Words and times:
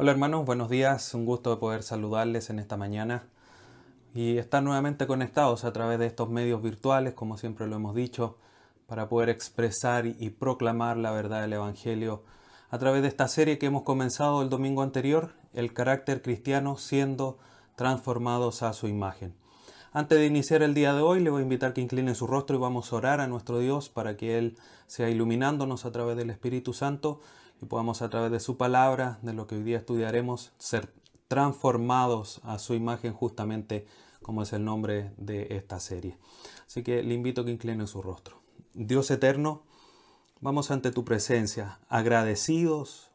Hola 0.00 0.12
hermanos, 0.12 0.46
buenos 0.46 0.68
días, 0.70 1.12
un 1.12 1.26
gusto 1.26 1.50
de 1.50 1.56
poder 1.56 1.82
saludarles 1.82 2.50
en 2.50 2.60
esta 2.60 2.76
mañana 2.76 3.24
y 4.14 4.38
estar 4.38 4.62
nuevamente 4.62 5.08
conectados 5.08 5.64
a 5.64 5.72
través 5.72 5.98
de 5.98 6.06
estos 6.06 6.30
medios 6.30 6.62
virtuales, 6.62 7.14
como 7.14 7.36
siempre 7.36 7.66
lo 7.66 7.74
hemos 7.74 7.96
dicho, 7.96 8.38
para 8.86 9.08
poder 9.08 9.28
expresar 9.28 10.06
y 10.06 10.30
proclamar 10.30 10.98
la 10.98 11.10
verdad 11.10 11.40
del 11.40 11.54
Evangelio 11.54 12.22
a 12.70 12.78
través 12.78 13.02
de 13.02 13.08
esta 13.08 13.26
serie 13.26 13.58
que 13.58 13.66
hemos 13.66 13.82
comenzado 13.82 14.40
el 14.40 14.50
domingo 14.50 14.82
anterior, 14.82 15.32
el 15.52 15.72
carácter 15.72 16.22
cristiano 16.22 16.76
siendo 16.76 17.36
transformados 17.74 18.62
a 18.62 18.74
su 18.74 18.86
imagen. 18.86 19.34
Antes 19.90 20.18
de 20.18 20.26
iniciar 20.26 20.62
el 20.62 20.74
día 20.74 20.94
de 20.94 21.00
hoy, 21.00 21.18
le 21.20 21.30
voy 21.30 21.40
a 21.40 21.42
invitar 21.42 21.72
que 21.72 21.80
incline 21.80 22.14
su 22.14 22.28
rostro 22.28 22.56
y 22.56 22.60
vamos 22.60 22.92
a 22.92 22.96
orar 22.96 23.20
a 23.20 23.26
nuestro 23.26 23.58
Dios 23.58 23.88
para 23.88 24.16
que 24.16 24.38
Él 24.38 24.58
sea 24.86 25.10
iluminándonos 25.10 25.84
a 25.84 25.90
través 25.90 26.16
del 26.16 26.30
Espíritu 26.30 26.72
Santo 26.72 27.20
y 27.60 27.66
podamos 27.66 28.02
a 28.02 28.10
través 28.10 28.30
de 28.30 28.40
su 28.40 28.56
palabra, 28.56 29.18
de 29.22 29.32
lo 29.32 29.46
que 29.46 29.56
hoy 29.56 29.62
día 29.62 29.78
estudiaremos, 29.78 30.52
ser 30.58 30.92
transformados 31.28 32.40
a 32.44 32.58
su 32.58 32.74
imagen 32.74 33.12
justamente 33.12 33.86
como 34.22 34.42
es 34.42 34.52
el 34.52 34.64
nombre 34.64 35.12
de 35.16 35.48
esta 35.50 35.80
serie. 35.80 36.18
Así 36.66 36.82
que 36.82 37.02
le 37.02 37.14
invito 37.14 37.42
a 37.42 37.44
que 37.44 37.50
incline 37.50 37.86
su 37.86 38.02
rostro. 38.02 38.36
Dios 38.74 39.10
eterno, 39.10 39.62
vamos 40.40 40.70
ante 40.70 40.90
tu 40.90 41.04
presencia, 41.04 41.78
agradecidos, 41.88 43.10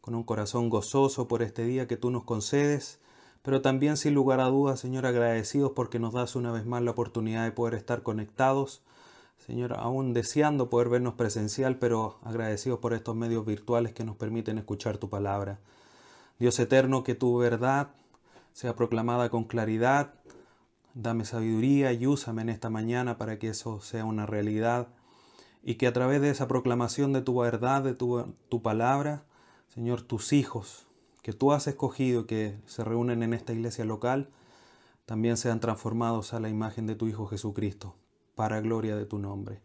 con 0.00 0.14
un 0.14 0.24
corazón 0.24 0.70
gozoso 0.70 1.28
por 1.28 1.42
este 1.42 1.64
día 1.64 1.86
que 1.86 1.96
tú 1.96 2.10
nos 2.10 2.24
concedes, 2.24 2.98
pero 3.42 3.62
también 3.62 3.96
sin 3.96 4.14
lugar 4.14 4.40
a 4.40 4.46
dudas, 4.46 4.80
Señor, 4.80 5.06
agradecidos 5.06 5.72
porque 5.74 5.98
nos 5.98 6.12
das 6.12 6.36
una 6.36 6.52
vez 6.52 6.66
más 6.66 6.82
la 6.82 6.90
oportunidad 6.90 7.44
de 7.44 7.52
poder 7.52 7.74
estar 7.74 8.02
conectados 8.02 8.82
Señor, 9.46 9.72
aún 9.72 10.12
deseando 10.12 10.68
poder 10.68 10.90
vernos 10.90 11.14
presencial, 11.14 11.78
pero 11.78 12.18
agradecidos 12.22 12.78
por 12.78 12.92
estos 12.92 13.16
medios 13.16 13.46
virtuales 13.46 13.94
que 13.94 14.04
nos 14.04 14.16
permiten 14.16 14.58
escuchar 14.58 14.98
tu 14.98 15.08
palabra. 15.08 15.58
Dios 16.38 16.58
eterno, 16.60 17.04
que 17.04 17.14
tu 17.14 17.38
verdad 17.38 17.88
sea 18.52 18.76
proclamada 18.76 19.30
con 19.30 19.44
claridad. 19.44 20.14
Dame 20.92 21.24
sabiduría 21.24 21.92
y 21.92 22.06
úsame 22.06 22.42
en 22.42 22.50
esta 22.50 22.68
mañana 22.68 23.16
para 23.16 23.38
que 23.38 23.48
eso 23.48 23.80
sea 23.80 24.04
una 24.04 24.26
realidad 24.26 24.88
y 25.62 25.76
que 25.76 25.86
a 25.86 25.92
través 25.92 26.20
de 26.20 26.30
esa 26.30 26.46
proclamación 26.46 27.12
de 27.12 27.22
tu 27.22 27.38
verdad, 27.40 27.82
de 27.82 27.94
tu, 27.94 28.62
palabra, 28.62 29.24
Señor, 29.68 30.02
tus 30.02 30.32
hijos 30.32 30.86
que 31.22 31.32
tú 31.32 31.52
has 31.52 31.66
escogido 31.66 32.26
que 32.26 32.58
se 32.66 32.84
reúnen 32.84 33.22
en 33.22 33.34
esta 33.34 33.52
iglesia 33.52 33.84
local, 33.84 34.28
también 35.06 35.36
sean 35.36 35.60
transformados 35.60 36.34
a 36.34 36.40
la 36.40 36.48
imagen 36.48 36.86
de 36.86 36.94
tu 36.94 37.08
Hijo 37.08 37.26
Jesucristo 37.26 37.94
para 38.40 38.62
gloria 38.62 38.96
de 38.96 39.04
tu 39.04 39.18
nombre. 39.18 39.60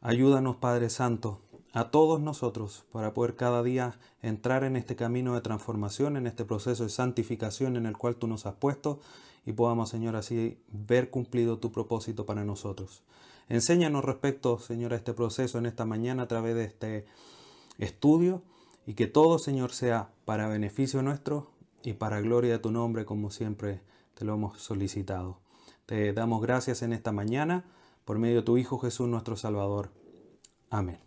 Ayúdanos, 0.00 0.54
Padre 0.54 0.90
Santo, 0.90 1.40
a 1.72 1.90
todos 1.90 2.20
nosotros 2.20 2.84
para 2.92 3.14
poder 3.14 3.34
cada 3.34 3.64
día 3.64 3.98
entrar 4.22 4.62
en 4.62 4.76
este 4.76 4.94
camino 4.94 5.34
de 5.34 5.40
transformación, 5.40 6.16
en 6.16 6.28
este 6.28 6.44
proceso 6.44 6.84
de 6.84 6.90
santificación 6.90 7.74
en 7.76 7.86
el 7.86 7.96
cual 7.96 8.14
tú 8.14 8.28
nos 8.28 8.46
has 8.46 8.54
puesto 8.54 9.00
y 9.44 9.54
podamos, 9.54 9.90
Señor, 9.90 10.14
así 10.14 10.56
ver 10.68 11.10
cumplido 11.10 11.58
tu 11.58 11.72
propósito 11.72 12.26
para 12.26 12.44
nosotros. 12.44 13.02
Enséñanos 13.48 14.04
respecto, 14.04 14.60
Señor, 14.60 14.92
a 14.92 14.96
este 14.96 15.12
proceso 15.12 15.58
en 15.58 15.66
esta 15.66 15.84
mañana 15.84 16.22
a 16.22 16.28
través 16.28 16.54
de 16.54 16.62
este 16.66 17.06
estudio 17.78 18.42
y 18.86 18.94
que 18.94 19.08
todo, 19.08 19.40
Señor, 19.40 19.72
sea 19.72 20.12
para 20.24 20.46
beneficio 20.46 21.02
nuestro 21.02 21.48
y 21.82 21.94
para 21.94 22.20
gloria 22.20 22.52
de 22.52 22.58
tu 22.60 22.70
nombre, 22.70 23.04
como 23.04 23.32
siempre 23.32 23.80
te 24.14 24.24
lo 24.24 24.34
hemos 24.34 24.60
solicitado. 24.60 25.43
Te 25.86 26.14
damos 26.14 26.40
gracias 26.40 26.80
en 26.80 26.94
esta 26.94 27.12
mañana 27.12 27.64
por 28.06 28.18
medio 28.18 28.36
de 28.36 28.42
tu 28.42 28.56
Hijo 28.56 28.78
Jesús 28.78 29.06
nuestro 29.06 29.36
Salvador. 29.36 29.90
Amén. 30.70 30.98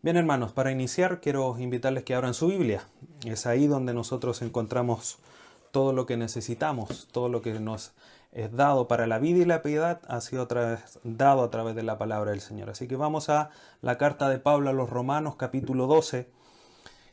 Bien 0.00 0.16
hermanos, 0.16 0.52
para 0.52 0.70
iniciar 0.70 1.20
quiero 1.20 1.58
invitarles 1.58 2.04
que 2.04 2.14
abran 2.14 2.34
su 2.34 2.46
Biblia. 2.46 2.86
Es 3.24 3.46
ahí 3.46 3.66
donde 3.66 3.94
nosotros 3.94 4.42
encontramos 4.42 5.18
todo 5.72 5.92
lo 5.92 6.06
que 6.06 6.16
necesitamos, 6.16 7.08
todo 7.10 7.28
lo 7.28 7.42
que 7.42 7.58
nos 7.58 7.92
es 8.30 8.52
dado 8.52 8.86
para 8.86 9.08
la 9.08 9.18
vida 9.18 9.42
y 9.42 9.44
la 9.44 9.60
piedad 9.60 10.00
ha 10.06 10.20
sido 10.20 10.46
dado 11.02 11.42
a 11.42 11.50
través 11.50 11.74
de 11.74 11.82
la 11.82 11.98
palabra 11.98 12.30
del 12.30 12.40
Señor. 12.40 12.70
Así 12.70 12.86
que 12.86 12.94
vamos 12.94 13.28
a 13.28 13.50
la 13.80 13.98
carta 13.98 14.28
de 14.28 14.38
Pablo 14.38 14.70
a 14.70 14.72
los 14.72 14.88
Romanos 14.88 15.34
capítulo 15.34 15.88
12 15.88 16.30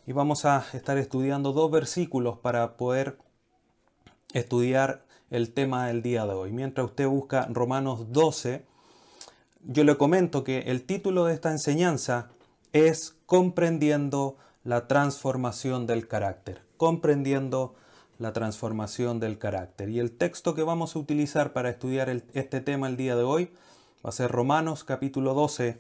y 0.05 0.11
vamos 0.11 0.45
a 0.45 0.63
estar 0.73 0.99
estudiando 0.99 1.53
dos 1.53 1.71
versículos 1.71 2.37
para 2.37 2.77
poder 2.77 3.17
estudiar 4.33 5.08
el 5.31 5.51
tema 5.53 5.87
del 5.87 6.01
día 6.01 6.25
de 6.25 6.33
hoy. 6.33 6.51
Mientras 6.51 6.85
usted 6.85 7.07
busca 7.07 7.47
Romanos 7.51 8.11
12, 8.11 8.65
yo 9.63 9.83
le 9.83 9.97
comento 9.97 10.43
que 10.43 10.59
el 10.59 10.83
título 10.83 11.25
de 11.25 11.33
esta 11.33 11.51
enseñanza 11.51 12.29
es 12.73 13.15
Comprendiendo 13.25 14.37
la 14.63 14.87
transformación 14.87 15.85
del 15.85 16.07
carácter. 16.07 16.61
Comprendiendo 16.77 17.75
la 18.17 18.33
transformación 18.33 19.19
del 19.19 19.37
carácter. 19.37 19.89
Y 19.89 19.99
el 19.99 20.11
texto 20.11 20.53
que 20.53 20.63
vamos 20.63 20.95
a 20.95 20.99
utilizar 20.99 21.53
para 21.53 21.69
estudiar 21.69 22.09
este 22.33 22.61
tema 22.61 22.87
el 22.87 22.97
día 22.97 23.15
de 23.15 23.23
hoy 23.23 23.51
va 24.05 24.09
a 24.09 24.13
ser 24.13 24.31
Romanos 24.31 24.83
capítulo 24.83 25.33
12, 25.33 25.79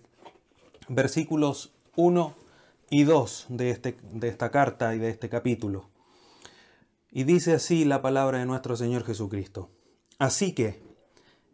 versículos 0.87 1.71
1 1.95 2.33
y 2.89 3.03
2 3.03 3.45
de, 3.49 3.69
este, 3.71 3.97
de 4.13 4.27
esta 4.29 4.51
carta 4.51 4.95
y 4.95 4.99
de 4.99 5.09
este 5.09 5.29
capítulo. 5.29 5.85
Y 7.11 7.23
dice 7.23 7.53
así 7.53 7.85
la 7.85 8.01
palabra 8.01 8.39
de 8.39 8.45
nuestro 8.45 8.75
Señor 8.75 9.03
Jesucristo. 9.03 9.69
Así 10.19 10.53
que, 10.53 10.81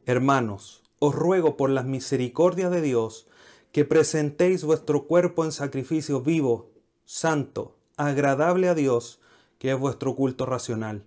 hermanos, 0.06 0.84
os 1.00 1.16
ruego 1.16 1.56
por 1.56 1.70
las 1.70 1.86
misericordias 1.86 2.72
de 2.72 2.82
Dios 2.82 3.28
que 3.72 3.86
presentéis 3.86 4.64
vuestro 4.64 5.06
cuerpo 5.06 5.46
en 5.46 5.52
sacrificio 5.52 6.22
vivo, 6.22 6.72
santo, 7.06 7.78
agradable 7.98 8.70
a 8.70 8.76
Dios, 8.76 9.20
que 9.60 9.72
es 9.72 9.80
vuestro 9.80 10.16
culto 10.16 10.46
racional. 10.46 11.04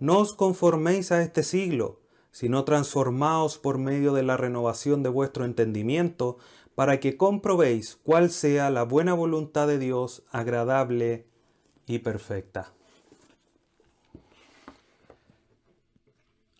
No 0.00 0.18
os 0.18 0.32
conforméis 0.32 1.12
a 1.12 1.22
este 1.22 1.42
siglo, 1.42 2.00
sino 2.30 2.64
transformaos 2.64 3.58
por 3.58 3.78
medio 3.78 4.12
de 4.12 4.22
la 4.22 4.36
renovación 4.36 5.02
de 5.02 5.08
vuestro 5.08 5.44
entendimiento, 5.44 6.38
para 6.74 7.00
que 7.00 7.16
comprobéis 7.16 7.98
cuál 8.04 8.30
sea 8.30 8.70
la 8.70 8.84
buena 8.84 9.14
voluntad 9.14 9.66
de 9.66 9.78
Dios, 9.78 10.22
agradable 10.30 11.26
y 11.86 11.98
perfecta. 11.98 12.72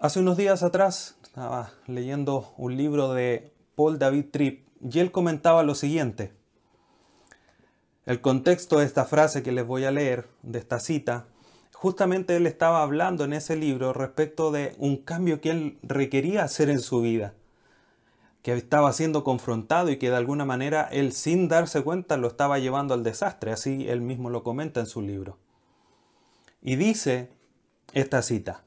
Hace 0.00 0.20
unos 0.20 0.36
días 0.36 0.62
atrás 0.62 1.16
estaba 1.25 1.72
leyendo 1.88 2.54
un 2.56 2.76
libro 2.76 3.12
de 3.14 3.53
Paul 3.75 3.98
David 3.98 4.26
Tripp 4.31 4.69
y 4.81 5.00
él 5.00 5.10
comentaba 5.10 5.64
lo 5.64 5.75
siguiente. 5.75 6.32
El 8.06 8.20
contexto 8.20 8.78
de 8.78 8.86
esta 8.86 9.06
frase 9.06 9.42
que 9.42 9.50
les 9.50 9.66
voy 9.66 9.86
a 9.86 9.91
leer, 9.91 10.28
de 10.42 10.60
esta 10.60 10.78
cita, 10.78 11.26
justamente 11.72 12.36
él 12.36 12.47
estaba 12.47 12.84
hablando 12.84 13.25
en 13.25 13.32
ese 13.32 13.56
libro 13.56 13.92
respecto 13.92 14.53
de 14.53 14.76
un 14.78 14.98
cambio 14.98 15.41
que 15.41 15.50
él 15.50 15.78
requería 15.82 16.44
hacer 16.44 16.70
en 16.70 16.78
su 16.78 17.00
vida, 17.00 17.34
que 18.42 18.53
estaba 18.53 18.92
siendo 18.92 19.25
confrontado 19.25 19.91
y 19.91 19.97
que 19.97 20.10
de 20.10 20.16
alguna 20.16 20.44
manera 20.44 20.88
él 20.92 21.10
sin 21.10 21.48
darse 21.48 21.82
cuenta 21.82 22.16
lo 22.19 22.28
estaba 22.28 22.60
llevando 22.60 22.94
al 22.94 23.03
desastre, 23.03 23.50
así 23.50 23.88
él 23.88 24.00
mismo 24.00 24.30
lo 24.30 24.44
comenta 24.44 24.78
en 24.78 24.86
su 24.86 25.03
libro. 25.03 25.38
Y 26.62 26.76
dice 26.76 27.30
esta 27.94 28.22
cita, 28.22 28.62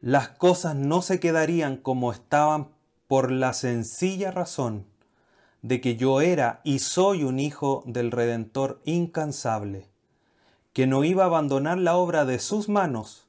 las 0.00 0.28
cosas 0.28 0.76
no 0.76 1.02
se 1.02 1.20
quedarían 1.20 1.76
como 1.76 2.12
estaban 2.12 2.68
por 3.08 3.30
la 3.30 3.52
sencilla 3.52 4.30
razón 4.30 4.86
de 5.62 5.80
que 5.80 5.96
yo 5.96 6.20
era 6.20 6.60
y 6.64 6.78
soy 6.78 7.24
un 7.24 7.38
hijo 7.38 7.82
del 7.86 8.10
Redentor 8.10 8.80
incansable, 8.84 9.88
que 10.72 10.86
no 10.86 11.02
iba 11.04 11.24
a 11.24 11.26
abandonar 11.26 11.78
la 11.78 11.96
obra 11.96 12.24
de 12.24 12.38
sus 12.38 12.68
manos 12.68 13.26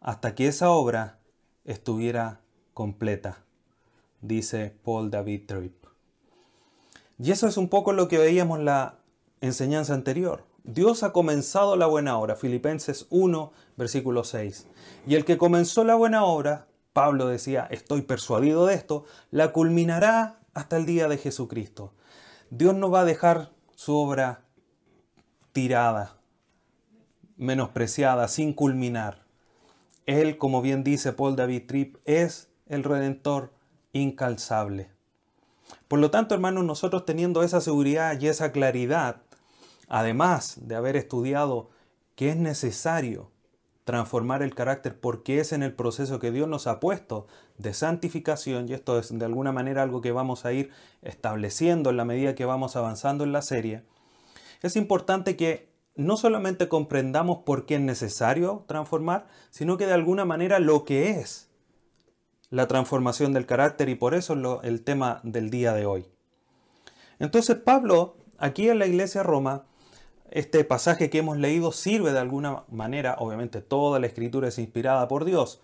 hasta 0.00 0.34
que 0.34 0.48
esa 0.48 0.70
obra 0.70 1.18
estuviera 1.64 2.40
completa, 2.74 3.44
dice 4.20 4.74
Paul 4.84 5.10
David 5.10 5.42
Tripp. 5.46 5.84
Y 7.18 7.30
eso 7.30 7.46
es 7.46 7.56
un 7.56 7.68
poco 7.68 7.92
lo 7.92 8.08
que 8.08 8.18
veíamos 8.18 8.58
en 8.58 8.64
la 8.64 8.98
enseñanza 9.40 9.94
anterior. 9.94 10.44
Dios 10.72 11.02
ha 11.02 11.12
comenzado 11.12 11.74
la 11.74 11.86
buena 11.86 12.16
obra, 12.16 12.36
Filipenses 12.36 13.06
1, 13.10 13.52
versículo 13.76 14.22
6. 14.22 14.68
Y 15.06 15.16
el 15.16 15.24
que 15.24 15.36
comenzó 15.36 15.82
la 15.82 15.96
buena 15.96 16.24
obra, 16.24 16.68
Pablo 16.92 17.26
decía, 17.26 17.66
estoy 17.70 18.02
persuadido 18.02 18.66
de 18.66 18.74
esto, 18.74 19.04
la 19.30 19.52
culminará 19.52 20.38
hasta 20.54 20.76
el 20.76 20.86
día 20.86 21.08
de 21.08 21.18
Jesucristo. 21.18 21.92
Dios 22.50 22.74
no 22.74 22.90
va 22.90 23.00
a 23.00 23.04
dejar 23.04 23.50
su 23.74 23.96
obra 23.96 24.44
tirada, 25.52 26.18
menospreciada, 27.36 28.28
sin 28.28 28.52
culminar. 28.52 29.24
Él, 30.06 30.38
como 30.38 30.62
bien 30.62 30.84
dice 30.84 31.12
Paul 31.12 31.34
David 31.34 31.66
Tripp, 31.66 31.96
es 32.04 32.48
el 32.66 32.84
redentor 32.84 33.52
incalzable. 33.92 34.90
Por 35.88 35.98
lo 35.98 36.10
tanto, 36.10 36.34
hermanos, 36.34 36.64
nosotros 36.64 37.04
teniendo 37.04 37.42
esa 37.42 37.60
seguridad 37.60 38.20
y 38.20 38.28
esa 38.28 38.52
claridad, 38.52 39.22
además 39.90 40.56
de 40.62 40.76
haber 40.76 40.96
estudiado 40.96 41.68
que 42.14 42.30
es 42.30 42.36
necesario 42.36 43.30
transformar 43.84 44.42
el 44.42 44.54
carácter 44.54 44.98
porque 44.98 45.40
es 45.40 45.52
en 45.52 45.64
el 45.64 45.74
proceso 45.74 46.20
que 46.20 46.30
Dios 46.30 46.48
nos 46.48 46.68
ha 46.68 46.78
puesto 46.78 47.26
de 47.58 47.74
santificación 47.74 48.68
y 48.68 48.74
esto 48.74 48.98
es 48.98 49.18
de 49.18 49.24
alguna 49.24 49.52
manera 49.52 49.82
algo 49.82 50.00
que 50.00 50.12
vamos 50.12 50.44
a 50.44 50.52
ir 50.52 50.70
estableciendo 51.02 51.90
en 51.90 51.96
la 51.96 52.04
medida 52.04 52.36
que 52.36 52.44
vamos 52.44 52.76
avanzando 52.76 53.24
en 53.24 53.32
la 53.32 53.42
serie, 53.42 53.82
es 54.62 54.76
importante 54.76 55.36
que 55.36 55.68
no 55.96 56.16
solamente 56.16 56.68
comprendamos 56.68 57.38
por 57.38 57.66
qué 57.66 57.74
es 57.74 57.80
necesario 57.80 58.64
transformar, 58.68 59.26
sino 59.50 59.76
que 59.76 59.86
de 59.86 59.94
alguna 59.94 60.24
manera 60.24 60.60
lo 60.60 60.84
que 60.84 61.10
es 61.10 61.48
la 62.48 62.68
transformación 62.68 63.32
del 63.32 63.46
carácter 63.46 63.88
y 63.88 63.96
por 63.96 64.14
eso 64.14 64.60
es 64.62 64.68
el 64.68 64.82
tema 64.82 65.20
del 65.24 65.50
día 65.50 65.72
de 65.72 65.86
hoy. 65.86 66.06
Entonces 67.18 67.56
Pablo, 67.56 68.16
aquí 68.38 68.68
en 68.68 68.78
la 68.78 68.86
iglesia 68.86 69.22
de 69.22 69.26
Roma, 69.26 69.64
este 70.30 70.64
pasaje 70.64 71.10
que 71.10 71.18
hemos 71.18 71.36
leído 71.36 71.72
sirve 71.72 72.12
de 72.12 72.18
alguna 72.18 72.64
manera, 72.68 73.16
obviamente 73.18 73.60
toda 73.60 73.98
la 73.98 74.06
escritura 74.06 74.48
es 74.48 74.58
inspirada 74.58 75.08
por 75.08 75.24
Dios, 75.24 75.60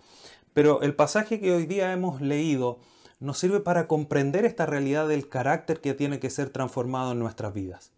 pero 0.53 0.81
el 0.81 0.95
pasaje 0.95 1.39
que 1.39 1.53
hoy 1.53 1.65
día 1.65 1.93
hemos 1.93 2.21
leído 2.21 2.79
nos 3.19 3.39
sirve 3.39 3.59
para 3.59 3.87
comprender 3.87 4.45
esta 4.45 4.65
realidad 4.65 5.07
del 5.07 5.29
carácter 5.29 5.81
que 5.81 5.93
tiene 5.93 6.19
que 6.19 6.29
ser 6.29 6.49
transformado 6.49 7.13
en 7.13 7.19
nuestras 7.19 7.53
vidas. 7.53 7.91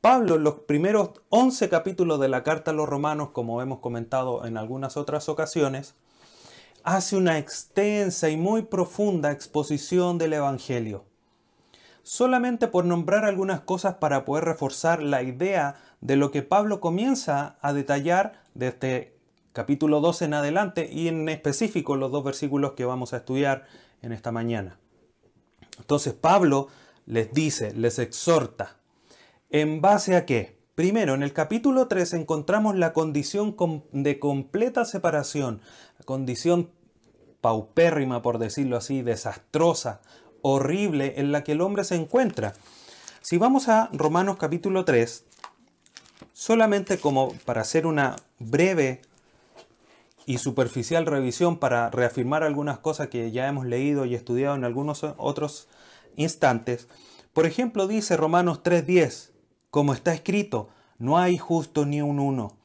Pablo 0.00 0.34
en 0.34 0.42
los 0.42 0.54
primeros 0.60 1.10
11 1.28 1.68
capítulos 1.68 2.18
de 2.18 2.28
la 2.28 2.42
carta 2.42 2.72
a 2.72 2.74
los 2.74 2.88
romanos, 2.88 3.30
como 3.30 3.62
hemos 3.62 3.78
comentado 3.78 4.44
en 4.44 4.56
algunas 4.56 4.96
otras 4.96 5.28
ocasiones, 5.28 5.94
hace 6.82 7.16
una 7.16 7.38
extensa 7.38 8.28
y 8.28 8.36
muy 8.36 8.62
profunda 8.62 9.30
exposición 9.30 10.18
del 10.18 10.32
Evangelio. 10.32 11.04
Solamente 12.02 12.68
por 12.68 12.84
nombrar 12.84 13.24
algunas 13.24 13.60
cosas 13.60 13.94
para 13.94 14.24
poder 14.24 14.44
reforzar 14.44 15.02
la 15.02 15.22
idea 15.22 15.76
de 16.00 16.16
lo 16.16 16.30
que 16.30 16.42
Pablo 16.42 16.80
comienza 16.80 17.56
a 17.60 17.72
detallar 17.72 18.42
desde 18.54 18.68
este 18.68 19.16
capítulo 19.52 20.00
12 20.00 20.24
en 20.24 20.34
adelante 20.34 20.88
y 20.90 21.08
en 21.08 21.28
específico 21.28 21.96
los 21.96 22.10
dos 22.10 22.24
versículos 22.24 22.72
que 22.72 22.84
vamos 22.84 23.12
a 23.12 23.18
estudiar 23.18 23.66
en 24.00 24.12
esta 24.12 24.32
mañana. 24.32 24.78
Entonces 25.78 26.14
Pablo 26.14 26.68
les 27.06 27.32
dice, 27.32 27.72
les 27.74 27.98
exhorta, 27.98 28.76
¿En 29.52 29.82
base 29.82 30.16
a 30.16 30.24
qué? 30.24 30.56
Primero, 30.74 31.12
en 31.12 31.22
el 31.22 31.34
capítulo 31.34 31.86
3 31.86 32.14
encontramos 32.14 32.74
la 32.74 32.94
condición 32.94 33.54
de 33.92 34.18
completa 34.18 34.86
separación, 34.86 35.60
condición 36.06 36.70
paupérrima, 37.42 38.22
por 38.22 38.38
decirlo 38.38 38.78
así, 38.78 39.02
desastrosa, 39.02 40.00
horrible 40.42 41.14
en 41.16 41.32
la 41.32 41.44
que 41.44 41.52
el 41.52 41.60
hombre 41.60 41.84
se 41.84 41.96
encuentra. 41.96 42.54
Si 43.20 43.38
vamos 43.38 43.68
a 43.68 43.88
Romanos 43.92 44.36
capítulo 44.36 44.84
3, 44.84 45.24
solamente 46.32 46.98
como 46.98 47.32
para 47.44 47.62
hacer 47.62 47.86
una 47.86 48.16
breve 48.38 49.00
y 50.26 50.38
superficial 50.38 51.06
revisión 51.06 51.58
para 51.58 51.90
reafirmar 51.90 52.42
algunas 52.42 52.78
cosas 52.78 53.08
que 53.08 53.30
ya 53.30 53.48
hemos 53.48 53.66
leído 53.66 54.04
y 54.04 54.14
estudiado 54.14 54.54
en 54.54 54.64
algunos 54.64 55.04
otros 55.16 55.68
instantes, 56.16 56.88
por 57.32 57.46
ejemplo 57.46 57.86
dice 57.86 58.16
Romanos 58.16 58.62
3.10, 58.62 59.30
como 59.70 59.94
está 59.94 60.12
escrito, 60.12 60.68
no 60.98 61.18
hay 61.18 61.38
justo 61.38 61.86
ni 61.86 62.02
un 62.02 62.18
uno. 62.18 62.56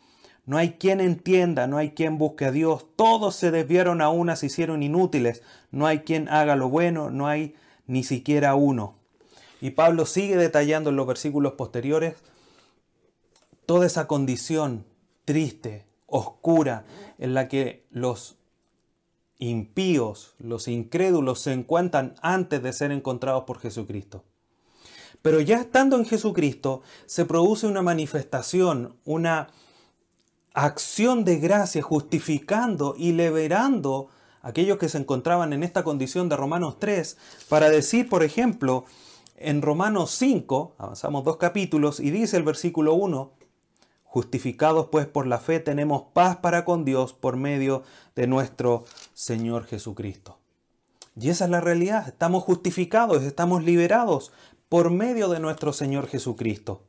No 0.46 0.58
hay 0.58 0.74
quien 0.74 1.02
entienda, 1.02 1.68
no 1.68 1.78
hay 1.78 1.92
quien 1.92 2.18
busque 2.18 2.46
a 2.46 2.52
Dios. 2.52 2.86
Todos 2.96 3.36
se 3.36 3.52
desviaron 3.52 4.02
a 4.02 4.10
una, 4.10 4.38
se 4.38 4.46
hicieron 4.46 4.82
inútiles. 4.82 5.44
No 5.72 5.88
hay 5.88 6.00
quien 6.00 6.30
haga 6.30 6.56
lo 6.56 6.70
bueno, 6.70 7.10
no 7.10 7.28
hay 7.28 7.56
ni 7.88 8.04
siquiera 8.04 8.56
uno. 8.56 8.96
Y 9.60 9.72
Pablo 9.72 10.06
sigue 10.06 10.36
detallando 10.38 10.92
en 10.92 10.96
los 10.96 11.08
versículos 11.08 11.54
posteriores 11.54 12.16
toda 13.66 13.86
esa 13.86 14.08
condición 14.08 14.86
triste, 15.26 15.86
oscura, 16.06 16.86
en 17.18 17.34
la 17.34 17.48
que 17.48 17.86
los 17.90 18.38
impíos, 19.40 20.36
los 20.40 20.68
incrédulos 20.68 21.42
se 21.42 21.54
encuentran 21.54 22.16
antes 22.22 22.62
de 22.64 22.74
ser 22.74 22.92
encontrados 22.92 23.44
por 23.44 23.60
Jesucristo. 23.60 24.24
Pero 25.22 25.42
ya 25.42 25.60
estando 25.60 25.98
en 25.98 26.06
Jesucristo, 26.06 26.82
se 27.06 27.26
produce 27.26 27.68
una 27.68 27.82
manifestación, 27.82 28.96
una 29.04 29.50
acción 30.54 31.26
de 31.26 31.38
gracia 31.38 31.82
justificando 31.82 32.96
y 32.98 33.12
liberando 33.12 34.10
aquellos 34.42 34.78
que 34.78 34.90
se 34.90 34.98
encontraban 34.98 35.54
en 35.54 35.64
esta 35.64 35.84
condición 35.84 36.30
de 36.30 36.38
Romanos 36.38 36.78
3, 36.80 37.18
para 37.50 37.70
decir, 37.70 38.10
por 38.10 38.24
ejemplo, 38.24 38.86
en 39.36 39.62
Romanos 39.62 40.12
5, 40.12 40.76
avanzamos 40.78 41.24
dos 41.24 41.38
capítulos, 41.38 42.00
y 42.00 42.12
dice 42.12 42.38
el 42.38 42.44
versículo 42.44 42.94
1, 42.94 43.32
Justificados 44.10 44.88
pues 44.88 45.06
por 45.06 45.28
la 45.28 45.38
fe 45.38 45.60
tenemos 45.60 46.06
paz 46.14 46.38
para 46.38 46.66
con 46.66 46.86
Dios 46.86 47.14
por 47.14 47.36
medio 47.36 47.84
de 48.16 48.26
nuestro 48.26 48.86
Señor 49.14 49.66
Jesucristo. 49.66 50.40
Y 51.20 51.30
esa 51.30 51.46
es 51.46 51.52
la 51.52 51.62
realidad, 51.62 52.08
estamos 52.08 52.44
justificados, 52.44 53.24
estamos 53.24 53.64
liberados 53.64 54.32
por 54.70 54.90
medio 54.92 55.28
de 55.30 55.40
nuestro 55.40 55.74
Señor 55.74 56.08
Jesucristo. 56.08 56.82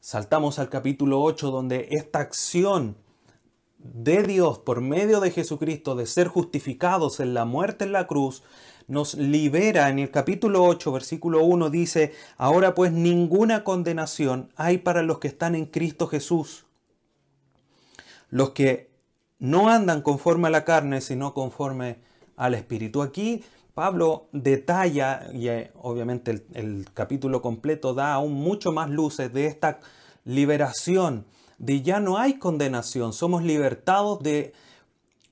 Saltamos 0.00 0.58
al 0.58 0.70
capítulo 0.70 1.22
8 1.22 1.50
donde 1.50 1.88
esta 1.90 2.20
acción 2.20 2.96
de 3.94 4.22
Dios 4.22 4.58
por 4.58 4.80
medio 4.80 5.20
de 5.20 5.30
Jesucristo 5.30 5.94
de 5.94 6.06
ser 6.06 6.28
justificados 6.28 7.20
en 7.20 7.34
la 7.34 7.44
muerte 7.44 7.84
en 7.84 7.92
la 7.92 8.06
cruz 8.06 8.42
nos 8.88 9.14
libera. 9.14 9.88
En 9.88 9.98
el 9.98 10.10
capítulo 10.10 10.64
8, 10.64 10.92
versículo 10.92 11.44
1 11.44 11.70
dice, 11.70 12.14
ahora 12.36 12.74
pues 12.74 12.92
ninguna 12.92 13.64
condenación 13.64 14.52
hay 14.56 14.78
para 14.78 15.02
los 15.02 15.18
que 15.18 15.28
están 15.28 15.54
en 15.54 15.66
Cristo 15.66 16.06
Jesús. 16.06 16.66
Los 18.30 18.50
que 18.50 18.90
no 19.38 19.68
andan 19.68 20.02
conforme 20.02 20.48
a 20.48 20.50
la 20.50 20.64
carne, 20.64 21.00
sino 21.00 21.34
conforme 21.34 21.98
al 22.36 22.54
Espíritu. 22.54 23.02
Aquí 23.02 23.44
Pablo 23.74 24.28
detalla, 24.32 25.26
y 25.34 25.48
eh, 25.48 25.70
obviamente 25.74 26.44
el, 26.54 26.86
capítulo 26.94 27.42
completo 27.42 27.92
da 27.92 28.14
aún 28.14 28.32
mucho 28.32 28.72
más 28.72 28.88
luces 28.88 29.32
de 29.34 29.46
esta 29.46 29.80
liberación, 30.24 31.26
de 31.58 31.82
ya 31.82 32.00
no 32.00 32.18
hay 32.18 32.38
condenación, 32.38 33.12
somos 33.12 33.42
libertados 33.42 34.22
de, 34.22 34.52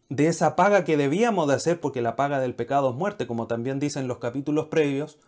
de 0.09 0.27
esa 0.29 0.57
paga 0.57 0.85
que 0.85 0.97
debíamos 0.97 1.49
de 1.49 1.55
hacer, 1.55 1.81
porque 1.81 2.03
la 2.03 2.17
paga 2.17 2.41
del 2.41 2.55
pecado 2.55 2.91
es 2.91 2.97
muerte, 2.97 3.27
como 3.27 3.47
también 3.47 3.81
dicen 3.81 4.09
los 4.09 4.19
capítulos 4.19 4.67
previos, 4.67 5.19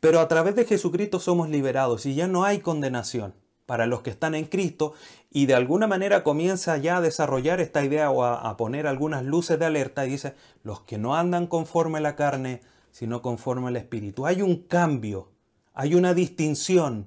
pero 0.00 0.20
a 0.20 0.28
través 0.28 0.56
de 0.56 0.64
Jesucristo 0.64 1.20
somos 1.20 1.48
liberados 1.48 2.06
y 2.06 2.14
ya 2.14 2.26
no 2.26 2.44
hay 2.44 2.58
condenación 2.58 3.34
para 3.66 3.86
los 3.86 4.02
que 4.02 4.10
están 4.10 4.34
en 4.34 4.46
Cristo. 4.46 4.94
Y 5.30 5.46
de 5.46 5.54
alguna 5.54 5.86
manera 5.86 6.24
comienza 6.24 6.76
ya 6.76 6.96
a 6.96 7.00
desarrollar 7.00 7.60
esta 7.60 7.84
idea 7.84 8.10
o 8.10 8.24
a, 8.24 8.56
poner 8.56 8.86
algunas 8.86 9.24
luces 9.24 9.58
de 9.58 9.64
alerta. 9.64 10.04
Y 10.06 10.10
dice, 10.10 10.34
los 10.62 10.80
que 10.80 10.98
no 10.98 11.14
andan 11.14 11.46
conforme 11.46 11.98
a 11.98 12.02
la 12.02 12.16
carne, 12.16 12.60
sino 12.90 13.22
conforme 13.22 13.68
al 13.68 13.76
Espíritu. 13.76 14.26
Hay 14.26 14.42
un 14.42 14.56
cambio, 14.56 15.30
hay 15.72 15.94
una 15.94 16.14
distinción 16.14 17.06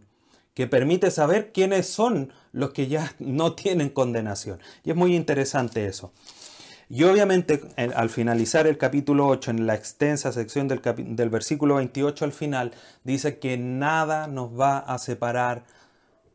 que 0.53 0.65
permite 0.65 1.11
saber 1.11 1.51
quiénes 1.51 1.87
son 1.87 2.31
los 2.55 2.71
que 2.71 2.87
ya 2.87 3.13
no 3.19 3.53
tienen 3.53 3.89
condenación. 3.89 4.59
Y 4.83 4.89
es 4.89 4.95
muy 4.95 5.15
interesante 5.15 5.85
eso. 5.85 6.11
Y 6.87 7.03
obviamente 7.03 7.61
al 7.77 8.09
finalizar 8.09 8.67
el 8.67 8.77
capítulo 8.77 9.27
8, 9.27 9.51
en 9.51 9.65
la 9.65 9.73
extensa 9.73 10.31
sección 10.31 10.67
del, 10.67 10.81
del 10.83 11.29
versículo 11.29 11.75
28 11.75 12.25
al 12.25 12.31
final, 12.31 12.73
dice 13.03 13.39
que 13.39 13.57
nada 13.57 14.27
nos 14.27 14.57
va 14.57 14.77
a 14.77 14.99
separar 14.99 15.65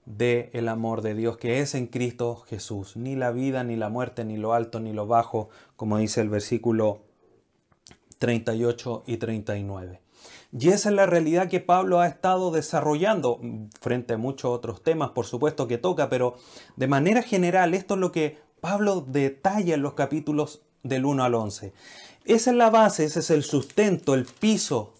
de 0.06 0.50
el 0.52 0.68
amor 0.68 1.02
de 1.02 1.14
Dios 1.14 1.36
que 1.36 1.60
es 1.60 1.76
en 1.76 1.86
Cristo 1.86 2.42
Jesús. 2.48 2.96
Ni 2.96 3.14
la 3.14 3.30
vida, 3.30 3.62
ni 3.62 3.76
la 3.76 3.90
muerte, 3.90 4.24
ni 4.24 4.36
lo 4.36 4.52
alto, 4.52 4.80
ni 4.80 4.92
lo 4.92 5.06
bajo, 5.06 5.50
como 5.76 5.98
dice 5.98 6.20
el 6.20 6.28
versículo 6.28 7.02
38 8.18 9.04
y 9.06 9.18
39. 9.18 10.00
Y 10.52 10.70
esa 10.70 10.88
es 10.88 10.94
la 10.94 11.06
realidad 11.06 11.48
que 11.48 11.60
Pablo 11.60 12.00
ha 12.00 12.08
estado 12.08 12.50
desarrollando 12.50 13.40
frente 13.80 14.14
a 14.14 14.18
muchos 14.18 14.50
otros 14.50 14.82
temas, 14.82 15.10
por 15.10 15.26
supuesto, 15.26 15.68
que 15.68 15.78
toca, 15.78 16.08
pero 16.08 16.36
de 16.76 16.88
manera 16.88 17.22
general 17.22 17.72
esto 17.74 17.94
es 17.94 18.00
lo 18.00 18.10
que 18.10 18.38
Pablo 18.60 19.04
detalla 19.06 19.74
en 19.74 19.82
los 19.82 19.94
capítulos 19.94 20.62
del 20.82 21.04
1 21.04 21.22
al 21.22 21.34
11. 21.34 21.72
Esa 22.24 22.50
es 22.50 22.56
la 22.56 22.70
base, 22.70 23.04
ese 23.04 23.20
es 23.20 23.30
el 23.30 23.44
sustento, 23.44 24.14
el 24.14 24.24
piso, 24.24 24.92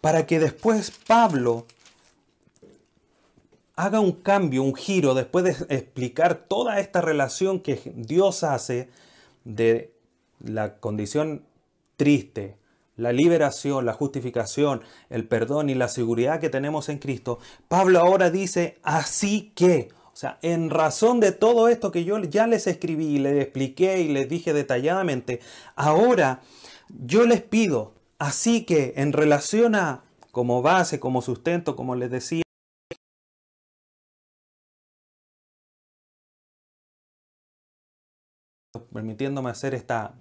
para 0.00 0.26
que 0.26 0.38
después 0.38 0.92
Pablo 1.06 1.66
haga 3.76 4.00
un 4.00 4.12
cambio, 4.12 4.62
un 4.62 4.74
giro, 4.74 5.14
después 5.14 5.44
de 5.44 5.50
explicar 5.74 6.46
toda 6.48 6.80
esta 6.80 7.02
relación 7.02 7.60
que 7.60 7.92
Dios 7.94 8.42
hace 8.42 8.88
de 9.44 9.92
la 10.40 10.78
condición 10.78 11.44
triste, 11.96 12.56
la 12.96 13.12
liberación, 13.12 13.84
la 13.84 13.92
justificación, 13.92 14.82
el 15.10 15.28
perdón 15.28 15.70
y 15.70 15.74
la 15.74 15.88
seguridad 15.88 16.40
que 16.40 16.48
tenemos 16.48 16.88
en 16.88 16.98
Cristo, 16.98 17.38
Pablo 17.68 18.00
ahora 18.00 18.30
dice, 18.30 18.78
así 18.82 19.52
que, 19.54 19.88
o 20.12 20.16
sea, 20.16 20.38
en 20.42 20.70
razón 20.70 21.20
de 21.20 21.32
todo 21.32 21.68
esto 21.68 21.92
que 21.92 22.04
yo 22.04 22.18
ya 22.18 22.46
les 22.46 22.66
escribí, 22.66 23.18
les 23.18 23.42
expliqué 23.42 24.00
y 24.00 24.08
les 24.08 24.28
dije 24.28 24.52
detalladamente, 24.52 25.40
ahora 25.74 26.40
yo 26.88 27.24
les 27.26 27.42
pido, 27.42 27.94
así 28.18 28.64
que 28.64 28.94
en 28.96 29.12
relación 29.12 29.74
a 29.74 30.04
como 30.32 30.62
base, 30.62 31.00
como 31.00 31.22
sustento, 31.22 31.76
como 31.76 31.94
les 31.94 32.10
decía, 32.10 32.42
permitiéndome 38.92 39.50
hacer 39.50 39.74
esta, 39.74 40.14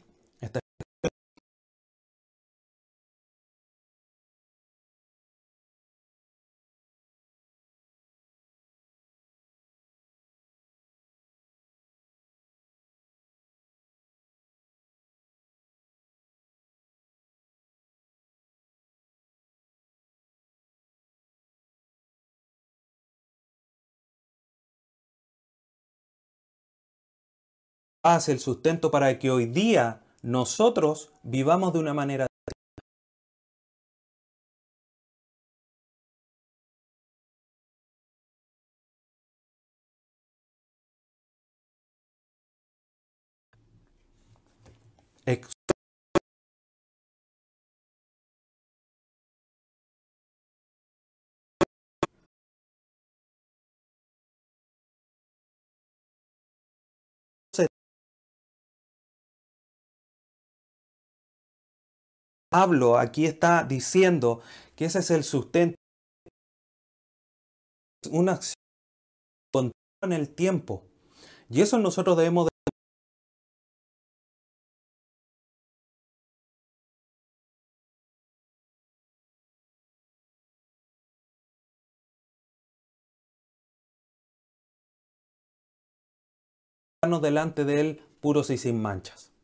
paz, 28.05 28.29
el 28.29 28.37
sustento 28.39 28.91
para 28.91 29.17
que 29.17 29.31
hoy 29.31 29.47
día 29.47 30.03
nosotros 30.21 31.09
vivamos 31.23 31.73
de 31.73 31.79
una 31.79 31.95
manera 31.95 32.27
Pablo 62.55 62.97
aquí 62.97 63.25
está 63.25 63.65
diciendo 63.65 64.39
que 64.77 64.85
ese 64.85 64.99
es 64.99 65.11
el 65.11 65.25
sustento, 65.25 65.75
una 68.09 68.31
acción 68.31 69.73
en 70.01 70.13
el 70.13 70.33
tiempo. 70.33 70.85
Y 71.49 71.59
eso 71.59 71.77
nosotros 71.79 72.15
debemos 72.15 72.47
delante 87.21 87.65
de 87.65 87.81
Él 87.81 88.01
puros 88.21 88.49
y 88.49 88.57
sin 88.57 88.81
manchas. 88.81 89.34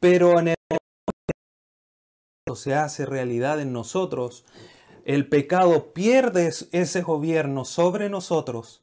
Pero 0.00 0.38
en 0.38 0.48
el 0.48 0.54
se 2.54 2.74
hace 2.74 3.06
realidad 3.06 3.60
en 3.60 3.72
nosotros, 3.72 4.44
el 5.04 5.28
pecado 5.28 5.92
pierde 5.92 6.52
ese 6.72 7.02
gobierno 7.02 7.64
sobre 7.64 8.08
nosotros 8.08 8.82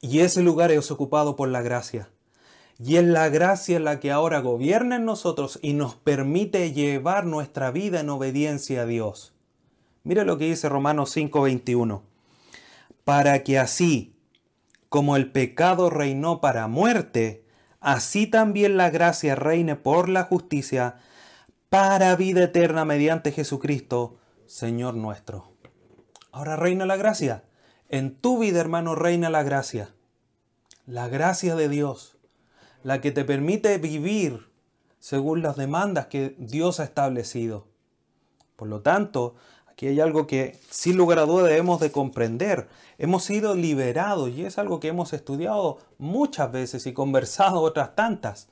y 0.00 0.20
ese 0.20 0.42
lugar 0.42 0.70
es 0.72 0.90
ocupado 0.90 1.36
por 1.36 1.48
la 1.48 1.62
gracia. 1.62 2.13
Y 2.78 2.96
es 2.96 3.04
la 3.04 3.28
gracia 3.28 3.78
la 3.78 4.00
que 4.00 4.10
ahora 4.10 4.40
gobierna 4.40 4.96
en 4.96 5.04
nosotros 5.04 5.58
y 5.62 5.74
nos 5.74 5.94
permite 5.94 6.72
llevar 6.72 7.24
nuestra 7.24 7.70
vida 7.70 8.00
en 8.00 8.10
obediencia 8.10 8.82
a 8.82 8.86
Dios. 8.86 9.32
Mire 10.02 10.24
lo 10.24 10.38
que 10.38 10.46
dice 10.46 10.68
Romanos 10.68 11.10
5:21. 11.10 12.02
Para 13.04 13.44
que 13.44 13.58
así 13.58 14.16
como 14.88 15.16
el 15.16 15.30
pecado 15.30 15.88
reinó 15.88 16.40
para 16.40 16.66
muerte, 16.66 17.44
así 17.80 18.26
también 18.26 18.76
la 18.76 18.90
gracia 18.90 19.34
reine 19.34 19.76
por 19.76 20.08
la 20.08 20.24
justicia 20.24 20.96
para 21.68 22.14
vida 22.16 22.44
eterna 22.44 22.84
mediante 22.84 23.32
Jesucristo, 23.32 24.16
Señor 24.46 24.94
nuestro. 24.94 25.52
Ahora 26.32 26.56
reina 26.56 26.86
la 26.86 26.96
gracia. 26.96 27.44
En 27.88 28.16
tu 28.16 28.38
vida, 28.38 28.60
hermano, 28.60 28.94
reina 28.94 29.30
la 29.30 29.42
gracia. 29.42 29.94
La 30.86 31.08
gracia 31.08 31.54
de 31.54 31.68
Dios 31.68 32.13
la 32.84 33.00
que 33.00 33.10
te 33.10 33.24
permite 33.24 33.78
vivir 33.78 34.46
según 35.00 35.42
las 35.42 35.56
demandas 35.56 36.06
que 36.06 36.36
Dios 36.38 36.78
ha 36.78 36.84
establecido. 36.84 37.66
Por 38.56 38.68
lo 38.68 38.82
tanto, 38.82 39.34
aquí 39.66 39.88
hay 39.88 40.00
algo 40.00 40.26
que 40.26 40.60
sin 40.70 40.96
lugar 40.96 41.18
a 41.18 41.26
duda 41.26 41.44
debemos 41.44 41.80
de 41.80 41.90
comprender. 41.90 42.68
Hemos 42.98 43.24
sido 43.24 43.54
liberados 43.54 44.30
y 44.30 44.44
es 44.44 44.58
algo 44.58 44.80
que 44.80 44.88
hemos 44.88 45.12
estudiado 45.12 45.78
muchas 45.98 46.52
veces 46.52 46.86
y 46.86 46.92
conversado 46.92 47.62
otras 47.62 47.96
tantas. 47.96 48.48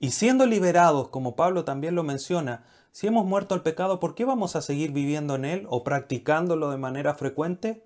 Y 0.00 0.10
siendo 0.10 0.44
liberados, 0.44 1.08
como 1.08 1.36
Pablo 1.36 1.64
también 1.64 1.94
lo 1.94 2.02
menciona, 2.02 2.64
si 2.90 3.06
hemos 3.06 3.26
muerto 3.26 3.54
al 3.54 3.62
pecado, 3.62 4.00
¿por 4.00 4.14
qué 4.14 4.24
vamos 4.24 4.56
a 4.56 4.62
seguir 4.62 4.90
viviendo 4.90 5.36
en 5.36 5.44
él 5.44 5.66
o 5.70 5.84
practicándolo 5.84 6.70
de 6.70 6.78
manera 6.78 7.14
frecuente? 7.14 7.84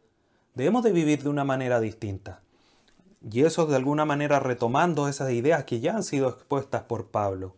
Debemos 0.55 0.83
de 0.85 0.93
vivir 0.93 1.23
de 1.23 1.29
una 1.29 1.45
manera 1.45 1.81
distinta. 1.81 2.41
Y 3.29 3.43
eso 3.43 3.67
de 3.67 3.77
alguna 3.77 4.05
manera 4.05 4.41
retomando 4.41 5.09
esas 5.09 5.31
ideas 5.33 5.65
que 5.65 5.81
ya 5.81 5.97
han 5.97 6.03
sido 6.03 6.29
expuestas 6.29 6.83
por 6.83 7.07
Pablo. 7.07 7.55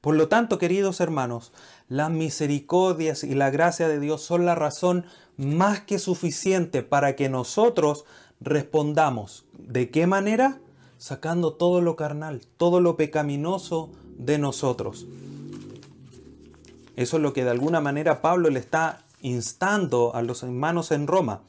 Por 0.00 0.14
lo 0.14 0.28
tanto, 0.28 0.58
queridos 0.58 1.00
hermanos, 1.00 1.52
las 1.88 2.10
misericordias 2.10 3.24
y 3.24 3.34
la 3.34 3.50
gracia 3.50 3.88
de 3.88 3.98
Dios 3.98 4.22
son 4.22 4.44
la 4.44 4.54
razón 4.54 5.06
más 5.36 5.80
que 5.80 5.98
suficiente 5.98 6.82
para 6.82 7.16
que 7.16 7.28
nosotros 7.28 8.04
respondamos. 8.40 9.44
¿De 9.58 9.90
qué 9.90 10.06
manera? 10.06 10.60
Sacando 10.98 11.54
todo 11.54 11.80
lo 11.80 11.96
carnal, 11.96 12.42
todo 12.56 12.80
lo 12.80 12.96
pecaminoso 12.96 13.90
de 14.16 14.38
nosotros. 14.38 15.06
Eso 16.96 17.16
es 17.16 17.22
lo 17.22 17.32
que 17.32 17.44
de 17.44 17.50
alguna 17.50 17.80
manera 17.80 18.22
Pablo 18.22 18.48
le 18.48 18.58
está 18.58 19.04
instando 19.20 20.14
a 20.14 20.22
los 20.22 20.42
hermanos 20.42 20.92
en 20.92 21.06
Roma. 21.06 21.42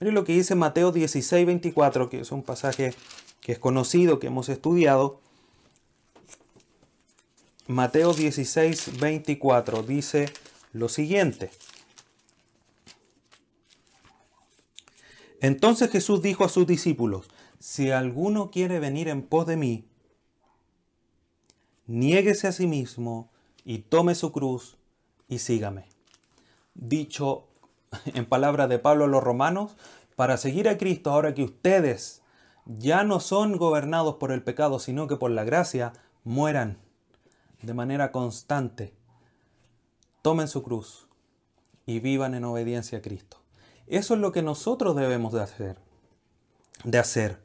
Miren 0.00 0.14
lo 0.14 0.24
que 0.24 0.32
dice 0.32 0.54
Mateo 0.54 0.92
16, 0.92 1.46
24, 1.46 2.08
que 2.08 2.20
es 2.20 2.30
un 2.30 2.42
pasaje 2.42 2.94
que 3.40 3.52
es 3.52 3.58
conocido, 3.58 4.20
que 4.20 4.28
hemos 4.28 4.48
estudiado. 4.48 5.20
Mateo 7.66 8.14
16, 8.14 9.00
24 9.00 9.82
dice 9.82 10.32
lo 10.72 10.88
siguiente. 10.88 11.50
Entonces 15.40 15.90
Jesús 15.90 16.22
dijo 16.22 16.44
a 16.44 16.48
sus 16.48 16.66
discípulos, 16.66 17.28
si 17.58 17.90
alguno 17.90 18.50
quiere 18.50 18.78
venir 18.78 19.08
en 19.08 19.22
pos 19.22 19.46
de 19.46 19.56
mí, 19.56 19.84
niéguese 21.86 22.46
a 22.46 22.52
sí 22.52 22.66
mismo 22.66 23.28
y 23.64 23.78
tome 23.78 24.14
su 24.14 24.30
cruz 24.30 24.76
y 25.28 25.38
sígame. 25.38 25.86
Dicho 26.74 27.47
en 28.06 28.26
palabras 28.26 28.68
de 28.68 28.78
Pablo 28.78 29.04
a 29.04 29.08
los 29.08 29.22
romanos, 29.22 29.76
para 30.16 30.36
seguir 30.36 30.68
a 30.68 30.78
Cristo 30.78 31.10
ahora 31.10 31.34
que 31.34 31.44
ustedes 31.44 32.22
ya 32.66 33.04
no 33.04 33.20
son 33.20 33.56
gobernados 33.56 34.16
por 34.16 34.32
el 34.32 34.42
pecado, 34.42 34.78
sino 34.78 35.06
que 35.06 35.16
por 35.16 35.30
la 35.30 35.44
gracia, 35.44 35.92
mueran 36.24 36.78
de 37.62 37.74
manera 37.74 38.12
constante. 38.12 38.94
Tomen 40.22 40.48
su 40.48 40.62
cruz 40.62 41.08
y 41.86 42.00
vivan 42.00 42.34
en 42.34 42.44
obediencia 42.44 42.98
a 42.98 43.02
Cristo. 43.02 43.38
Eso 43.86 44.14
es 44.14 44.20
lo 44.20 44.32
que 44.32 44.42
nosotros 44.42 44.94
debemos 44.96 45.32
de 45.32 45.42
hacer. 45.42 45.78
De 46.84 46.98
hacer. 46.98 47.42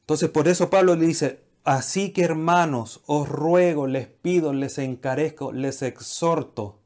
Entonces 0.00 0.28
por 0.30 0.48
eso 0.48 0.68
Pablo 0.68 0.96
le 0.96 1.06
dice, 1.06 1.44
así 1.62 2.12
que 2.12 2.24
hermanos, 2.24 3.02
os 3.06 3.28
ruego, 3.28 3.86
les 3.86 4.08
pido, 4.08 4.52
les 4.52 4.78
encarezco, 4.78 5.52
les 5.52 5.82
exhorto 5.82 6.80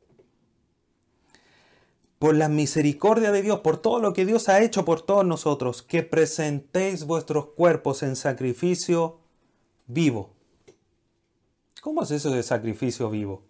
por 2.18 2.34
la 2.34 2.48
misericordia 2.48 3.30
de 3.30 3.42
Dios, 3.42 3.60
por 3.60 3.76
todo 3.76 4.00
lo 4.00 4.12
que 4.12 4.26
Dios 4.26 4.48
ha 4.48 4.60
hecho 4.60 4.84
por 4.84 5.02
todos 5.02 5.24
nosotros, 5.24 5.82
que 5.82 6.02
presentéis 6.02 7.04
vuestros 7.04 7.46
cuerpos 7.46 8.02
en 8.02 8.16
sacrificio 8.16 9.18
vivo. 9.86 10.30
¿Cómo 11.80 12.02
es 12.02 12.10
eso 12.10 12.30
de 12.30 12.42
sacrificio 12.42 13.08
vivo? 13.08 13.42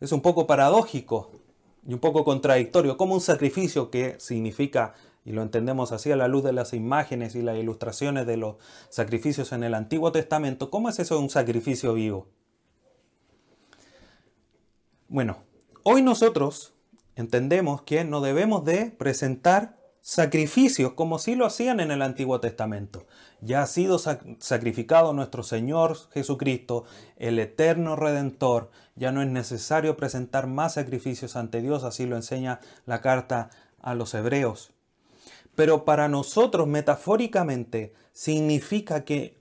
Es 0.00 0.12
un 0.12 0.20
poco 0.20 0.46
paradójico. 0.46 1.30
y 1.88 1.94
un 1.94 2.00
poco 2.00 2.24
contradictorio, 2.24 2.96
como 2.96 3.14
un 3.14 3.20
sacrificio 3.20 3.92
que 3.92 4.16
significa, 4.18 4.94
y 5.24 5.30
lo 5.30 5.42
entendemos 5.42 5.92
así 5.92 6.10
a 6.10 6.16
la 6.16 6.26
luz 6.26 6.42
de 6.42 6.52
las 6.52 6.72
imágenes 6.72 7.36
y 7.36 7.42
las 7.42 7.56
ilustraciones 7.58 8.26
de 8.26 8.36
los 8.36 8.56
sacrificios 8.88 9.52
en 9.52 9.62
el 9.62 9.72
Antiguo 9.72 10.10
Testamento, 10.10 10.68
¿cómo 10.68 10.88
es 10.88 10.98
eso 10.98 11.20
un 11.20 11.30
sacrificio 11.30 11.94
vivo? 11.94 12.26
Bueno, 15.08 15.38
hoy 15.84 16.02
nosotros 16.02 16.75
entendemos 17.16 17.82
que 17.82 18.04
no 18.04 18.20
debemos 18.20 18.64
de 18.64 18.92
presentar 18.92 19.76
sacrificios 20.00 20.92
como 20.92 21.18
si 21.18 21.34
lo 21.34 21.46
hacían 21.46 21.80
en 21.80 21.90
el 21.90 22.00
Antiguo 22.00 22.38
Testamento. 22.38 23.06
Ya 23.40 23.62
ha 23.62 23.66
sido 23.66 23.98
sacrificado 23.98 25.12
nuestro 25.12 25.42
Señor 25.42 25.96
Jesucristo, 26.12 26.84
el 27.16 27.40
eterno 27.40 27.96
Redentor. 27.96 28.70
Ya 28.94 29.10
no 29.10 29.20
es 29.20 29.28
necesario 29.28 29.96
presentar 29.96 30.46
más 30.46 30.74
sacrificios 30.74 31.34
ante 31.34 31.60
Dios, 31.60 31.82
así 31.82 32.06
lo 32.06 32.14
enseña 32.14 32.60
la 32.84 33.00
carta 33.00 33.50
a 33.80 33.96
los 33.96 34.14
hebreos. 34.14 34.70
Pero 35.56 35.84
para 35.84 36.08
nosotros, 36.08 36.68
metafóricamente, 36.68 37.92
significa 38.12 39.04
que 39.04 39.40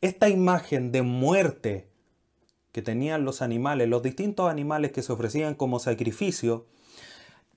esta 0.00 0.28
imagen 0.28 0.90
de 0.90 1.02
muerte 1.02 1.88
que 2.72 2.82
tenían 2.82 3.24
los 3.24 3.42
animales, 3.42 3.88
los 3.88 4.02
distintos 4.02 4.50
animales 4.50 4.92
que 4.92 5.02
se 5.02 5.12
ofrecían 5.12 5.54
como 5.54 5.78
sacrificio, 5.78 6.66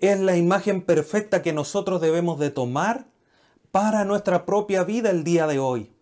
es 0.03 0.19
la 0.19 0.35
imagen 0.35 0.81
perfecta 0.81 1.41
que 1.41 1.53
nosotros 1.53 2.01
debemos 2.01 2.37
de 2.37 2.49
tomar 2.49 3.07
para 3.71 4.03
nuestra 4.03 4.45
propia 4.45 4.83
vida 4.83 5.09
el 5.09 5.23
día 5.23 5.47
de 5.47 5.59
hoy. 5.59 5.93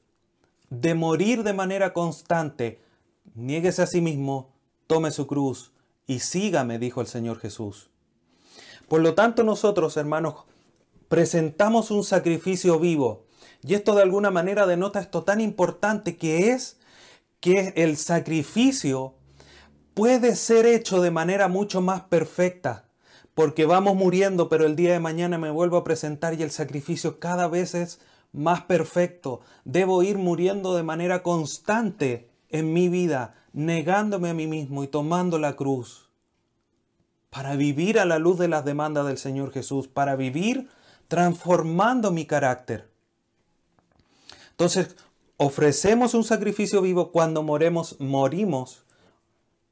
De 0.72 0.96
morir 0.96 1.44
de 1.44 1.54
manera 1.54 1.94
constante. 1.94 2.82
Niéguese 3.36 3.84
a 3.84 3.88
sí 3.88 4.02
mismo, 4.02 4.56
tome 4.88 5.12
su 5.12 5.28
cruz 5.28 5.72
y 6.08 6.18
sígame, 6.18 6.80
dijo 6.80 7.00
el 7.00 7.06
Señor 7.06 7.38
Jesús. 7.38 7.92
Por 8.88 9.02
lo 9.02 9.14
tanto, 9.14 9.44
nosotros, 9.44 9.96
hermanos, 9.98 10.46
presentamos 11.08 11.92
un 11.92 12.04
sacrificio 12.04 12.80
vivo. 12.80 13.28
Y 13.62 13.76
esto 13.76 13.94
de 13.94 14.02
alguna 14.02 14.32
manera 14.32 14.66
denota 14.66 15.00
esto 15.00 15.24
tan 15.24 15.42
importante 15.42 16.18
que 16.18 16.50
es 16.50 16.80
que 17.40 17.74
el 17.76 17.98
sacrificio 17.98 19.14
puede 19.94 20.36
ser 20.36 20.66
hecho 20.66 21.04
de 21.04 21.12
manera 21.12 21.48
mucho 21.48 21.82
más 21.82 22.02
perfecta 22.02 22.88
porque 23.34 23.66
vamos 23.66 23.96
muriendo, 23.96 24.50
pero 24.50 24.66
el 24.66 24.76
día 24.76 24.94
de 24.94 25.00
mañana 25.00 25.38
me 25.38 25.50
vuelvo 25.50 25.78
a 25.78 25.84
presentar 25.84 26.34
y 26.34 26.44
el 26.44 26.52
sacrificio 26.52 27.20
cada 27.20 27.48
vez 27.48 27.76
es 27.76 28.00
más 28.34 28.62
perfecto. 28.62 29.42
Debo 29.64 30.04
ir 30.04 30.18
muriendo 30.18 30.76
de 30.76 30.84
manera 30.84 31.24
constante 31.24 32.30
en 32.50 32.74
mi 32.74 32.90
vida, 32.90 33.34
negándome 33.54 34.30
a 34.30 34.34
mí 34.34 34.48
mismo 34.48 34.84
y 34.84 34.88
tomando 34.88 35.40
la 35.40 35.56
cruz, 35.56 36.10
para 37.30 37.56
vivir 37.56 38.00
a 38.00 38.06
la 38.06 38.20
luz 38.20 38.38
de 38.38 38.50
las 38.50 38.66
demandas 38.66 39.08
del 39.08 39.18
Señor 39.18 39.52
Jesús, 39.52 39.88
para 39.88 40.16
vivir 40.16 40.70
transformando 41.08 42.12
mi 42.12 42.26
carácter. 42.26 42.90
Entonces, 44.52 44.96
ofrecemos 45.38 46.14
un 46.14 46.24
sacrificio 46.24 46.82
vivo 46.82 47.12
cuando 47.12 47.42
moremos, 47.44 47.96
morimos 48.00 48.84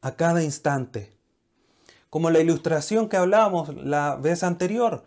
a 0.01 0.15
cada 0.15 0.41
instante 0.43 1.18
como 2.09 2.29
la 2.29 2.39
ilustración 2.39 3.09
que 3.09 3.17
hablábamos 3.17 3.75
la 3.75 4.15
vez 4.15 4.43
anterior. 4.43 5.03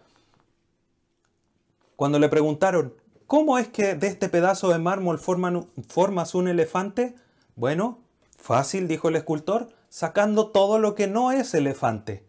Cuando 1.97 2.19
le 2.19 2.29
preguntaron, 2.29 2.95
¿cómo 3.27 3.59
es 3.59 3.69
que 3.69 3.95
de 3.95 4.07
este 4.07 4.29
pedazo 4.29 4.69
de 4.71 4.79
mármol 4.79 5.19
formas 5.19 6.35
un 6.35 6.49
elefante? 6.49 7.15
Bueno, 7.55 7.99
fácil, 8.37 8.89
dijo 8.89 9.09
el 9.09 9.17
escultor, 9.17 9.69
sacando 9.89 10.49
todo 10.49 10.79
lo 10.79 10.95
que 10.95 11.07
no 11.07 11.33
es 11.33 11.55
elefante. 11.55 12.27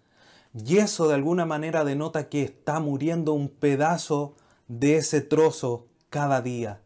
Y 0.53 0.77
eso 0.77 1.07
de 1.07 1.15
alguna 1.15 1.45
manera 1.45 1.83
denota 1.83 2.29
que 2.29 2.43
está 2.43 2.79
muriendo 2.79 3.33
un 3.33 3.49
pedazo 3.49 4.35
de 4.67 4.97
ese 4.97 5.21
trozo 5.21 5.87
cada 6.09 6.41
día. 6.41 6.81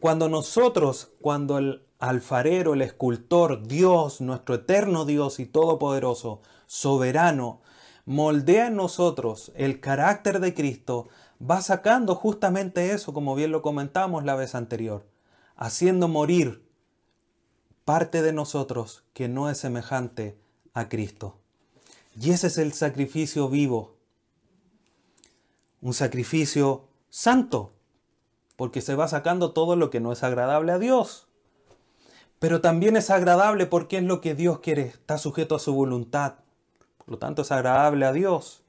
Cuando 0.00 0.28
nosotros, 0.28 1.12
cuando 1.20 1.58
el 1.58 1.82
alfarero, 1.98 2.74
el 2.74 2.82
escultor, 2.82 3.66
Dios, 3.66 4.20
nuestro 4.20 4.56
eterno 4.56 5.04
Dios 5.04 5.40
y 5.40 5.46
todopoderoso, 5.46 6.42
soberano, 6.68 7.62
moldea 8.04 8.68
en 8.68 8.76
nosotros 8.76 9.50
el 9.56 9.80
carácter 9.80 10.38
de 10.38 10.54
Cristo, 10.54 11.08
va 11.42 11.62
sacando 11.62 12.14
justamente 12.14 12.92
eso, 12.92 13.12
como 13.12 13.34
bien 13.34 13.50
lo 13.50 13.62
comentamos 13.62 14.24
la 14.24 14.36
vez 14.36 14.54
anterior, 14.54 15.06
haciendo 15.56 16.06
morir 16.06 16.62
parte 17.84 18.22
de 18.22 18.32
nosotros 18.32 19.02
que 19.14 19.28
no 19.28 19.48
es 19.50 19.58
semejante 19.58 20.38
a 20.74 20.88
Cristo. 20.88 21.38
Y 22.20 22.30
ese 22.30 22.48
es 22.48 22.58
el 22.58 22.74
sacrificio 22.74 23.48
vivo, 23.48 23.96
un 25.80 25.94
sacrificio 25.94 26.84
santo, 27.08 27.72
porque 28.56 28.82
se 28.82 28.94
va 28.94 29.08
sacando 29.08 29.52
todo 29.52 29.74
lo 29.74 29.88
que 29.88 30.00
no 30.00 30.12
es 30.12 30.22
agradable 30.22 30.72
a 30.72 30.78
Dios. 30.78 31.28
Pero 32.38 32.60
también 32.60 32.96
es 32.96 33.08
agradable 33.08 33.64
porque 33.64 33.98
es 33.98 34.04
lo 34.04 34.20
que 34.20 34.34
Dios 34.34 34.58
quiere, 34.58 34.82
está 34.82 35.16
sujeto 35.16 35.54
a 35.54 35.60
su 35.60 35.72
voluntad. 35.72 36.34
Por 37.08 37.14
lo 37.14 37.18
tanto, 37.20 37.40
es 37.40 37.50
agradable 37.52 38.04
a 38.04 38.12
Dios, 38.12 38.60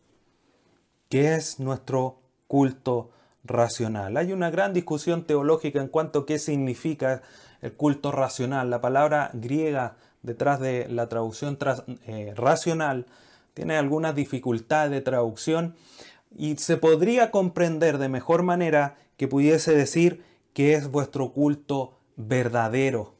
que 1.09 1.35
es 1.35 1.59
nuestro 1.59 2.21
culto 2.47 3.09
racional. 3.43 4.15
Hay 4.15 4.31
una 4.31 4.49
gran 4.49 4.71
discusión 4.73 5.25
teológica 5.25 5.81
en 5.81 5.89
cuanto 5.89 6.19
a 6.19 6.25
qué 6.25 6.39
significa 6.39 7.21
el 7.61 7.73
culto 7.73 8.13
racional. 8.13 8.69
La 8.69 8.79
palabra 8.79 9.29
griega 9.33 9.97
detrás 10.23 10.61
de 10.61 10.87
la 10.87 11.09
traducción 11.09 11.57
eh, 12.07 12.33
racional 12.33 13.07
tiene 13.55 13.75
algunas 13.75 14.15
dificultades 14.15 14.91
de 14.91 15.01
traducción 15.01 15.75
y 16.33 16.55
se 16.55 16.77
podría 16.77 17.31
comprender 17.31 17.97
de 17.97 18.07
mejor 18.07 18.43
manera 18.43 18.95
que 19.17 19.27
pudiese 19.27 19.75
decir 19.75 20.23
que 20.53 20.75
es 20.75 20.89
vuestro 20.89 21.33
culto 21.33 21.97
verdadero. 22.15 23.18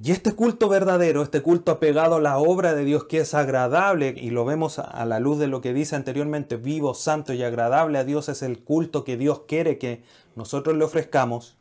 Y 0.00 0.10
este 0.10 0.32
culto 0.32 0.68
verdadero, 0.68 1.22
este 1.22 1.42
culto 1.42 1.72
apegado 1.72 2.16
a 2.16 2.20
la 2.20 2.38
obra 2.38 2.74
de 2.74 2.84
Dios 2.84 3.04
que 3.04 3.18
es 3.18 3.34
agradable, 3.34 4.14
y 4.16 4.30
lo 4.30 4.44
vemos 4.44 4.78
a 4.78 5.04
la 5.04 5.20
luz 5.20 5.38
de 5.38 5.46
lo 5.46 5.60
que 5.60 5.72
dice 5.72 5.96
anteriormente, 5.96 6.56
vivo, 6.56 6.94
santo 6.94 7.32
y 7.32 7.42
agradable 7.42 7.98
a 7.98 8.04
Dios 8.04 8.28
es 8.28 8.42
el 8.42 8.64
culto 8.64 9.04
que 9.04 9.16
Dios 9.16 9.42
quiere 9.46 9.78
que 9.78 10.02
nosotros 10.34 10.76
le 10.76 10.84
ofrezcamos, 10.84 11.56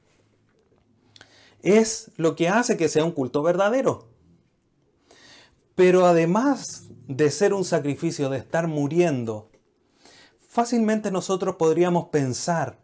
es 1.62 2.12
lo 2.18 2.36
que 2.36 2.50
hace 2.50 2.78
que 2.78 2.90
sea 2.90 3.06
un 3.06 3.12
culto 3.12 3.44
verdadero. 3.44 4.08
Pero 5.76 6.06
además 6.06 6.90
de 7.08 7.30
ser 7.30 7.54
un 7.54 7.66
sacrificio, 7.66 8.30
de 8.30 8.38
estar 8.38 8.68
muriendo, 8.68 9.50
fácilmente 10.48 11.12
nosotros 11.12 11.56
podríamos 11.58 12.10
pensar 12.10 12.80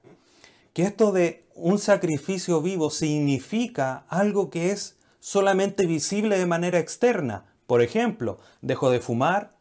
que 0.73 0.83
esto 0.83 1.11
de 1.11 1.47
un 1.55 1.79
sacrificio 1.79 2.61
vivo 2.61 2.91
significa 2.91 4.05
algo 4.09 4.49
que 4.49 4.71
es 4.71 4.96
solamente 5.27 5.85
visible 5.85 6.39
de 6.39 6.45
manera 6.45 6.79
externa. 6.79 7.43
Por 7.65 7.81
ejemplo, 7.81 8.39
dejo 8.61 8.89
de 8.89 9.01
fumar, 9.01 9.57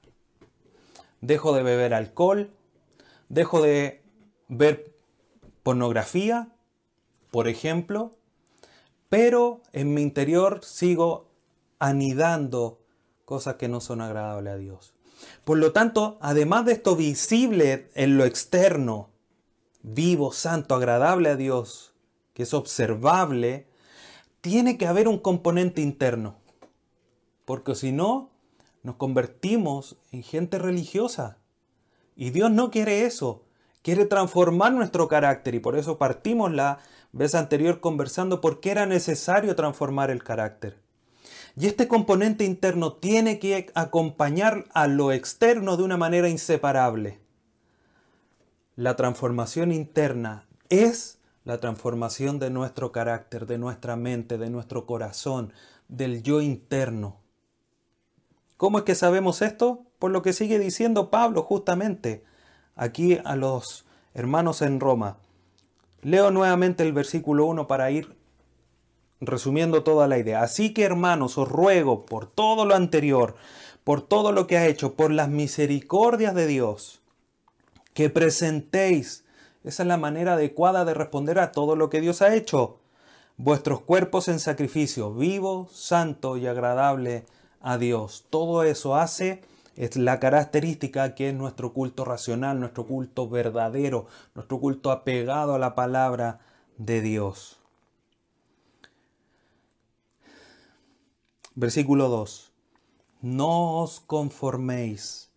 dejo 1.21 1.57
de 1.57 1.65
beber 1.65 1.93
alcohol, 1.93 2.53
dejo 3.29 3.61
de 3.61 4.01
ver 4.47 4.95
pornografía, 5.65 6.53
por 7.33 7.49
ejemplo, 7.49 8.13
pero 9.09 9.61
en 9.73 9.93
mi 9.93 10.03
interior 10.03 10.61
sigo 10.63 11.33
anidando 11.81 12.79
cosas 13.25 13.57
que 13.57 13.67
no 13.67 13.81
son 13.81 14.03
agradables 14.03 14.53
a 14.53 14.59
Dios. 14.59 14.95
Por 15.45 15.59
lo 15.59 15.73
tanto, 15.73 16.17
además 16.21 16.65
de 16.65 16.75
esto 16.75 16.95
visible 16.95 17.91
en 17.97 18.17
lo 18.17 18.25
externo, 18.25 19.11
vivo, 19.83 20.31
santo, 20.31 20.77
agradable 20.77 21.29
a 21.29 21.35
Dios, 21.35 21.93
que 22.35 22.45
es 22.45 22.55
observable, 22.55 23.67
tiene 24.47 24.79
que 24.79 24.87
haber 24.87 25.09
un 25.09 25.19
componente 25.19 25.81
interno. 25.81 26.37
Porque 27.45 27.75
si 27.75 27.91
no, 27.91 28.31
nos 28.85 28.95
convertimos 28.95 29.97
en 30.13 30.23
gente 30.23 30.61
religiosa. 30.61 31.39
Y 32.15 32.31
Dios 32.31 32.53
no 32.53 32.71
quiere 32.71 33.07
eso. 33.07 33.43
Quiere 33.83 34.05
transformar 34.05 34.73
nuestro 34.73 35.09
carácter. 35.09 35.57
Y 35.57 35.59
por 35.59 35.77
eso 35.77 35.99
partimos 35.99 36.53
la 36.53 36.79
vez 37.11 37.35
anterior 37.35 37.81
conversando 37.81 38.41
por 38.41 38.61
qué 38.61 38.71
era 38.71 38.87
necesario 38.87 39.57
transformar 39.57 40.13
el 40.13 40.23
carácter. 40.23 40.81
Y 41.57 41.67
este 41.67 41.89
componente 41.89 42.45
interno 42.45 42.93
tiene 42.93 43.41
que 43.41 43.73
acompañar 43.75 44.67
a 44.75 44.87
lo 44.87 45.11
externo 45.11 45.77
de 45.77 45.83
una 45.83 45.97
manera 45.97 46.29
inseparable. 46.29 47.19
La 48.77 48.95
transformación 48.95 49.73
interna 49.73 50.47
es 50.69 51.19
la 51.47 51.59
transformación 51.59 52.41
de 52.41 52.51
nuestro 52.51 52.91
carácter, 52.91 53.47
de 53.47 53.57
nuestra 53.57 53.95
mente, 53.95 54.37
de 54.37 54.51
nuestro 54.51 54.85
corazón, 54.85 55.53
del 55.89 56.25
yo 56.25 56.41
interno. 56.43 57.19
¿Cómo 58.57 58.79
es 58.79 58.85
que 58.85 58.97
sabemos 58.97 59.43
esto? 59.43 59.85
Por 60.01 60.11
lo 60.11 60.23
que 60.23 60.33
sigue 60.33 60.59
diciendo 60.59 61.09
Pablo 61.09 61.45
justamente 61.45 62.25
aquí 62.75 63.21
a 63.25 63.37
los 63.37 63.87
hermanos 64.13 64.61
en 64.61 64.81
Roma. 64.81 65.19
Leo 66.03 66.33
nuevamente 66.33 66.83
el 66.83 66.93
versículo 66.93 67.47
1 67.47 67.69
para 67.69 67.93
ir 67.93 68.17
resumiendo 69.21 69.85
toda 69.85 70.09
la 70.09 70.19
idea. 70.19 70.43
Así 70.43 70.75
que 70.75 70.83
hermanos, 70.83 71.39
os 71.39 71.49
ruego 71.49 72.07
por 72.07 72.27
todo 72.27 72.65
lo 72.65 72.75
anterior, 72.75 73.37
por 73.85 74.03
todo 74.03 74.33
lo 74.33 74.49
que 74.49 74.59
ha 74.59 74.67
hecho, 74.67 74.95
por 74.95 75.13
las 75.13 75.29
misericordias 75.29 76.35
de 76.35 76.49
Dios, 76.49 77.03
que 77.95 78.11
presentéis, 78.11 79.25
esa 79.67 79.83
es 79.83 79.87
la 79.89 79.97
manera 79.97 80.35
adecuada 80.35 80.85
de 80.85 80.95
responder 80.95 81.41
a 81.41 81.51
todo 81.51 81.75
lo 81.75 81.91
que 81.91 82.01
Dios 82.01 82.23
ha 82.23 82.35
hecho, 82.35 82.79
vuestros 83.37 83.81
cuerpos 83.81 84.29
en 84.29 84.39
sacrificio 84.39 85.13
vivo, 85.13 85.69
santo 85.73 86.37
y 86.37 86.47
agradable 86.47 87.27
a 87.61 87.77
Dios. 87.77 88.27
Todo 88.31 88.63
eso 88.63 88.95
hace 88.95 89.43
es 89.75 89.97
la 89.97 90.21
característica 90.21 91.17
que 91.17 91.31
es 91.31 91.35
nuestro 91.35 91.73
culto 91.73 92.05
racional, 92.05 92.61
nuestro 92.61 92.87
culto 92.87 93.29
verdadero, 93.29 94.07
nuestro 94.37 94.61
culto 94.61 94.93
apegado 94.93 95.57
a 95.57 95.59
la 95.59 95.75
palabra 95.75 96.39
de 96.79 97.01
Dios. 97.01 97.59
Versículo 101.57 102.09
2. 102.09 102.53
No 103.23 103.81
os 103.81 103.99
conforméis 103.99 105.33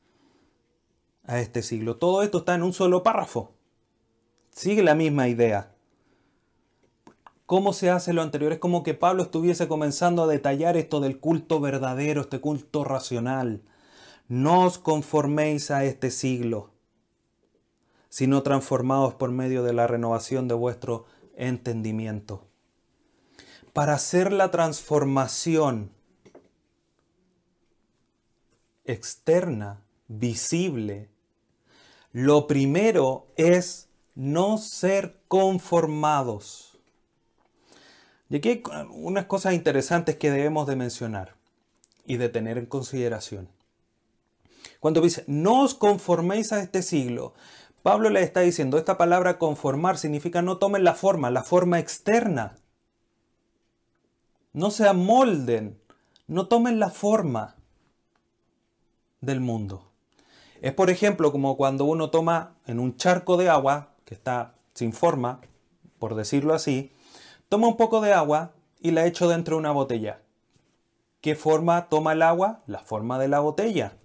a 1.25 1.39
este 1.39 1.63
siglo. 1.63 1.97
Todo 1.97 2.21
esto 2.21 2.39
está 2.39 2.53
en 2.53 2.61
un 2.61 2.73
solo 2.73 3.01
párrafo. 3.01 3.53
Sigue 4.59 4.83
la 4.83 4.93
misma 4.93 5.29
idea. 5.29 5.71
¿Cómo 7.45 7.71
se 7.71 7.91
hace 7.91 8.11
lo 8.11 8.21
anterior? 8.21 8.51
Es 8.51 8.59
como 8.59 8.83
que 8.83 8.93
Pablo 8.93 9.23
estuviese 9.23 9.69
comenzando 9.69 10.21
a 10.23 10.27
detallar 10.27 10.75
esto 10.75 10.99
del 10.99 11.17
culto 11.17 11.61
verdadero, 11.61 12.19
este 12.19 12.41
culto 12.41 12.83
racional. 12.83 13.61
No 14.27 14.65
os 14.65 14.77
conforméis 14.77 15.71
a 15.71 15.85
este 15.85 16.11
siglo, 16.11 16.71
sino 18.09 18.43
transformaos 18.43 19.13
por 19.13 19.31
medio 19.31 19.63
de 19.63 19.71
la 19.71 19.87
renovación 19.87 20.49
de 20.49 20.55
vuestro 20.55 21.05
entendimiento. 21.37 22.45
Para 23.71 23.93
hacer 23.93 24.33
la 24.33 24.51
transformación 24.51 25.89
externa, 28.83 29.85
visible, 30.09 31.07
lo 32.11 32.45
primero 32.45 33.27
es 33.37 33.88
no 34.19 34.57
ser 34.57 35.21
conformados. 35.29 36.77
Y 38.29 38.35
aquí 38.35 38.49
hay 38.49 38.63
unas 38.91 39.27
cosas 39.27 39.53
interesantes 39.53 40.17
que 40.17 40.29
debemos 40.29 40.67
de 40.67 40.75
mencionar 40.75 41.35
y 42.05 42.17
de 42.17 42.27
tener 42.27 42.57
en 42.57 42.65
consideración. 42.65 43.47
Cuando 44.81 44.99
dice, 44.99 45.23
no 45.27 45.63
os 45.63 45.73
conforméis 45.73 46.51
a 46.51 46.59
este 46.59 46.81
siglo, 46.81 47.33
Pablo 47.81 48.09
le 48.09 48.21
está 48.21 48.41
diciendo, 48.41 48.77
esta 48.77 48.97
palabra 48.97 49.37
conformar 49.37 49.97
significa 49.97 50.41
no 50.41 50.57
tomen 50.57 50.83
la 50.83 50.95
forma, 50.95 51.29
la 51.29 51.43
forma 51.43 51.79
externa. 51.79 52.57
No 54.51 54.69
se 54.69 54.85
amolden, 54.85 55.79
no 56.27 56.49
tomen 56.49 56.77
la 56.77 56.89
forma 56.89 57.55
del 59.21 59.39
mundo. 59.39 59.89
Es 60.61 60.73
por 60.73 60.89
ejemplo 60.89 61.31
como 61.31 61.55
cuando 61.55 61.85
uno 61.85 62.09
toma 62.09 62.57
en 62.67 62.81
un 62.81 62.97
charco 62.97 63.37
de 63.37 63.47
agua, 63.47 63.93
que 64.09 64.15
está 64.15 64.55
sin 64.73 64.91
forma, 64.91 65.39
por 65.99 66.15
decirlo 66.15 66.55
así, 66.55 66.91
toma 67.47 67.67
un 67.67 67.77
poco 67.77 68.01
de 68.01 68.11
agua 68.11 68.53
y 68.79 68.89
la 68.89 69.05
echo 69.05 69.29
dentro 69.29 69.55
de 69.55 69.59
una 69.59 69.69
botella. 69.69 70.23
¿Qué 71.21 71.35
forma 71.35 71.89
toma 71.89 72.13
el 72.13 72.23
agua? 72.23 72.63
La 72.65 72.79
forma 72.79 73.19
de 73.19 73.27
la 73.27 73.39
botella 73.39 73.97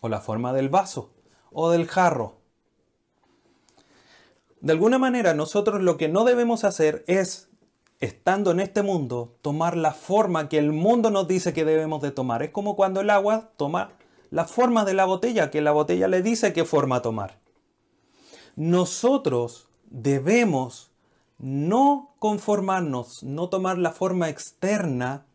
o 0.00 0.08
la 0.08 0.22
forma 0.22 0.54
del 0.54 0.70
vaso 0.70 1.12
o 1.50 1.70
del 1.70 1.86
jarro. 1.86 2.38
De 4.62 4.72
alguna 4.72 4.96
manera 4.96 5.34
nosotros 5.34 5.82
lo 5.82 5.98
que 5.98 6.08
no 6.08 6.24
debemos 6.24 6.64
hacer 6.64 7.04
es, 7.06 7.50
estando 8.00 8.52
en 8.52 8.60
este 8.60 8.82
mundo, 8.82 9.36
tomar 9.42 9.76
la 9.76 9.92
forma 9.92 10.48
que 10.48 10.56
el 10.56 10.72
mundo 10.72 11.10
nos 11.10 11.28
dice 11.28 11.52
que 11.52 11.66
debemos 11.66 12.00
de 12.00 12.10
tomar. 12.10 12.42
Es 12.42 12.52
como 12.52 12.74
cuando 12.74 13.02
el 13.02 13.10
agua 13.10 13.50
toma 13.58 13.92
la 14.30 14.46
forma 14.46 14.86
de 14.86 14.94
la 14.94 15.04
botella, 15.04 15.50
que 15.50 15.60
la 15.60 15.72
botella 15.72 16.08
le 16.08 16.22
dice 16.22 16.54
qué 16.54 16.64
forma 16.64 17.02
tomar. 17.02 17.41
Nosotros 18.56 19.68
debemos 19.90 20.90
no 21.38 22.14
conformarnos, 22.18 23.22
no 23.22 23.48
tomar 23.48 23.78
la 23.78 23.92
forma 23.92 24.28
externa 24.28 25.26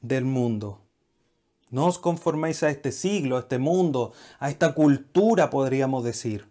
del 0.00 0.24
mundo. 0.24 0.80
No 1.70 1.86
os 1.86 1.98
conforméis 1.98 2.62
a 2.62 2.70
este 2.70 2.90
siglo, 2.90 3.36
a 3.36 3.40
este 3.40 3.58
mundo, 3.58 4.12
a 4.38 4.50
esta 4.50 4.74
cultura, 4.74 5.50
podríamos 5.50 6.04
decir. 6.04 6.48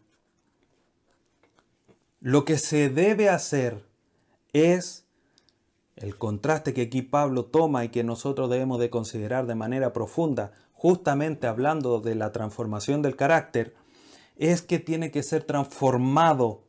Lo 2.22 2.46
que 2.46 2.58
se 2.58 2.90
debe 2.90 3.30
hacer 3.30 3.84
es 4.54 5.06
el 5.96 6.18
contraste 6.18 6.74
que 6.74 6.84
aquí 6.84 7.02
Pablo 7.02 7.46
toma 7.46 7.84
y 7.84 7.90
que 7.90 8.04
nosotros 8.04 8.50
debemos 8.50 8.80
de 8.80 8.90
considerar 8.90 9.48
de 9.48 9.56
manera 9.56 9.92
profunda, 9.92 10.54
justamente 10.74 11.48
hablando 11.48 12.00
de 12.00 12.16
la 12.16 12.32
transformación 12.32 13.02
del 13.02 13.18
carácter, 13.18 13.76
es 14.40 14.62
que 14.62 14.80
tiene 14.80 15.12
que 15.12 15.22
ser 15.22 15.44
transformado. 15.44 16.64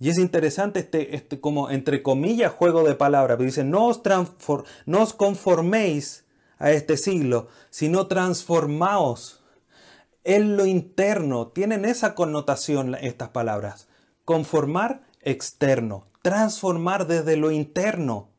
Y 0.00 0.08
es 0.08 0.18
interesante 0.18 0.80
este, 0.80 1.14
este 1.14 1.40
como 1.40 1.70
entre 1.70 2.02
comillas 2.02 2.50
juego 2.50 2.82
de 2.82 2.96
palabras, 2.96 3.38
dice, 3.38 3.62
no 3.62 3.86
os, 3.86 4.00
no 4.86 5.02
os 5.02 5.12
conforméis 5.12 6.24
a 6.58 6.72
este 6.72 6.96
siglo, 6.96 7.48
sino 7.70 8.08
transformaos 8.08 9.44
en 10.24 10.56
lo 10.56 10.66
interno. 10.66 11.48
Tienen 11.48 11.84
esa 11.84 12.14
connotación 12.14 12.94
estas 12.94 13.28
palabras. 13.28 13.86
Conformar 14.24 15.02
externo, 15.20 16.06
transformar 16.22 17.06
desde 17.06 17.36
lo 17.36 17.50
interno. 17.50 18.30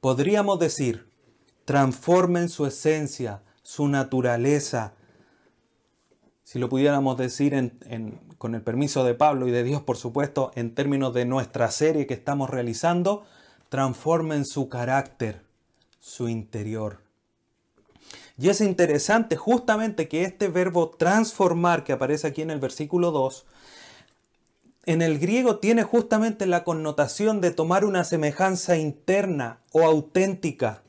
Podríamos 0.00 0.58
decir, 0.58 1.08
transformen 1.64 2.48
su 2.48 2.66
esencia, 2.66 3.42
su 3.62 3.88
naturaleza. 3.88 4.94
Si 6.50 6.58
lo 6.58 6.68
pudiéramos 6.68 7.16
decir 7.16 7.54
con 8.36 8.56
el 8.56 8.62
permiso 8.62 9.04
de 9.04 9.14
Pablo 9.14 9.46
y 9.46 9.52
de 9.52 9.62
Dios, 9.62 9.82
por 9.82 9.96
supuesto, 9.96 10.50
en 10.56 10.74
términos 10.74 11.14
de 11.14 11.24
nuestra 11.24 11.70
serie 11.70 12.08
que 12.08 12.14
estamos 12.14 12.50
realizando, 12.50 13.22
transformen 13.68 14.44
su 14.44 14.68
carácter 14.68 15.44
su 16.00 16.28
interior. 16.28 17.02
Y 18.36 18.48
es 18.48 18.60
interesante 18.62 19.36
justamente 19.36 20.08
que 20.08 20.24
este 20.24 20.48
verbo 20.48 20.90
transformar 20.90 21.84
que 21.84 21.92
aparece 21.92 22.26
aquí 22.26 22.42
en 22.42 22.50
el 22.50 22.58
versículo 22.58 23.12
2, 23.12 23.46
en 24.86 25.02
el 25.02 25.20
griego 25.20 25.60
tiene 25.60 25.84
justamente 25.84 26.46
la 26.46 26.64
connotación 26.64 27.40
de 27.40 27.52
tomar 27.52 27.84
una 27.84 28.02
semejanza 28.02 28.76
interna 28.76 29.60
o 29.70 29.84
auténtica. 29.84 30.82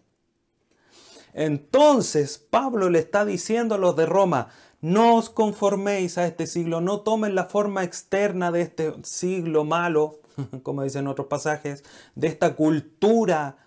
Entonces 1.34 2.40
Pablo 2.40 2.90
le 2.90 2.98
está 2.98 3.26
diciendo 3.26 3.76
a 3.76 3.78
los 3.78 3.96
de 3.96 4.08
Roma, 4.08 4.50
no 4.82 5.16
os 5.16 5.30
conforméis 5.30 6.18
a 6.18 6.26
este 6.26 6.48
siglo, 6.48 6.82
no 6.82 7.02
tomen 7.02 7.36
la 7.36 7.46
forma 7.46 7.84
externa 7.84 8.52
de 8.52 8.62
este 8.62 8.94
siglo 9.04 9.64
malo, 9.64 10.20
como 10.64 10.84
dicen 10.84 11.08
otros 11.08 11.28
pasajes, 11.28 11.84
de 12.16 12.28
esta 12.28 12.56
cultura 12.56 13.58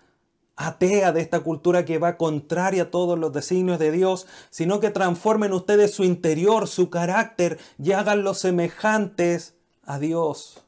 atea 0.55 1.11
de 1.11 1.21
esta 1.21 1.41
cultura 1.41 1.85
que 1.85 1.97
va 1.97 2.17
contraria 2.17 2.83
a 2.83 2.91
todos 2.91 3.19
los 3.19 3.33
designios 3.33 3.79
de 3.79 3.91
Dios, 3.91 4.25
sino 4.49 4.79
que 4.79 4.89
transformen 4.89 5.53
ustedes 5.53 5.93
su 5.93 6.03
interior, 6.03 6.67
su 6.67 6.89
carácter 6.89 7.59
y 7.77 7.91
háganlos 7.91 8.39
semejantes 8.39 9.55
a 9.83 9.99
Dios. 9.99 10.61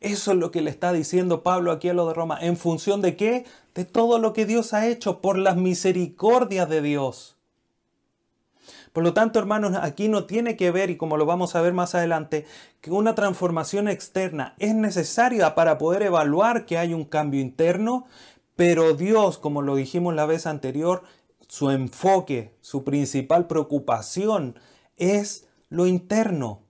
Eso 0.00 0.32
es 0.32 0.38
lo 0.38 0.50
que 0.50 0.62
le 0.62 0.70
está 0.70 0.92
diciendo 0.92 1.42
Pablo 1.42 1.72
aquí 1.72 1.88
a 1.88 1.94
lo 1.94 2.08
de 2.08 2.14
Roma. 2.14 2.38
¿En 2.40 2.56
función 2.56 3.02
de 3.02 3.16
qué? 3.16 3.44
De 3.74 3.84
todo 3.84 4.18
lo 4.18 4.32
que 4.32 4.46
Dios 4.46 4.72
ha 4.72 4.86
hecho 4.88 5.20
por 5.20 5.38
las 5.38 5.56
misericordias 5.56 6.68
de 6.68 6.80
Dios. 6.80 7.36
Por 8.92 9.04
lo 9.04 9.14
tanto, 9.14 9.38
hermanos, 9.38 9.76
aquí 9.80 10.08
no 10.08 10.24
tiene 10.24 10.56
que 10.56 10.70
ver, 10.70 10.90
y 10.90 10.96
como 10.96 11.16
lo 11.16 11.26
vamos 11.26 11.54
a 11.54 11.60
ver 11.60 11.72
más 11.72 11.94
adelante, 11.94 12.44
que 12.80 12.90
una 12.90 13.14
transformación 13.14 13.88
externa 13.88 14.54
es 14.58 14.74
necesaria 14.74 15.54
para 15.54 15.78
poder 15.78 16.02
evaluar 16.02 16.66
que 16.66 16.76
hay 16.76 16.92
un 16.92 17.04
cambio 17.04 17.40
interno, 17.40 18.06
pero 18.56 18.94
Dios, 18.94 19.38
como 19.38 19.62
lo 19.62 19.76
dijimos 19.76 20.14
la 20.14 20.26
vez 20.26 20.46
anterior, 20.46 21.02
su 21.48 21.70
enfoque, 21.70 22.54
su 22.60 22.84
principal 22.84 23.46
preocupación 23.46 24.56
es 24.96 25.48
lo 25.68 25.86
interno. 25.86 26.62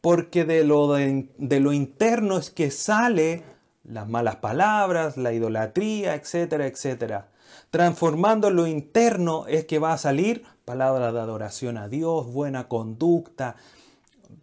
Porque 0.00 0.44
de 0.44 0.64
lo, 0.64 0.92
de, 0.92 1.60
lo 1.60 1.72
interno 1.72 2.38
es 2.38 2.50
que 2.50 2.70
sale 2.70 3.44
las 3.84 4.08
malas 4.08 4.36
palabras, 4.36 5.16
la 5.16 5.32
idolatría, 5.32 6.14
etcétera, 6.14 6.66
etcétera. 6.66 7.28
Transformando 7.76 8.48
lo 8.48 8.66
interno 8.66 9.46
es 9.48 9.66
que 9.66 9.78
va 9.78 9.92
a 9.92 9.98
salir 9.98 10.44
palabra 10.64 11.12
de 11.12 11.20
adoración 11.20 11.76
a 11.76 11.90
Dios, 11.90 12.32
buena 12.32 12.68
conducta, 12.68 13.56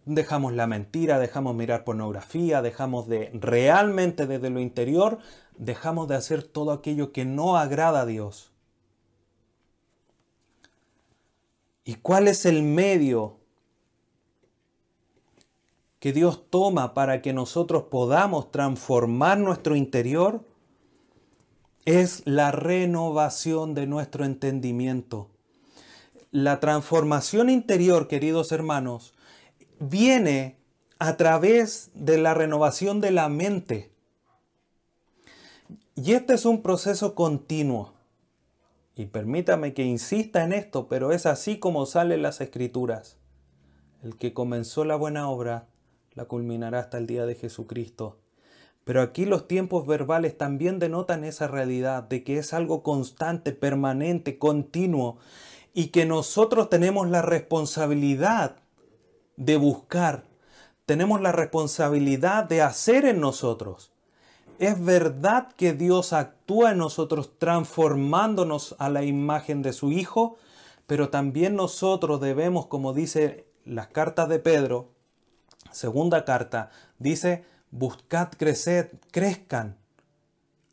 dejamos 0.04 0.52
la 0.52 0.68
mentira, 0.68 1.18
dejamos 1.18 1.56
mirar 1.56 1.82
pornografía, 1.82 2.62
dejamos 2.62 3.08
de 3.08 3.32
realmente 3.34 4.28
desde 4.28 4.50
lo 4.50 4.60
interior, 4.60 5.18
dejamos 5.58 6.06
de 6.06 6.14
hacer 6.14 6.44
todo 6.44 6.70
aquello 6.70 7.10
que 7.10 7.24
no 7.24 7.56
agrada 7.56 8.02
a 8.02 8.06
Dios. 8.06 8.52
¿Y 11.84 11.96
cuál 11.96 12.28
es 12.28 12.46
el 12.46 12.62
medio 12.62 13.38
que 15.98 16.12
Dios 16.12 16.48
toma 16.50 16.94
para 16.94 17.20
que 17.20 17.32
nosotros 17.32 17.86
podamos 17.90 18.52
transformar 18.52 19.38
nuestro 19.38 19.74
interior? 19.74 20.53
Es 21.84 22.22
la 22.24 22.50
renovación 22.50 23.74
de 23.74 23.86
nuestro 23.86 24.24
entendimiento. 24.24 25.28
La 26.30 26.58
transformación 26.60 27.50
interior, 27.50 28.08
queridos 28.08 28.52
hermanos, 28.52 29.14
viene 29.78 30.56
a 30.98 31.16
través 31.16 31.90
de 31.94 32.18
la 32.18 32.34
renovación 32.34 33.00
de 33.00 33.10
la 33.10 33.28
mente. 33.28 33.92
Y 35.94 36.12
este 36.12 36.34
es 36.34 36.44
un 36.44 36.62
proceso 36.62 37.14
continuo. 37.14 37.92
Y 38.96 39.06
permítame 39.06 39.74
que 39.74 39.84
insista 39.84 40.44
en 40.44 40.52
esto, 40.52 40.88
pero 40.88 41.12
es 41.12 41.26
así 41.26 41.58
como 41.58 41.84
salen 41.84 42.22
las 42.22 42.40
escrituras. 42.40 43.18
El 44.02 44.16
que 44.16 44.32
comenzó 44.32 44.84
la 44.84 44.96
buena 44.96 45.28
obra 45.28 45.68
la 46.14 46.26
culminará 46.26 46.78
hasta 46.78 46.98
el 46.98 47.06
día 47.06 47.26
de 47.26 47.34
Jesucristo. 47.34 48.23
Pero 48.84 49.00
aquí 49.00 49.24
los 49.24 49.48
tiempos 49.48 49.86
verbales 49.86 50.36
también 50.36 50.78
denotan 50.78 51.24
esa 51.24 51.48
realidad 51.48 52.02
de 52.02 52.22
que 52.22 52.38
es 52.38 52.52
algo 52.52 52.82
constante, 52.82 53.52
permanente, 53.52 54.38
continuo, 54.38 55.18
y 55.72 55.88
que 55.88 56.04
nosotros 56.04 56.70
tenemos 56.70 57.08
la 57.08 57.22
responsabilidad 57.22 58.56
de 59.36 59.56
buscar, 59.56 60.24
tenemos 60.86 61.20
la 61.20 61.32
responsabilidad 61.32 62.44
de 62.44 62.62
hacer 62.62 63.06
en 63.06 63.20
nosotros. 63.20 63.90
Es 64.58 64.82
verdad 64.84 65.48
que 65.56 65.72
Dios 65.72 66.12
actúa 66.12 66.70
en 66.72 66.78
nosotros 66.78 67.32
transformándonos 67.38 68.76
a 68.78 68.88
la 68.88 69.02
imagen 69.02 69.62
de 69.62 69.72
su 69.72 69.90
Hijo, 69.90 70.36
pero 70.86 71.08
también 71.08 71.56
nosotros 71.56 72.20
debemos, 72.20 72.66
como 72.66 72.92
dice 72.92 73.48
las 73.64 73.88
cartas 73.88 74.28
de 74.28 74.38
Pedro, 74.38 74.90
segunda 75.72 76.24
carta, 76.24 76.70
dice, 76.98 77.44
buscad 77.74 78.28
crecer, 78.28 78.92
crezcan, 79.10 79.76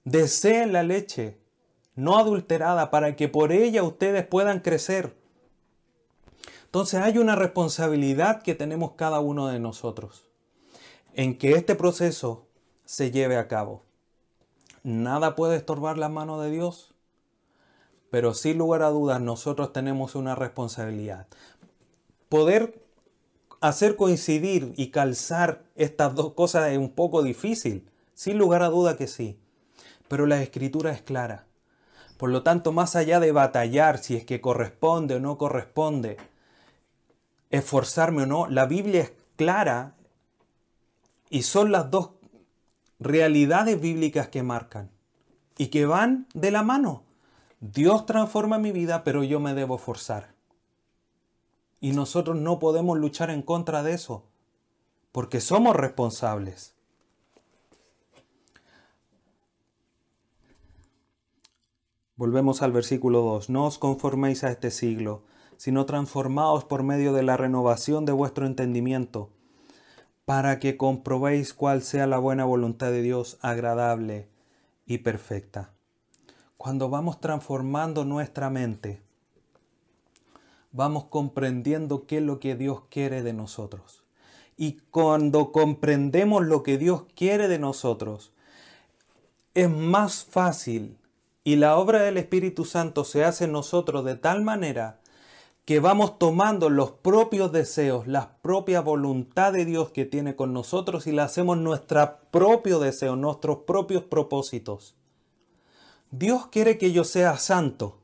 deseen 0.04 0.72
la 0.72 0.84
leche 0.84 1.40
no 1.96 2.18
adulterada 2.20 2.92
para 2.92 3.16
que 3.16 3.28
por 3.28 3.52
ella 3.52 3.84
ustedes 3.84 4.26
puedan 4.26 4.60
crecer. 4.60 5.16
Entonces 6.66 7.02
hay 7.02 7.18
una 7.18 7.36
responsabilidad 7.36 8.44
que 8.44 8.56
tenemos 8.56 8.92
cada 8.92 9.20
uno 9.20 9.48
de 9.48 9.60
nosotros 9.60 10.26
en 11.16 11.38
que 11.38 11.54
este 11.54 11.76
proceso 11.76 12.46
se 12.86 13.10
lleve 13.10 13.36
a 13.36 13.48
cabo. 13.48 13.84
Nada 14.84 15.36
puede 15.36 15.58
estorbar 15.58 15.98
la 15.98 16.08
mano 16.08 16.40
de 16.40 16.52
Dios, 16.52 16.94
pero 18.12 18.36
sin 18.36 18.60
lugar 18.60 18.84
a 18.84 18.90
dudas 18.90 19.20
nosotros 19.20 19.74
tenemos 19.74 20.14
una 20.16 20.36
responsabilidad. 20.36 21.28
Poder 22.30 22.80
hacer 23.62 23.96
coincidir 23.96 24.74
y 24.76 24.88
calzar 24.88 25.64
estas 25.76 26.16
dos 26.16 26.34
cosas 26.34 26.72
es 26.72 26.78
un 26.78 26.92
poco 26.92 27.24
difícil, 27.24 27.88
sin 28.14 28.38
lugar 28.38 28.64
a 28.64 28.70
duda 28.70 28.98
que 28.98 29.08
sí, 29.08 29.40
pero 30.08 30.26
la 30.26 30.42
escritura 30.42 30.92
es 30.92 31.02
clara. 31.02 31.46
Por 32.18 32.32
lo 32.32 32.44
tanto, 32.44 32.72
más 32.72 32.96
allá 32.96 33.20
de 33.20 33.32
batallar 33.32 34.00
si 34.00 34.16
es 34.16 34.26
que 34.26 34.42
corresponde 34.42 35.16
o 35.16 35.20
no 35.20 35.38
corresponde, 35.38 36.18
esforzarme 37.50 38.24
o 38.24 38.26
no, 38.26 38.48
la 38.48 38.66
Biblia 38.66 39.02
es 39.02 39.14
clara 39.38 39.96
y 41.30 41.44
son 41.44 41.72
las 41.72 41.90
dos 41.90 42.12
realidades 43.00 43.80
bíblicas 43.80 44.28
que 44.28 44.44
marcan 44.44 44.90
y 45.58 45.68
que 45.68 45.86
van 45.86 46.28
de 46.34 46.52
la 46.52 46.64
mano. 46.64 47.04
Dios 47.60 48.06
transforma 48.06 48.58
mi 48.58 48.72
vida, 48.72 49.04
pero 49.04 49.24
yo 49.24 49.40
me 49.40 49.54
debo 49.54 49.78
forzar. 49.78 50.31
Y 51.82 51.92
nosotros 51.92 52.38
no 52.38 52.60
podemos 52.60 52.98
luchar 52.98 53.30
en 53.30 53.42
contra 53.42 53.84
de 53.84 53.94
eso, 53.94 54.24
porque 55.12 55.42
somos 55.42 55.76
responsables. 55.76 56.74
Volvemos 62.16 62.62
al 62.62 62.72
versículo 62.72 63.22
2. 63.22 63.50
No 63.50 63.66
os 63.66 63.80
conforméis 63.80 64.44
a 64.44 64.52
este 64.52 64.70
siglo, 64.70 65.24
sino 65.58 65.88
transformaos 65.88 66.66
por 66.66 66.84
medio 66.84 67.14
de 67.14 67.24
la 67.24 67.36
renovación 67.36 68.06
de 68.06 68.12
vuestro 68.12 68.46
entendimiento, 68.46 69.32
para 70.26 70.60
que 70.60 70.78
comprobéis 70.78 71.56
cuál 71.56 71.82
sea 71.82 72.06
la 72.06 72.20
buena 72.20 72.46
voluntad 72.46 72.92
de 72.92 73.02
Dios 73.02 73.40
agradable 73.42 74.30
y 74.86 75.00
perfecta. 75.00 75.74
Cuando 76.58 76.90
vamos 76.90 77.20
transformando 77.20 78.06
nuestra 78.06 78.52
mente, 78.52 79.02
vamos 80.72 81.06
comprendiendo 81.06 82.06
qué 82.06 82.18
es 82.18 82.24
lo 82.24 82.40
que 82.40 82.56
Dios 82.56 82.84
quiere 82.90 83.24
de 83.24 83.34
nosotros. 83.34 84.04
Y 84.58 84.78
cuando 84.92 85.52
comprendemos 85.52 86.46
lo 86.46 86.64
que 86.64 86.78
Dios 86.78 87.04
quiere 87.16 87.48
de 87.48 87.60
nosotros, 87.60 88.32
es 89.54 89.70
más 89.70 90.24
fácil 90.24 90.98
y 91.44 91.56
la 91.56 91.78
obra 91.78 92.04
del 92.04 92.18
Espíritu 92.18 92.66
Santo 92.66 93.04
se 93.04 93.24
hace 93.24 93.46
en 93.46 93.52
nosotros 93.52 94.06
de 94.06 94.16
tal 94.16 94.44
manera 94.44 95.00
que 95.66 95.80
vamos 95.80 96.20
tomando 96.20 96.70
los 96.70 96.92
propios 96.92 97.52
deseos, 97.52 98.08
la 98.08 98.38
propia 98.42 98.82
voluntad 98.82 99.54
de 99.54 99.66
Dios 99.66 99.92
que 99.92 100.06
tiene 100.06 100.36
con 100.36 100.54
nosotros 100.54 101.08
y 101.08 101.12
la 101.12 101.24
hacemos 101.24 101.58
nuestro 101.58 102.18
propio 102.30 102.80
deseo, 102.80 103.16
nuestros 103.16 103.60
propios 103.60 104.04
propósitos. 104.04 104.96
Dios 106.12 106.48
quiere 106.48 106.78
que 106.78 106.92
yo 106.92 107.04
sea 107.04 107.38
santo. 107.38 108.01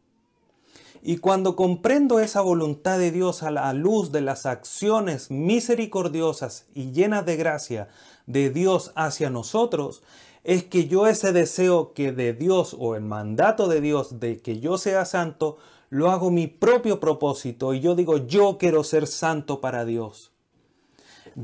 Y 1.01 1.17
cuando 1.17 1.55
comprendo 1.55 2.19
esa 2.19 2.41
voluntad 2.41 2.97
de 2.97 3.11
Dios 3.11 3.43
a 3.43 3.51
la 3.51 3.71
luz 3.73 4.11
de 4.11 4.21
las 4.21 4.45
acciones 4.45 5.31
misericordiosas 5.31 6.65
y 6.73 6.91
llenas 6.91 7.25
de 7.25 7.37
gracia 7.37 7.87
de 8.25 8.49
Dios 8.49 8.91
hacia 8.95 9.29
nosotros, 9.29 10.03
es 10.43 10.63
que 10.63 10.87
yo 10.87 11.07
ese 11.07 11.33
deseo 11.33 11.93
que 11.93 12.11
de 12.11 12.33
Dios 12.33 12.75
o 12.77 12.95
el 12.95 13.03
mandato 13.03 13.67
de 13.67 13.81
Dios 13.81 14.19
de 14.19 14.39
que 14.39 14.59
yo 14.59 14.77
sea 14.77 15.05
santo, 15.05 15.57
lo 15.89 16.11
hago 16.11 16.31
mi 16.31 16.47
propio 16.47 16.99
propósito 16.99 17.73
y 17.73 17.79
yo 17.79 17.95
digo, 17.95 18.17
yo 18.17 18.57
quiero 18.57 18.83
ser 18.83 19.07
santo 19.07 19.61
para 19.61 19.85
Dios. 19.85 20.31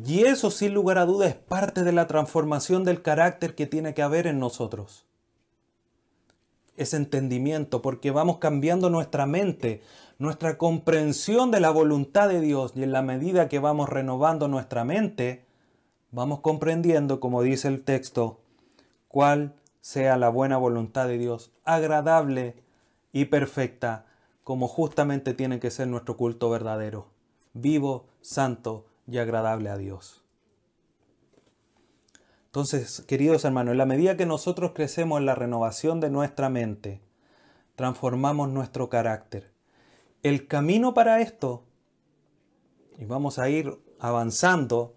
Y 0.06 0.24
eso 0.24 0.50
sin 0.50 0.74
lugar 0.74 0.98
a 0.98 1.06
duda 1.06 1.28
es 1.28 1.36
parte 1.36 1.84
de 1.84 1.92
la 1.92 2.08
transformación 2.08 2.84
del 2.84 3.02
carácter 3.02 3.56
que 3.56 3.68
tiene 3.68 3.94
que 3.94 4.02
haber 4.02 4.28
en 4.28 4.40
nosotros 4.40 5.06
ese 6.78 6.98
entendimiento, 6.98 7.82
porque 7.82 8.12
vamos 8.12 8.38
cambiando 8.38 8.90
nuestra 8.90 9.26
mente, 9.26 9.82
nuestra 10.18 10.58
comprensión 10.58 11.52
de 11.52 11.60
la 11.60 11.70
voluntad 11.70 12.30
de 12.30 12.42
Dios, 12.42 12.74
y 12.76 12.84
en 12.84 12.92
la 12.92 13.02
medida 13.02 13.50
que 13.50 13.60
vamos 13.60 13.90
renovando 13.90 14.48
nuestra 14.48 14.84
mente, 14.84 15.46
vamos 16.12 16.40
comprendiendo, 16.40 17.20
como 17.20 17.42
dice 17.42 17.68
el 17.68 17.84
texto, 17.84 18.40
cuál 19.08 19.54
sea 19.82 20.18
la 20.18 20.30
buena 20.30 20.58
voluntad 20.58 21.08
de 21.08 21.18
Dios, 21.18 21.52
agradable 21.66 22.56
y 23.12 23.26
perfecta, 23.26 24.06
como 24.44 24.68
justamente 24.68 25.34
tiene 25.34 25.60
que 25.60 25.72
ser 25.72 25.88
nuestro 25.88 26.18
culto 26.18 26.50
verdadero, 26.50 27.08
vivo, 27.54 28.06
santo 28.22 28.86
y 29.08 29.18
agradable 29.18 29.70
a 29.70 29.78
Dios. 29.78 30.23
Entonces, 32.54 33.04
queridos 33.08 33.46
hermanos, 33.46 33.72
en 33.72 33.80
la 33.80 33.88
medida 33.88 34.16
que 34.16 34.28
nosotros 34.28 34.74
crecemos 34.76 35.20
en 35.20 35.26
la 35.26 35.34
renovación 35.34 36.00
de 36.00 36.12
nuestra 36.12 36.50
mente, 36.50 37.02
transformamos 37.74 38.48
nuestro 38.50 38.90
carácter. 38.90 39.52
El 40.22 40.48
camino 40.48 40.94
para 40.94 41.20
esto, 41.20 41.64
y 43.00 43.06
vamos 43.06 43.40
a 43.40 43.50
ir 43.50 43.76
avanzando, 43.98 44.96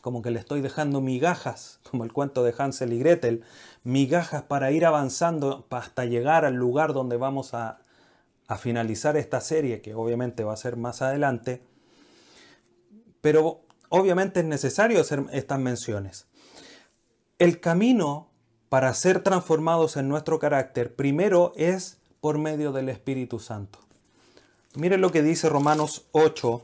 como 0.00 0.22
que 0.22 0.30
le 0.30 0.38
estoy 0.38 0.62
dejando 0.62 1.02
migajas, 1.02 1.78
como 1.90 2.04
el 2.04 2.12
cuento 2.14 2.42
de 2.42 2.54
Hansel 2.56 2.94
y 2.94 3.00
Gretel, 3.00 3.44
migajas 3.84 4.44
para 4.44 4.70
ir 4.70 4.86
avanzando 4.86 5.66
hasta 5.68 6.06
llegar 6.06 6.46
al 6.46 6.54
lugar 6.54 6.94
donde 6.94 7.18
vamos 7.18 7.52
a, 7.52 7.80
a 8.48 8.56
finalizar 8.56 9.18
esta 9.18 9.42
serie, 9.42 9.82
que 9.82 9.94
obviamente 9.94 10.42
va 10.42 10.54
a 10.54 10.56
ser 10.56 10.78
más 10.78 11.02
adelante, 11.02 11.62
pero 13.20 13.60
obviamente 13.90 14.40
es 14.40 14.46
necesario 14.46 15.02
hacer 15.02 15.22
estas 15.32 15.58
menciones. 15.58 16.26
El 17.38 17.60
camino 17.60 18.30
para 18.70 18.94
ser 18.94 19.22
transformados 19.22 19.98
en 19.98 20.08
nuestro 20.08 20.38
carácter 20.38 20.96
primero 20.96 21.52
es 21.56 21.98
por 22.22 22.38
medio 22.38 22.72
del 22.72 22.88
Espíritu 22.88 23.40
Santo. 23.40 23.78
Miren 24.74 25.02
lo 25.02 25.12
que 25.12 25.22
dice 25.22 25.50
Romanos 25.50 26.06
8. 26.12 26.62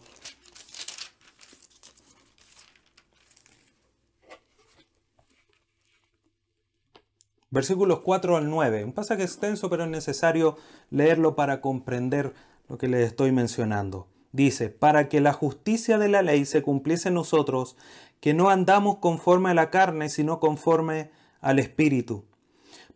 Versículos 7.51 8.01
4 8.01 8.39
al 8.39 8.49
9. 8.49 8.85
Un 8.85 8.93
pasaje 8.95 9.25
extenso, 9.25 9.69
pero 9.69 9.85
es 9.85 9.91
necesario 9.91 10.57
leerlo 10.89 11.37
para 11.37 11.61
comprender 11.61 12.33
lo 12.71 12.79
que 12.79 12.89
les 12.89 13.07
estoy 13.07 13.31
mencionando. 13.31 14.09
Dice, 14.33 14.71
para 14.71 15.11
que 15.11 15.21
la 15.21 15.35
justicia 15.35 15.99
de 15.99 16.09
la 16.09 16.23
ley 16.23 16.47
se 16.47 16.63
cumpliese 16.63 17.09
en 17.09 17.15
nosotros, 17.15 17.77
que 18.23 18.35
no 18.35 18.51
andamos 18.51 18.99
conforme 18.99 19.51
a 19.51 19.55
la 19.55 19.69
carne, 19.71 20.09
sino 20.09 20.39
conforme 20.39 21.11
al 21.41 21.59
Espíritu. 21.59 22.25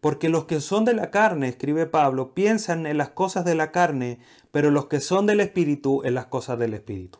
Porque 0.00 0.28
los 0.28 0.44
que 0.44 0.60
son 0.60 0.84
de 0.84 0.94
la 0.94 1.10
carne, 1.10 1.48
escribe 1.48 1.86
Pablo, 1.86 2.32
piensan 2.32 2.86
en 2.86 2.96
las 2.96 3.08
cosas 3.08 3.44
de 3.44 3.56
la 3.56 3.72
carne, 3.72 4.20
pero 4.52 4.70
los 4.70 4.86
que 4.86 5.00
son 5.00 5.26
del 5.26 5.40
Espíritu 5.40 6.02
en 6.04 6.14
las 6.14 6.26
cosas 6.26 6.60
del 6.60 6.74
Espíritu. 6.74 7.18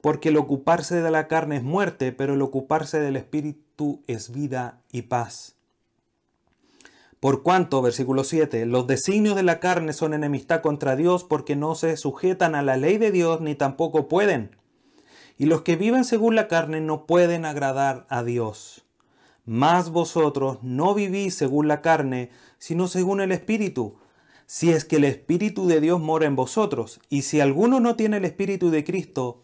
Porque 0.00 0.28
el 0.28 0.36
ocuparse 0.36 1.02
de 1.02 1.10
la 1.10 1.26
carne 1.26 1.56
es 1.56 1.64
muerte, 1.64 2.12
pero 2.12 2.34
el 2.34 2.42
ocuparse 2.42 3.00
del 3.00 3.16
Espíritu 3.16 4.04
es 4.06 4.30
vida 4.30 4.80
y 4.92 5.02
paz. 5.02 5.56
Por 7.18 7.42
cuanto, 7.42 7.82
versículo 7.82 8.22
7, 8.22 8.66
los 8.66 8.86
designios 8.86 9.34
de 9.34 9.42
la 9.42 9.58
carne 9.58 9.94
son 9.94 10.14
enemistad 10.14 10.60
contra 10.60 10.94
Dios 10.94 11.24
porque 11.24 11.56
no 11.56 11.74
se 11.74 11.96
sujetan 11.96 12.54
a 12.54 12.62
la 12.62 12.76
ley 12.76 12.98
de 12.98 13.10
Dios 13.10 13.40
ni 13.40 13.56
tampoco 13.56 14.06
pueden. 14.06 14.54
Y 15.38 15.46
los 15.46 15.62
que 15.62 15.76
viven 15.76 16.04
según 16.04 16.34
la 16.34 16.48
carne 16.48 16.80
no 16.80 17.06
pueden 17.06 17.44
agradar 17.44 18.06
a 18.08 18.22
Dios. 18.22 18.84
Mas 19.44 19.90
vosotros 19.90 20.58
no 20.62 20.94
vivís 20.94 21.34
según 21.34 21.68
la 21.68 21.82
carne, 21.82 22.30
sino 22.58 22.88
según 22.88 23.20
el 23.20 23.32
Espíritu, 23.32 23.96
si 24.46 24.70
es 24.70 24.84
que 24.84 24.96
el 24.96 25.04
Espíritu 25.04 25.66
de 25.66 25.80
Dios 25.80 26.00
mora 26.00 26.26
en 26.26 26.36
vosotros, 26.36 27.00
y 27.08 27.22
si 27.22 27.40
alguno 27.40 27.80
no 27.80 27.96
tiene 27.96 28.16
el 28.16 28.24
Espíritu 28.24 28.70
de 28.70 28.84
Cristo, 28.84 29.42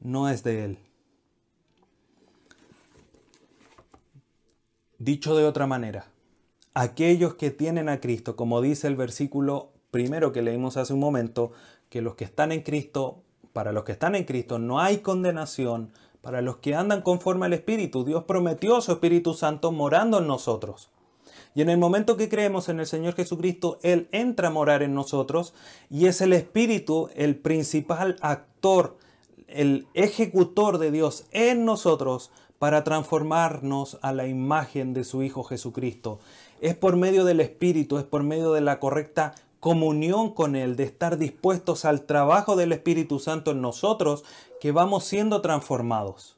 no 0.00 0.28
es 0.28 0.42
de 0.42 0.64
él. 0.64 0.78
Dicho 4.98 5.34
de 5.34 5.46
otra 5.46 5.66
manera, 5.66 6.06
aquellos 6.74 7.34
que 7.34 7.50
tienen 7.50 7.88
a 7.88 8.00
Cristo, 8.00 8.36
como 8.36 8.60
dice 8.60 8.86
el 8.86 8.96
versículo 8.96 9.72
primero 9.90 10.32
que 10.32 10.42
leímos 10.42 10.76
hace 10.76 10.92
un 10.92 11.00
momento, 11.00 11.52
que 11.88 12.02
los 12.02 12.14
que 12.14 12.24
están 12.24 12.52
en 12.52 12.62
Cristo, 12.62 13.22
para 13.52 13.72
los 13.72 13.84
que 13.84 13.92
están 13.92 14.14
en 14.14 14.24
Cristo 14.24 14.58
no 14.58 14.80
hay 14.80 14.98
condenación, 14.98 15.92
para 16.22 16.42
los 16.42 16.56
que 16.56 16.74
andan 16.74 17.02
conforme 17.02 17.46
al 17.46 17.52
Espíritu, 17.54 18.04
Dios 18.04 18.24
prometió 18.24 18.80
su 18.80 18.92
Espíritu 18.92 19.34
Santo 19.34 19.72
morando 19.72 20.18
en 20.18 20.26
nosotros. 20.26 20.90
Y 21.54 21.62
en 21.62 21.70
el 21.70 21.78
momento 21.78 22.16
que 22.16 22.28
creemos 22.28 22.68
en 22.68 22.78
el 22.78 22.86
Señor 22.86 23.14
Jesucristo, 23.14 23.78
Él 23.82 24.08
entra 24.12 24.48
a 24.48 24.52
morar 24.52 24.82
en 24.82 24.94
nosotros 24.94 25.52
y 25.88 26.06
es 26.06 26.20
el 26.20 26.32
Espíritu 26.32 27.08
el 27.16 27.36
principal 27.36 28.16
actor, 28.20 28.96
el 29.48 29.86
ejecutor 29.94 30.78
de 30.78 30.90
Dios 30.90 31.24
en 31.32 31.64
nosotros 31.64 32.30
para 32.58 32.84
transformarnos 32.84 33.98
a 34.02 34.12
la 34.12 34.26
imagen 34.26 34.92
de 34.92 35.02
su 35.02 35.22
Hijo 35.22 35.42
Jesucristo. 35.42 36.20
Es 36.60 36.76
por 36.76 36.96
medio 36.96 37.24
del 37.24 37.40
Espíritu, 37.40 37.98
es 37.98 38.04
por 38.04 38.22
medio 38.22 38.52
de 38.52 38.60
la 38.60 38.78
correcta 38.78 39.34
comunión 39.60 40.32
con 40.32 40.56
Él, 40.56 40.74
de 40.74 40.84
estar 40.84 41.18
dispuestos 41.18 41.84
al 41.84 42.06
trabajo 42.06 42.56
del 42.56 42.72
Espíritu 42.72 43.18
Santo 43.18 43.52
en 43.52 43.60
nosotros, 43.60 44.24
que 44.60 44.72
vamos 44.72 45.04
siendo 45.04 45.42
transformados. 45.42 46.36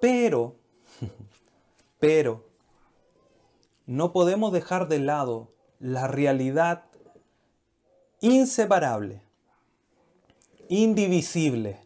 Pero, 0.00 0.56
pero, 1.98 2.44
no 3.86 4.12
podemos 4.12 4.52
dejar 4.52 4.88
de 4.88 4.98
lado 4.98 5.52
la 5.78 6.06
realidad 6.08 6.84
inseparable, 8.20 9.22
indivisible, 10.68 11.80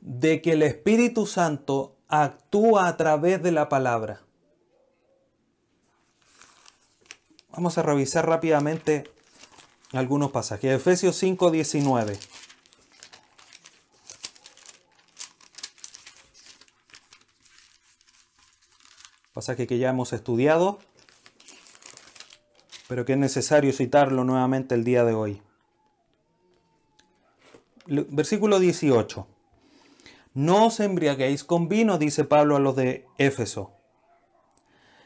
de 0.00 0.42
que 0.42 0.52
el 0.52 0.62
Espíritu 0.62 1.26
Santo 1.26 1.96
actúa 2.08 2.88
a 2.88 2.96
través 2.96 3.42
de 3.42 3.52
la 3.52 3.68
palabra. 3.68 4.23
Vamos 7.56 7.78
a 7.78 7.82
revisar 7.82 8.26
rápidamente 8.26 9.04
algunos 9.92 10.32
pasajes. 10.32 10.72
Efesios 10.72 11.14
5, 11.16 11.52
19. 11.52 12.18
Pasaje 19.32 19.68
que 19.68 19.78
ya 19.78 19.90
hemos 19.90 20.12
estudiado, 20.12 20.80
pero 22.88 23.04
que 23.04 23.12
es 23.12 23.18
necesario 23.18 23.72
citarlo 23.72 24.24
nuevamente 24.24 24.74
el 24.74 24.82
día 24.82 25.04
de 25.04 25.14
hoy. 25.14 25.40
Versículo 27.86 28.58
18. 28.58 29.28
No 30.34 30.66
os 30.66 30.80
embriaguéis 30.80 31.44
con 31.44 31.68
vino, 31.68 31.98
dice 31.98 32.24
Pablo 32.24 32.56
a 32.56 32.60
los 32.60 32.74
de 32.74 33.06
Éfeso, 33.18 33.70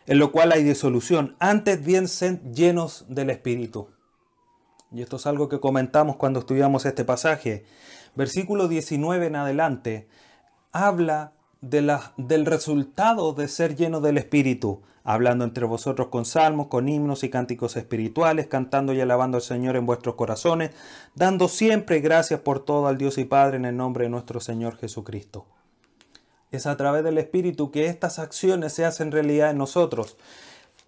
en 0.08 0.18
lo 0.18 0.32
cual 0.32 0.52
hay 0.52 0.64
disolución. 0.64 1.36
Antes 1.38 1.84
bien 1.84 2.08
sed 2.08 2.40
llenos 2.52 3.04
del 3.08 3.30
Espíritu. 3.30 3.88
Y 4.90 5.02
esto 5.02 5.16
es 5.16 5.26
algo 5.26 5.50
que 5.50 5.60
comentamos 5.60 6.16
cuando 6.16 6.40
estudiamos 6.40 6.86
este 6.86 7.04
pasaje. 7.04 7.66
Versículo 8.16 8.68
19 8.68 9.26
en 9.26 9.36
adelante 9.36 10.08
habla 10.72 11.34
de 11.60 11.82
la, 11.82 12.14
del 12.16 12.46
resultado 12.46 13.34
de 13.34 13.48
ser 13.48 13.76
lleno 13.76 14.00
del 14.00 14.16
Espíritu, 14.16 14.80
hablando 15.04 15.44
entre 15.44 15.66
vosotros 15.66 16.08
con 16.08 16.24
salmos, 16.24 16.68
con 16.68 16.88
himnos 16.88 17.22
y 17.22 17.28
cánticos 17.28 17.76
espirituales, 17.76 18.46
cantando 18.46 18.94
y 18.94 19.02
alabando 19.02 19.36
al 19.36 19.42
Señor 19.42 19.76
en 19.76 19.84
vuestros 19.84 20.14
corazones, 20.14 20.70
dando 21.16 21.48
siempre 21.48 22.00
gracias 22.00 22.40
por 22.40 22.64
todo 22.64 22.86
al 22.86 22.96
Dios 22.96 23.18
y 23.18 23.26
Padre 23.26 23.58
en 23.58 23.66
el 23.66 23.76
nombre 23.76 24.04
de 24.04 24.10
nuestro 24.10 24.40
Señor 24.40 24.78
Jesucristo. 24.78 25.44
Es 26.50 26.66
a 26.66 26.76
través 26.76 27.04
del 27.04 27.18
Espíritu 27.18 27.70
que 27.70 27.86
estas 27.86 28.18
acciones 28.18 28.72
se 28.72 28.84
hacen 28.84 29.12
realidad 29.12 29.50
en 29.50 29.58
nosotros. 29.58 30.16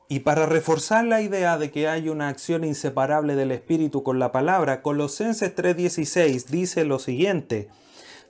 Y 0.09 0.21
para 0.21 0.47
reforzar 0.47 1.05
la 1.05 1.23
idea 1.23 1.57
de 1.57 1.71
que 1.71 1.87
hay 1.87 2.09
una 2.09 2.29
acción 2.29 2.65
inseparable 2.65 3.37
del 3.37 3.53
Espíritu 3.53 4.03
con 4.03 4.19
la 4.19 4.33
palabra, 4.33 4.83
Colosenses 4.83 5.55
3:16 5.55 6.47
dice 6.47 6.85
lo 6.85 6.99
siguiente, 6.99 7.69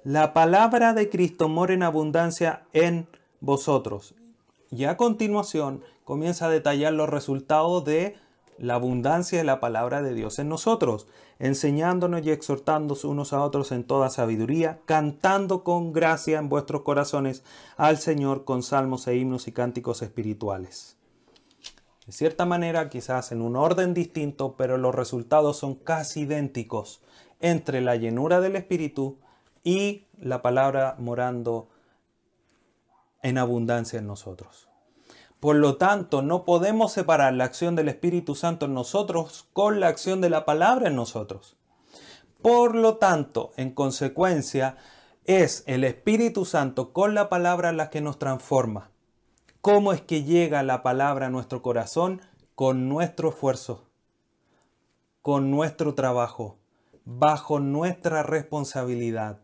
la 0.04 0.34
palabra 0.34 0.92
de 0.92 1.08
Cristo 1.08 1.48
mora 1.48 1.72
en 1.72 1.82
abundancia 1.82 2.64
en 2.72 3.06
vosotros. 3.40 4.14
Y 4.70 4.84
a 4.84 4.96
continuación 4.96 5.82
comienza 6.04 6.46
a 6.46 6.50
detallar 6.50 6.92
los 6.92 7.08
resultados 7.08 7.84
de 7.84 8.16
la 8.60 8.74
abundancia 8.74 9.38
de 9.38 9.44
la 9.44 9.58
palabra 9.58 10.02
de 10.02 10.12
Dios 10.12 10.38
en 10.38 10.50
nosotros, 10.50 11.06
enseñándonos 11.38 12.24
y 12.24 12.30
exhortándonos 12.30 13.04
unos 13.04 13.32
a 13.32 13.42
otros 13.42 13.72
en 13.72 13.84
toda 13.84 14.10
sabiduría, 14.10 14.80
cantando 14.84 15.64
con 15.64 15.92
gracia 15.94 16.38
en 16.38 16.50
vuestros 16.50 16.82
corazones 16.82 17.42
al 17.78 17.96
Señor 17.96 18.44
con 18.44 18.62
salmos 18.62 19.06
e 19.08 19.16
himnos 19.16 19.48
y 19.48 19.52
cánticos 19.52 20.02
espirituales. 20.02 20.98
De 22.06 22.12
cierta 22.12 22.44
manera, 22.44 22.90
quizás 22.90 23.32
en 23.32 23.40
un 23.40 23.56
orden 23.56 23.94
distinto, 23.94 24.56
pero 24.58 24.76
los 24.76 24.94
resultados 24.94 25.56
son 25.56 25.74
casi 25.74 26.22
idénticos 26.22 27.00
entre 27.40 27.80
la 27.80 27.96
llenura 27.96 28.40
del 28.40 28.56
Espíritu 28.56 29.18
y 29.64 30.06
la 30.18 30.42
palabra 30.42 30.96
morando 30.98 31.70
en 33.22 33.38
abundancia 33.38 33.98
en 33.98 34.06
nosotros. 34.06 34.69
Por 35.40 35.57
lo 35.57 35.76
tanto, 35.79 36.20
no 36.20 36.44
podemos 36.44 36.92
separar 36.92 37.33
la 37.33 37.44
acción 37.44 37.74
del 37.74 37.88
Espíritu 37.88 38.35
Santo 38.35 38.66
en 38.66 38.74
nosotros 38.74 39.48
con 39.55 39.81
la 39.81 39.88
acción 39.88 40.20
de 40.20 40.29
la 40.29 40.44
palabra 40.44 40.88
en 40.88 40.96
nosotros. 40.96 41.57
Por 42.42 42.74
lo 42.74 42.98
tanto, 42.98 43.53
en 43.57 43.70
consecuencia, 43.72 44.76
es 45.24 45.64
el 45.66 45.85
Espíritu 45.85 46.44
Santo 46.44 46.92
con 46.92 47.14
la 47.14 47.31
palabra 47.31 47.72
la 47.72 47.88
que 47.88 48.03
nos 48.03 48.18
transforma. 48.18 48.90
¿Cómo 49.62 49.94
es 49.94 50.03
que 50.03 50.24
llega 50.24 50.62
la 50.62 50.83
palabra 50.83 51.26
a 51.26 51.31
nuestro 51.31 51.62
corazón? 51.62 52.20
Con 52.55 52.90
nuestro 52.90 53.31
esfuerzo, 53.31 53.87
con 55.22 55.50
nuestro 55.50 55.94
trabajo, 55.94 56.59
bajo 57.07 57.61
nuestra 57.61 58.22
responsabilidad. 58.22 59.40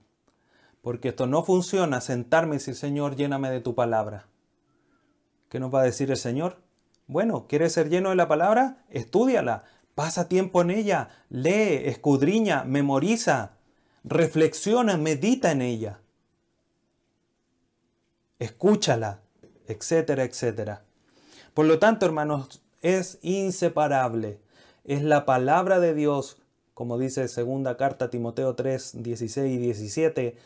Porque 0.83 1.09
esto 1.09 1.27
no 1.27 1.43
funciona 1.43 2.03
sentarme 2.03 2.57
y 2.57 2.59
decir, 2.59 2.75
Señor, 2.75 3.17
lléname 3.17 3.51
de 3.51 3.61
tu 3.61 3.75
palabra. 3.75 4.27
¿Qué 5.49 5.61
nos 5.61 5.75
va 5.75 5.81
a 5.81 5.85
decir 5.85 6.11
el 6.11 6.17
Señor? 6.17 6.59
Bueno, 7.07 7.47
¿quieres 7.49 7.73
ser 7.73 7.89
lleno 7.89 8.11
de 8.11 8.17
la 8.17 8.29
palabra? 8.29 8.85
Estúdiala, 8.91 9.65
pasa 9.95 10.29
tiempo 10.29 10.63
en 10.63 10.71
ella, 10.71 11.09
lee, 11.29 11.83
escudriña, 11.85 12.65
memoriza, 12.65 13.53
reflexiona, 14.03 14.97
medita 14.97 15.53
en 15.53 15.63
ella. 15.63 16.01
Escúchala, 18.39 19.21
etcétera, 19.69 20.25
etcétera. 20.25 20.85
Por 21.55 21.67
lo 21.67 21.79
tanto, 21.79 22.07
hermanos, 22.07 22.63
es 22.83 23.19
inseparable. 23.23 24.41
Es 24.85 25.03
la 25.03 25.27
palabra 25.27 25.81
de 25.81 25.95
Dios, 25.95 26.39
como 26.75 26.99
dice 26.99 27.27
segunda 27.29 27.77
carta 27.77 28.11
Timoteo 28.11 28.55
3, 28.55 29.03
16 29.03 29.55
y 29.55 29.57
17, 29.57 30.37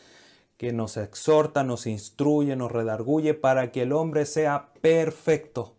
que 0.61 0.73
nos 0.73 0.95
exhorta, 0.95 1.63
nos 1.63 1.87
instruye, 1.87 2.55
nos 2.55 2.71
redarguye 2.71 3.33
para 3.33 3.71
que 3.71 3.81
el 3.81 3.93
hombre 3.93 4.27
sea 4.27 4.73
perfecto. 4.79 5.73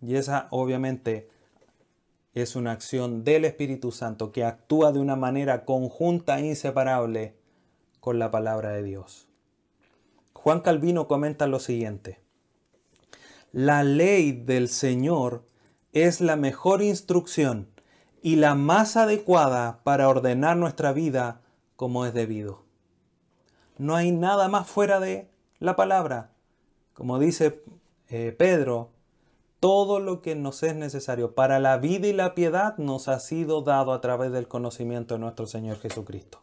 Y 0.00 0.14
esa 0.14 0.46
obviamente 0.52 1.28
es 2.32 2.54
una 2.54 2.70
acción 2.70 3.24
del 3.24 3.44
Espíritu 3.44 3.90
Santo 3.90 4.30
que 4.30 4.44
actúa 4.44 4.92
de 4.92 5.00
una 5.00 5.16
manera 5.16 5.64
conjunta 5.64 6.38
e 6.38 6.46
inseparable 6.46 7.34
con 7.98 8.20
la 8.20 8.30
palabra 8.30 8.70
de 8.70 8.84
Dios. 8.84 9.26
Juan 10.32 10.60
Calvino 10.60 11.08
comenta 11.08 11.48
lo 11.48 11.58
siguiente. 11.58 12.20
La 13.50 13.82
ley 13.82 14.30
del 14.30 14.68
Señor 14.68 15.44
es 15.92 16.20
la 16.20 16.36
mejor 16.36 16.82
instrucción 16.82 17.66
y 18.22 18.36
la 18.36 18.54
más 18.54 18.96
adecuada 18.96 19.80
para 19.82 20.08
ordenar 20.08 20.56
nuestra 20.56 20.92
vida 20.92 21.40
como 21.74 22.06
es 22.06 22.14
debido. 22.14 22.63
No 23.78 23.96
hay 23.96 24.12
nada 24.12 24.48
más 24.48 24.68
fuera 24.68 25.00
de 25.00 25.28
la 25.58 25.76
palabra. 25.76 26.30
Como 26.92 27.18
dice 27.18 27.62
eh, 28.08 28.34
Pedro, 28.36 28.90
todo 29.60 29.98
lo 29.98 30.20
que 30.20 30.34
nos 30.34 30.62
es 30.62 30.76
necesario 30.76 31.34
para 31.34 31.58
la 31.58 31.78
vida 31.78 32.06
y 32.06 32.12
la 32.12 32.34
piedad 32.34 32.76
nos 32.76 33.08
ha 33.08 33.18
sido 33.18 33.62
dado 33.62 33.92
a 33.92 34.00
través 34.00 34.30
del 34.30 34.46
conocimiento 34.46 35.14
de 35.14 35.20
nuestro 35.20 35.46
Señor 35.46 35.78
Jesucristo. 35.78 36.42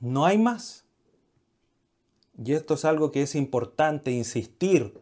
No 0.00 0.26
hay 0.26 0.38
más. 0.38 0.84
Y 2.36 2.52
esto 2.52 2.74
es 2.74 2.84
algo 2.84 3.12
que 3.12 3.22
es 3.22 3.34
importante 3.34 4.10
insistir 4.10 5.00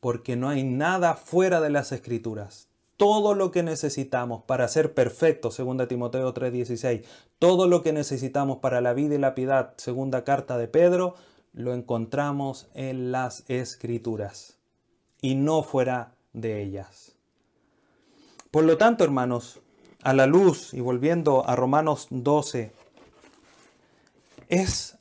porque 0.00 0.34
no 0.34 0.48
hay 0.48 0.64
nada 0.64 1.14
fuera 1.14 1.60
de 1.60 1.70
las 1.70 1.92
escrituras. 1.92 2.69
Todo 3.00 3.34
lo 3.34 3.50
que 3.50 3.62
necesitamos 3.62 4.42
para 4.42 4.68
ser 4.68 4.92
perfectos, 4.92 5.54
segunda 5.54 5.88
Timoteo 5.88 6.34
3:16, 6.34 7.02
todo 7.38 7.66
lo 7.66 7.82
que 7.82 7.94
necesitamos 7.94 8.58
para 8.58 8.82
la 8.82 8.92
vida 8.92 9.14
y 9.14 9.18
la 9.18 9.34
piedad, 9.34 9.72
segunda 9.78 10.22
carta 10.22 10.58
de 10.58 10.68
Pedro, 10.68 11.14
lo 11.54 11.72
encontramos 11.72 12.68
en 12.74 13.10
las 13.10 13.48
escrituras 13.48 14.58
y 15.22 15.34
no 15.34 15.62
fuera 15.62 16.12
de 16.34 16.62
ellas. 16.62 17.16
Por 18.50 18.64
lo 18.64 18.76
tanto, 18.76 19.02
hermanos, 19.02 19.60
a 20.02 20.12
la 20.12 20.26
luz 20.26 20.74
y 20.74 20.80
volviendo 20.80 21.48
a 21.48 21.56
Romanos 21.56 22.08
12, 22.10 22.70
es 24.50 24.98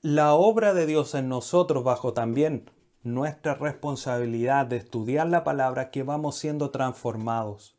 la 0.00 0.32
obra 0.32 0.72
de 0.72 0.86
Dios 0.86 1.14
en 1.14 1.28
nosotros 1.28 1.84
bajo 1.84 2.14
también 2.14 2.70
nuestra 3.04 3.54
responsabilidad 3.54 4.66
de 4.66 4.78
estudiar 4.78 5.28
la 5.28 5.44
palabra 5.44 5.90
que 5.90 6.02
vamos 6.02 6.36
siendo 6.36 6.70
transformados. 6.70 7.76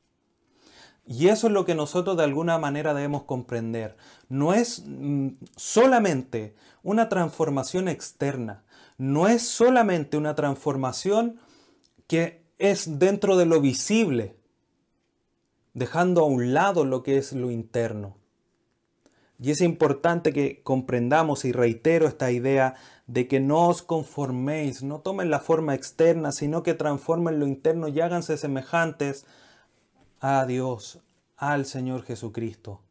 Y 1.08 1.28
eso 1.28 1.48
es 1.48 1.54
lo 1.54 1.66
que 1.66 1.76
nosotros 1.76 2.18
de 2.18 2.24
alguna 2.24 2.58
manera 2.58 2.94
debemos 2.94 3.24
comprender. 3.24 3.98
No 4.30 4.54
es 4.54 4.84
mm, 4.86 5.30
solamente 5.56 6.56
una 6.84 7.10
transformación 7.10 7.88
externa, 7.88 8.64
no 8.98 9.28
es 9.28 9.48
solamente 9.48 10.18
una 10.18 10.36
transformación 10.36 11.40
que 12.08 12.44
es 12.58 13.00
dentro 13.00 13.36
de 13.38 13.46
lo 13.46 13.60
visible, 13.62 14.36
dejando 15.74 16.22
a 16.22 16.28
un 16.28 16.54
lado 16.54 16.86
lo 16.86 17.04
que 17.04 17.18
es 17.18 17.34
lo 17.34 17.52
interno. 17.52 18.16
Y 19.38 19.52
es 19.52 19.62
importante 19.62 20.32
que 20.32 20.62
comprendamos 20.64 21.44
y 21.44 21.52
reitero 21.52 22.08
esta 22.08 22.32
idea 22.32 22.76
de 23.08 23.28
que 23.28 23.40
no 23.40 23.68
os 23.68 23.82
conforméis, 23.82 24.84
no 24.84 25.00
tomen 25.00 25.30
la 25.30 25.40
forma 25.40 25.76
externa, 25.76 26.32
sino 26.32 26.64
que 26.64 26.74
transformen 26.74 27.40
lo 27.40 27.48
interno 27.48 27.88
y 27.88 28.02
háganse 28.02 28.38
semejantes 28.38 29.26
a 30.20 30.46
Dios, 30.46 31.00
al 31.38 31.66
Señor 31.66 32.04
Jesucristo. 32.04 32.82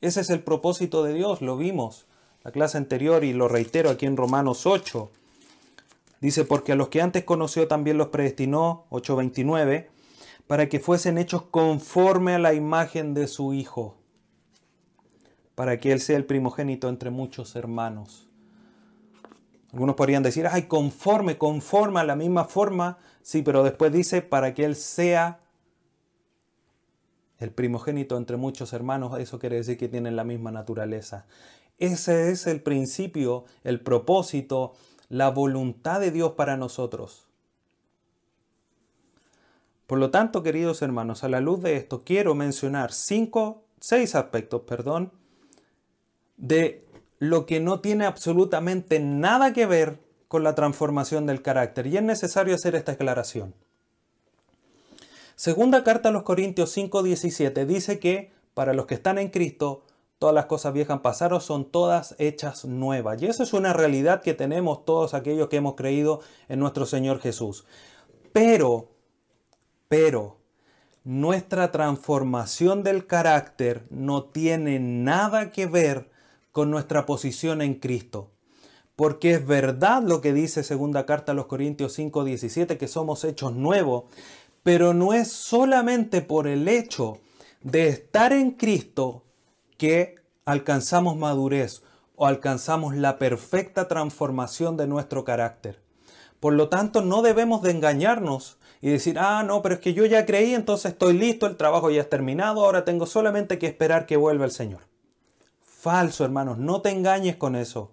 Ese 0.00 0.20
es 0.20 0.30
el 0.30 0.42
propósito 0.42 1.02
de 1.02 1.14
Dios, 1.14 1.40
lo 1.42 1.56
vimos 1.56 2.06
la 2.44 2.52
clase 2.52 2.76
anterior 2.76 3.24
y 3.24 3.32
lo 3.32 3.48
reitero 3.48 3.88
aquí 3.88 4.04
en 4.04 4.18
Romanos 4.18 4.66
8. 4.66 5.10
Dice, 6.20 6.44
porque 6.44 6.72
a 6.72 6.76
los 6.76 6.88
que 6.88 7.00
antes 7.00 7.24
conoció 7.24 7.66
también 7.68 7.96
los 7.96 8.08
predestinó, 8.08 8.84
8.29, 8.90 9.86
para 10.46 10.68
que 10.68 10.78
fuesen 10.78 11.16
hechos 11.16 11.42
conforme 11.42 12.34
a 12.34 12.38
la 12.38 12.52
imagen 12.52 13.14
de 13.14 13.28
su 13.28 13.54
Hijo 13.54 13.96
para 15.54 15.78
que 15.78 15.92
Él 15.92 16.00
sea 16.00 16.16
el 16.16 16.24
primogénito 16.24 16.88
entre 16.88 17.10
muchos 17.10 17.56
hermanos. 17.56 18.28
Algunos 19.74 19.96
podrían 19.96 20.22
decir, 20.22 20.46
ay, 20.46 20.68
conforme, 20.68 21.36
conforme 21.36 21.98
a 21.98 22.04
la 22.04 22.14
misma 22.14 22.44
forma. 22.44 22.98
Sí, 23.22 23.42
pero 23.42 23.64
después 23.64 23.92
dice, 23.92 24.22
para 24.22 24.54
que 24.54 24.64
Él 24.64 24.76
sea 24.76 25.40
el 27.40 27.50
primogénito 27.50 28.16
entre 28.16 28.36
muchos 28.36 28.72
hermanos. 28.72 29.18
Eso 29.18 29.40
quiere 29.40 29.56
decir 29.56 29.76
que 29.76 29.88
tienen 29.88 30.14
la 30.14 30.22
misma 30.22 30.52
naturaleza. 30.52 31.26
Ese 31.78 32.30
es 32.30 32.46
el 32.46 32.62
principio, 32.62 33.46
el 33.64 33.80
propósito, 33.80 34.74
la 35.08 35.30
voluntad 35.30 35.98
de 35.98 36.12
Dios 36.12 36.34
para 36.34 36.56
nosotros. 36.56 37.26
Por 39.88 39.98
lo 39.98 40.12
tanto, 40.12 40.44
queridos 40.44 40.82
hermanos, 40.82 41.24
a 41.24 41.28
la 41.28 41.40
luz 41.40 41.60
de 41.64 41.74
esto 41.74 42.04
quiero 42.04 42.36
mencionar 42.36 42.92
cinco, 42.92 43.64
seis 43.80 44.14
aspectos, 44.14 44.62
perdón, 44.68 45.10
de 46.36 46.83
lo 47.28 47.46
que 47.46 47.60
no 47.60 47.80
tiene 47.80 48.06
absolutamente 48.06 49.00
nada 49.00 49.52
que 49.52 49.66
ver 49.66 49.98
con 50.28 50.42
la 50.42 50.54
transformación 50.54 51.26
del 51.26 51.42
carácter. 51.42 51.86
Y 51.86 51.96
es 51.96 52.02
necesario 52.02 52.54
hacer 52.54 52.74
esta 52.74 52.92
aclaración. 52.92 53.54
Segunda 55.36 55.82
carta 55.84 56.10
a 56.10 56.12
los 56.12 56.22
Corintios 56.22 56.76
5:17 56.76 57.66
dice 57.66 57.98
que 57.98 58.32
para 58.54 58.72
los 58.72 58.86
que 58.86 58.94
están 58.94 59.18
en 59.18 59.30
Cristo, 59.30 59.82
todas 60.18 60.34
las 60.34 60.46
cosas 60.46 60.72
viejas 60.72 61.00
pasaron, 61.00 61.40
son 61.40 61.64
todas 61.64 62.14
hechas 62.18 62.64
nuevas. 62.64 63.20
Y 63.20 63.26
eso 63.26 63.42
es 63.42 63.52
una 63.52 63.72
realidad 63.72 64.22
que 64.22 64.34
tenemos 64.34 64.84
todos 64.84 65.12
aquellos 65.12 65.48
que 65.48 65.56
hemos 65.56 65.74
creído 65.74 66.20
en 66.48 66.60
nuestro 66.60 66.86
Señor 66.86 67.20
Jesús. 67.20 67.64
Pero, 68.32 68.90
pero, 69.88 70.38
nuestra 71.02 71.72
transformación 71.72 72.82
del 72.82 73.06
carácter 73.06 73.84
no 73.90 74.24
tiene 74.24 74.78
nada 74.78 75.50
que 75.50 75.66
ver 75.66 76.13
con 76.54 76.70
nuestra 76.70 77.04
posición 77.04 77.62
en 77.62 77.74
Cristo. 77.74 78.30
Porque 78.94 79.32
es 79.32 79.44
verdad 79.44 80.04
lo 80.04 80.20
que 80.20 80.32
dice 80.32 80.62
segunda 80.62 81.04
carta 81.04 81.32
a 81.32 81.34
los 81.34 81.46
Corintios 81.46 81.98
5:17 81.98 82.78
que 82.78 82.86
somos 82.86 83.24
hechos 83.24 83.54
nuevos, 83.54 84.04
pero 84.62 84.94
no 84.94 85.14
es 85.14 85.32
solamente 85.32 86.22
por 86.22 86.46
el 86.46 86.68
hecho 86.68 87.18
de 87.60 87.88
estar 87.88 88.32
en 88.32 88.52
Cristo 88.52 89.24
que 89.78 90.14
alcanzamos 90.44 91.16
madurez 91.16 91.82
o 92.14 92.24
alcanzamos 92.24 92.94
la 92.94 93.18
perfecta 93.18 93.88
transformación 93.88 94.76
de 94.76 94.86
nuestro 94.86 95.24
carácter. 95.24 95.82
Por 96.38 96.52
lo 96.52 96.68
tanto, 96.68 97.02
no 97.02 97.22
debemos 97.22 97.62
de 97.62 97.72
engañarnos 97.72 98.58
y 98.80 98.90
decir, 98.90 99.18
ah, 99.18 99.42
no, 99.42 99.60
pero 99.60 99.74
es 99.74 99.80
que 99.80 99.92
yo 99.92 100.06
ya 100.06 100.24
creí, 100.24 100.54
entonces 100.54 100.92
estoy 100.92 101.14
listo, 101.14 101.46
el 101.46 101.56
trabajo 101.56 101.90
ya 101.90 102.02
es 102.02 102.08
terminado, 102.08 102.64
ahora 102.64 102.84
tengo 102.84 103.06
solamente 103.06 103.58
que 103.58 103.66
esperar 103.66 104.06
que 104.06 104.16
vuelva 104.16 104.44
el 104.44 104.52
Señor. 104.52 104.93
Falso, 105.84 106.24
hermanos, 106.24 106.56
no 106.56 106.80
te 106.80 106.88
engañes 106.88 107.36
con 107.36 107.54
eso. 107.54 107.92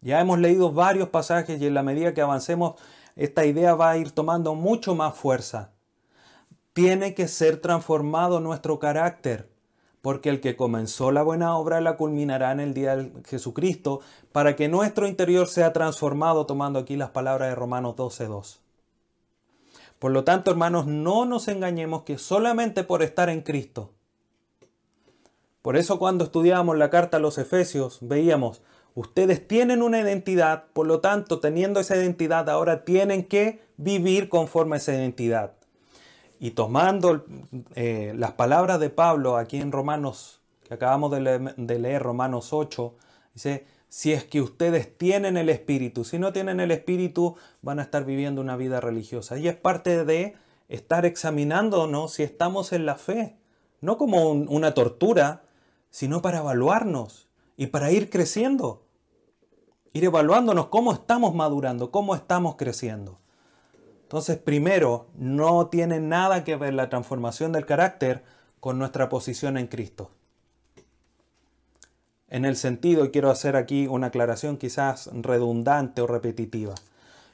Ya 0.00 0.22
hemos 0.22 0.38
leído 0.38 0.72
varios 0.72 1.10
pasajes 1.10 1.60
y 1.60 1.66
en 1.66 1.74
la 1.74 1.82
medida 1.82 2.14
que 2.14 2.22
avancemos, 2.22 2.80
esta 3.14 3.44
idea 3.44 3.74
va 3.74 3.90
a 3.90 3.98
ir 3.98 4.12
tomando 4.12 4.54
mucho 4.54 4.94
más 4.94 5.14
fuerza. 5.14 5.72
Tiene 6.72 7.12
que 7.12 7.28
ser 7.28 7.60
transformado 7.60 8.40
nuestro 8.40 8.78
carácter, 8.78 9.50
porque 10.00 10.30
el 10.30 10.40
que 10.40 10.56
comenzó 10.56 11.12
la 11.12 11.22
buena 11.22 11.58
obra 11.58 11.82
la 11.82 11.98
culminará 11.98 12.52
en 12.52 12.60
el 12.60 12.72
día 12.72 12.96
de 12.96 13.12
Jesucristo, 13.26 14.00
para 14.32 14.56
que 14.56 14.68
nuestro 14.68 15.06
interior 15.06 15.46
sea 15.46 15.74
transformado, 15.74 16.46
tomando 16.46 16.78
aquí 16.78 16.96
las 16.96 17.10
palabras 17.10 17.50
de 17.50 17.54
Romanos 17.54 17.96
12.2. 17.96 18.60
Por 19.98 20.12
lo 20.12 20.24
tanto, 20.24 20.50
hermanos, 20.50 20.86
no 20.86 21.26
nos 21.26 21.48
engañemos 21.48 22.04
que 22.04 22.16
solamente 22.16 22.82
por 22.82 23.02
estar 23.02 23.28
en 23.28 23.42
Cristo, 23.42 23.92
por 25.68 25.76
eso 25.76 25.98
cuando 25.98 26.24
estudiábamos 26.24 26.78
la 26.78 26.88
carta 26.88 27.18
a 27.18 27.20
los 27.20 27.36
Efesios 27.36 27.98
veíamos, 28.00 28.62
ustedes 28.94 29.46
tienen 29.46 29.82
una 29.82 30.00
identidad, 30.00 30.64
por 30.72 30.86
lo 30.86 31.00
tanto, 31.00 31.40
teniendo 31.40 31.78
esa 31.78 31.94
identidad, 31.94 32.48
ahora 32.48 32.86
tienen 32.86 33.22
que 33.22 33.60
vivir 33.76 34.30
conforme 34.30 34.76
a 34.76 34.78
esa 34.78 34.94
identidad. 34.94 35.52
Y 36.40 36.52
tomando 36.52 37.22
eh, 37.74 38.14
las 38.16 38.32
palabras 38.32 38.80
de 38.80 38.88
Pablo 38.88 39.36
aquí 39.36 39.58
en 39.58 39.70
Romanos, 39.70 40.40
que 40.66 40.72
acabamos 40.72 41.10
de 41.10 41.78
leer 41.78 42.02
Romanos 42.02 42.54
8, 42.54 42.94
dice, 43.34 43.66
si 43.90 44.14
es 44.14 44.24
que 44.24 44.40
ustedes 44.40 44.96
tienen 44.96 45.36
el 45.36 45.50
Espíritu, 45.50 46.02
si 46.02 46.18
no 46.18 46.32
tienen 46.32 46.60
el 46.60 46.70
Espíritu, 46.70 47.36
van 47.60 47.78
a 47.78 47.82
estar 47.82 48.06
viviendo 48.06 48.40
una 48.40 48.56
vida 48.56 48.80
religiosa. 48.80 49.36
Y 49.36 49.48
es 49.48 49.56
parte 49.56 50.06
de 50.06 50.34
estar 50.70 51.04
examinándonos 51.04 52.14
si 52.14 52.22
estamos 52.22 52.72
en 52.72 52.86
la 52.86 52.94
fe, 52.94 53.36
no 53.82 53.98
como 53.98 54.30
una 54.30 54.72
tortura, 54.72 55.42
sino 55.90 56.22
para 56.22 56.38
evaluarnos 56.38 57.28
y 57.56 57.68
para 57.68 57.90
ir 57.90 58.10
creciendo. 58.10 58.84
Ir 59.92 60.04
evaluándonos 60.04 60.66
cómo 60.66 60.92
estamos 60.92 61.34
madurando, 61.34 61.90
cómo 61.90 62.14
estamos 62.14 62.56
creciendo. 62.56 63.18
Entonces, 64.02 64.38
primero, 64.38 65.08
no 65.16 65.66
tiene 65.66 66.00
nada 66.00 66.44
que 66.44 66.56
ver 66.56 66.74
la 66.74 66.88
transformación 66.88 67.52
del 67.52 67.66
carácter 67.66 68.22
con 68.60 68.78
nuestra 68.78 69.08
posición 69.08 69.58
en 69.58 69.66
Cristo. 69.66 70.10
En 72.28 72.44
el 72.44 72.56
sentido, 72.56 73.04
y 73.04 73.10
quiero 73.10 73.30
hacer 73.30 73.56
aquí 73.56 73.86
una 73.86 74.08
aclaración 74.08 74.56
quizás 74.56 75.10
redundante 75.12 76.02
o 76.02 76.06
repetitiva. 76.06 76.74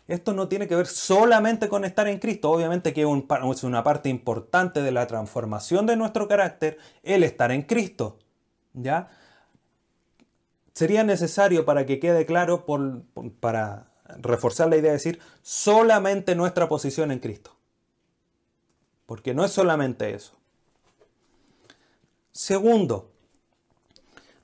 Esto 0.07 0.35
no 0.35 0.49
tiene 0.49 0.69
que 0.69 0.77
ver 0.77 0.87
solamente 0.87 1.69
con 1.69 1.85
estar 1.85 2.07
en 2.09 2.19
Cristo, 2.19 2.51
obviamente 2.51 2.93
que 2.93 3.03
es 3.03 3.65
una 3.65 3.83
parte 3.83 4.09
importante 4.09 4.83
de 4.83 4.93
la 4.93 5.07
transformación 5.07 5.87
de 5.87 5.97
nuestro 5.97 6.29
carácter 6.29 6.79
el 7.03 7.23
estar 7.23 7.51
en 7.53 7.63
Cristo. 7.63 8.19
¿Ya? 8.75 9.11
Sería 10.75 11.05
necesario 11.05 11.65
para 11.65 11.87
que 11.87 12.01
quede 12.01 12.27
claro, 12.27 12.67
para 13.41 13.91
reforzar 14.19 14.69
la 14.69 14.77
idea 14.77 14.91
de 14.91 14.99
decir 14.99 15.21
solamente 15.43 16.35
nuestra 16.35 16.69
posición 16.69 17.11
en 17.11 17.21
Cristo. 17.21 17.57
Porque 19.07 19.35
no 19.35 19.45
es 19.45 19.53
solamente 19.53 20.15
eso. 20.15 20.33
Segundo, 22.33 23.11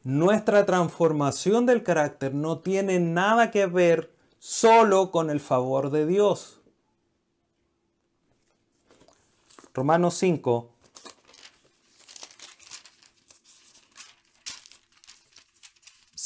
nuestra 0.04 0.64
transformación 0.64 1.66
del 1.66 1.82
carácter 1.82 2.34
no 2.34 2.60
tiene 2.60 3.00
nada 3.00 3.50
que 3.50 3.66
ver 3.66 4.14
solo 4.38 5.10
con 5.10 5.28
el 5.30 5.40
favor 5.40 5.90
de 5.90 6.06
Dios. 6.06 6.60
Romanos 9.74 10.14
5, 10.14 10.70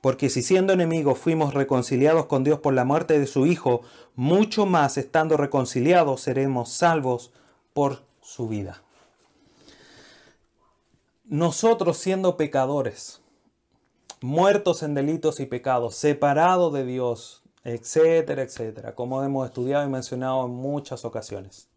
Porque 0.00 0.30
si 0.30 0.42
siendo 0.42 0.72
enemigos 0.72 1.18
fuimos 1.18 1.52
reconciliados 1.52 2.26
con 2.26 2.42
Dios 2.42 2.60
por 2.60 2.72
la 2.72 2.84
muerte 2.84 3.18
de 3.18 3.26
su 3.26 3.46
Hijo, 3.46 3.82
mucho 4.14 4.66
más 4.66 4.96
estando 4.96 5.36
reconciliados 5.36 6.22
seremos 6.22 6.70
salvos 6.70 7.32
por 7.74 8.02
su 8.22 8.48
vida. 8.48 8.82
Nosotros 11.24 11.98
siendo 11.98 12.36
pecadores, 12.36 13.20
muertos 14.20 14.82
en 14.82 14.94
delitos 14.94 15.38
y 15.40 15.46
pecados, 15.46 15.94
separados 15.94 16.72
de 16.72 16.84
Dios, 16.84 17.42
etcétera, 17.62 18.42
etcétera, 18.42 18.94
como 18.94 19.22
hemos 19.22 19.46
estudiado 19.46 19.86
y 19.86 19.90
mencionado 19.90 20.46
en 20.46 20.52
muchas 20.52 21.04
ocasiones. 21.04 21.68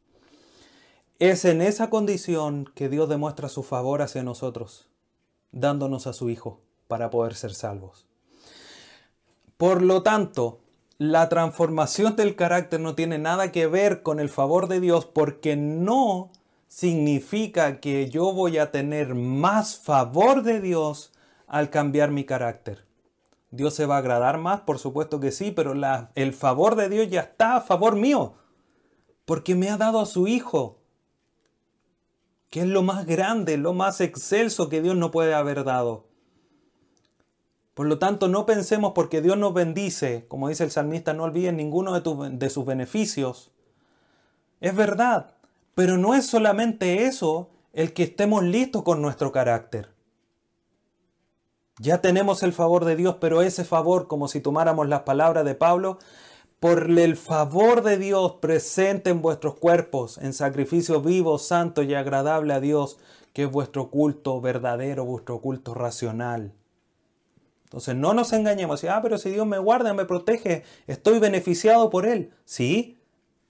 Es 1.19 1.45
en 1.45 1.61
esa 1.61 1.89
condición 1.89 2.71
que 2.73 2.89
Dios 2.89 3.07
demuestra 3.09 3.49
su 3.49 3.63
favor 3.63 4.01
hacia 4.01 4.23
nosotros, 4.23 4.87
dándonos 5.51 6.07
a 6.07 6.13
su 6.13 6.29
Hijo 6.29 6.61
para 6.87 7.09
poder 7.09 7.35
ser 7.35 7.53
salvos. 7.53 8.07
Por 9.63 9.81
lo 9.81 10.03
tanto, 10.03 10.59
la 10.97 11.29
transformación 11.29 12.17
del 12.17 12.35
carácter 12.35 12.81
no 12.81 12.95
tiene 12.95 13.17
nada 13.17 13.53
que 13.53 13.65
ver 13.65 14.03
con 14.03 14.19
el 14.19 14.27
favor 14.27 14.67
de 14.67 14.81
Dios 14.81 15.05
porque 15.05 15.55
no 15.55 16.33
significa 16.67 17.79
que 17.79 18.09
yo 18.09 18.33
voy 18.33 18.57
a 18.57 18.71
tener 18.71 19.15
más 19.15 19.79
favor 19.79 20.43
de 20.43 20.59
Dios 20.59 21.13
al 21.47 21.69
cambiar 21.69 22.11
mi 22.11 22.25
carácter. 22.25 22.85
Dios 23.51 23.73
se 23.73 23.85
va 23.85 23.95
a 23.95 23.99
agradar 23.99 24.37
más, 24.37 24.59
por 24.59 24.79
supuesto 24.79 25.21
que 25.21 25.31
sí, 25.31 25.51
pero 25.51 25.73
el 26.13 26.33
favor 26.33 26.75
de 26.75 26.89
Dios 26.89 27.09
ya 27.09 27.21
está 27.21 27.55
a 27.55 27.61
favor 27.61 27.95
mío, 27.95 28.33
porque 29.23 29.55
me 29.55 29.69
ha 29.69 29.77
dado 29.77 30.01
a 30.01 30.05
su 30.05 30.27
Hijo, 30.27 30.81
que 32.49 32.59
es 32.59 32.67
lo 32.67 32.83
más 32.83 33.05
grande, 33.05 33.55
lo 33.55 33.71
más 33.71 34.01
excelso 34.01 34.67
que 34.67 34.81
Dios 34.81 34.97
no 34.97 35.09
puede 35.09 35.33
haber 35.33 35.63
dado. 35.63 36.11
Por 37.73 37.87
lo 37.87 37.97
tanto, 37.97 38.27
no 38.27 38.45
pensemos 38.45 38.91
porque 38.93 39.21
Dios 39.21 39.37
nos 39.37 39.53
bendice, 39.53 40.25
como 40.27 40.49
dice 40.49 40.63
el 40.63 40.71
salmista, 40.71 41.13
no 41.13 41.23
olviden 41.23 41.57
ninguno 41.57 41.99
de, 41.99 42.49
sus 42.49 42.65
beneficios. 42.65 43.51
Es 44.61 44.75
verdad, 44.75 45.31
pero 45.73 45.97
no 45.97 46.13
es 46.13 46.25
solamente 46.27 47.05
eso 47.05 47.49
el 47.73 47.93
que 47.93 48.03
estemos 48.03 48.43
listos 48.43 48.83
con 48.83 49.01
nuestro 49.01 49.31
carácter. 49.31 49.89
Ya 51.79 51.99
tenemos 51.99 52.43
el 52.43 52.53
favor 52.53 52.85
de 52.85 52.95
Dios, 52.95 53.17
pero 53.19 53.41
ese 53.41 53.63
favor, 53.63 54.07
como 54.07 54.27
si 54.27 54.39
tomáramos 54.39 54.87
las 54.87 55.01
palabras 55.01 55.43
de 55.43 55.55
Pablo, 55.55 55.97
por 56.59 56.91
el 56.91 57.17
favor 57.17 57.81
de 57.81 57.97
Dios 57.97 58.33
presente 58.33 59.09
en 59.09 59.23
vuestros 59.23 59.55
cuerpos, 59.55 60.19
en 60.19 60.33
sacrificio 60.33 61.01
vivo, 61.01 61.39
santo 61.39 61.81
y 61.81 61.95
agradable 61.95 62.53
a 62.53 62.59
Dios, 62.59 62.99
que 63.33 63.43
es 63.43 63.51
vuestro 63.51 63.89
culto 63.89 64.39
verdadero, 64.39 65.03
vuestro 65.03 65.41
culto 65.41 65.73
racional. 65.73 66.53
Entonces 67.73 67.95
no 67.95 68.13
nos 68.13 68.33
engañemos, 68.33 68.83
ah, 68.83 68.99
pero 69.01 69.17
si 69.17 69.31
Dios 69.31 69.47
me 69.47 69.57
guarda, 69.57 69.95
me 69.95 70.05
protege, 70.05 70.63
estoy 70.85 71.17
beneficiado 71.17 71.89
por 71.89 72.05
Él. 72.05 72.31
Sí, 72.45 72.99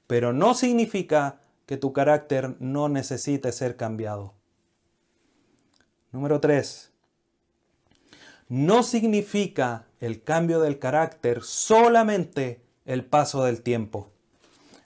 pero 0.08 0.32
no 0.32 0.54
significa 0.54 1.42
que 1.66 1.76
tu 1.76 1.92
carácter 1.92 2.56
no 2.62 2.88
necesite 2.88 3.52
ser 3.52 3.76
cambiado. 3.76 4.34
Número 6.14 6.40
3. 6.40 6.90
No 8.48 8.84
significa 8.84 9.88
el 10.00 10.24
cambio 10.24 10.62
del 10.62 10.80
carácter 10.80 11.44
solamente 11.44 12.62
el 12.86 13.04
paso 13.04 13.44
del 13.44 13.62
tiempo. 13.62 14.10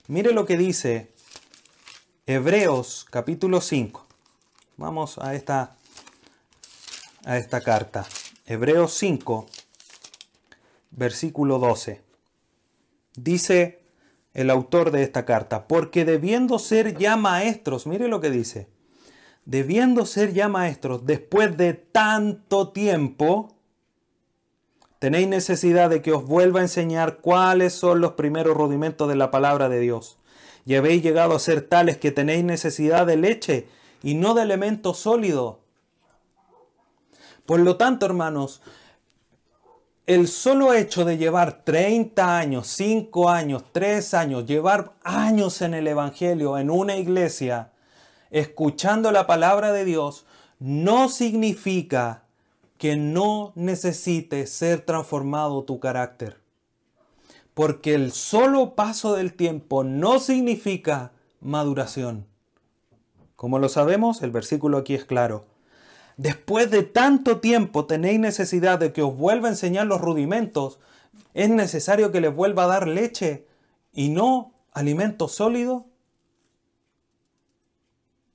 Mire 0.07 0.31
lo 0.31 0.47
que 0.47 0.57
dice 0.57 1.13
Hebreos 2.25 3.05
capítulo 3.11 3.61
5. 3.61 4.03
Vamos 4.77 5.19
a 5.19 5.35
esta, 5.35 5.75
a 7.23 7.37
esta 7.37 7.61
carta. 7.61 8.07
Hebreos 8.49 8.93
5, 8.93 9.45
versículo 10.91 11.59
12. 11.59 12.01
Dice 13.17 13.81
el 14.33 14.49
autor 14.49 14.91
de 14.91 15.03
esta 15.03 15.25
carta, 15.25 15.67
porque 15.67 16.05
debiendo 16.05 16.57
ser 16.57 16.97
ya 16.97 17.17
maestros, 17.17 17.85
mire 17.87 18.07
lo 18.07 18.21
que 18.21 18.29
dice, 18.29 18.69
debiendo 19.43 20.05
ser 20.05 20.31
ya 20.31 20.47
maestros 20.47 21.05
después 21.05 21.57
de 21.57 21.73
tanto 21.73 22.69
tiempo, 22.69 23.53
tenéis 24.99 25.27
necesidad 25.27 25.89
de 25.89 26.01
que 26.01 26.13
os 26.13 26.25
vuelva 26.25 26.61
a 26.61 26.63
enseñar 26.63 27.17
cuáles 27.17 27.73
son 27.73 27.99
los 27.99 28.13
primeros 28.13 28.55
rudimentos 28.55 29.09
de 29.09 29.17
la 29.17 29.29
palabra 29.29 29.67
de 29.67 29.81
Dios. 29.81 30.19
Y 30.65 30.75
habéis 30.75 31.03
llegado 31.03 31.35
a 31.35 31.39
ser 31.39 31.63
tales 31.63 31.97
que 31.97 32.13
tenéis 32.13 32.45
necesidad 32.45 33.05
de 33.07 33.17
leche 33.17 33.67
y 34.01 34.13
no 34.13 34.33
de 34.35 34.43
elemento 34.43 34.93
sólido 34.93 35.66
por 37.47 37.61
lo 37.61 37.77
tanto, 37.77 38.05
hermanos, 38.05 38.61
el 40.05 40.27
solo 40.27 40.73
hecho 40.73 41.05
de 41.05 41.17
llevar 41.17 41.63
30 41.63 42.37
años, 42.37 42.67
5 42.67 43.29
años, 43.29 43.63
3 43.71 44.13
años, 44.13 44.45
llevar 44.45 44.91
años 45.01 45.61
en 45.61 45.73
el 45.73 45.87
Evangelio, 45.87 46.57
en 46.57 46.69
una 46.69 46.97
iglesia, 46.97 47.71
escuchando 48.31 49.13
la 49.13 49.27
palabra 49.27 49.71
de 49.71 49.85
Dios, 49.85 50.25
no 50.59 51.07
significa 51.07 52.23
que 52.77 52.97
no 52.97 53.53
necesite 53.55 54.45
ser 54.45 54.81
transformado 54.81 55.63
tu 55.63 55.79
carácter. 55.79 56.41
Porque 57.53 57.93
el 57.95 58.11
solo 58.11 58.75
paso 58.75 59.15
del 59.15 59.33
tiempo 59.33 59.85
no 59.85 60.19
significa 60.19 61.13
maduración. 61.39 62.27
Como 63.37 63.57
lo 63.57 63.69
sabemos, 63.69 64.21
el 64.21 64.31
versículo 64.31 64.79
aquí 64.79 64.95
es 64.95 65.05
claro. 65.05 65.45
Después 66.17 66.71
de 66.71 66.81
tanto 66.81 67.39
tiempo 67.39 67.85
tenéis 67.85 68.19
necesidad 68.19 68.79
de 68.79 68.91
que 68.91 69.03
os 69.03 69.15
vuelva 69.15 69.47
a 69.47 69.51
enseñar 69.51 69.85
los 69.85 70.01
rudimentos. 70.01 70.79
Es 71.35 71.49
necesario 71.49 72.11
que 72.11 72.21
les 72.21 72.35
vuelva 72.35 72.63
a 72.63 72.67
dar 72.67 72.87
leche 72.87 73.47
y 73.93 74.09
no 74.09 74.51
alimento 74.73 75.27
sólido. 75.27 75.85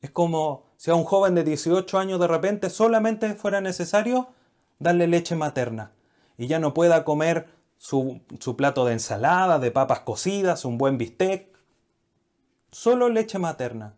Es 0.01 0.11
como 0.11 0.65
si 0.77 0.93
a 0.93 0.95
un 0.95 1.05
joven 1.05 1.35
de 1.35 1.43
18 1.43 1.99
años 1.99 2.21
de 2.21 2.29
repente 2.29 2.71
solamente 2.71 3.35
fuera 3.35 3.61
necesario 3.61 4.29
darle 4.79 5.07
leche 5.09 5.35
materna 5.35 5.93
y 6.39 6.47
ya 6.47 6.59
no 6.59 6.75
pueda 6.75 7.05
comer 7.05 7.49
su, 7.77 8.21
su 8.39 8.57
plato 8.57 8.85
de 8.85 8.95
ensalada, 8.95 9.59
de 9.59 9.71
papas 9.73 10.01
cocidas, 10.01 10.65
un 10.65 10.79
buen 10.79 10.99
bistec, 10.99 11.52
Solo 12.73 13.11
leche 13.11 13.39
materna. 13.39 13.95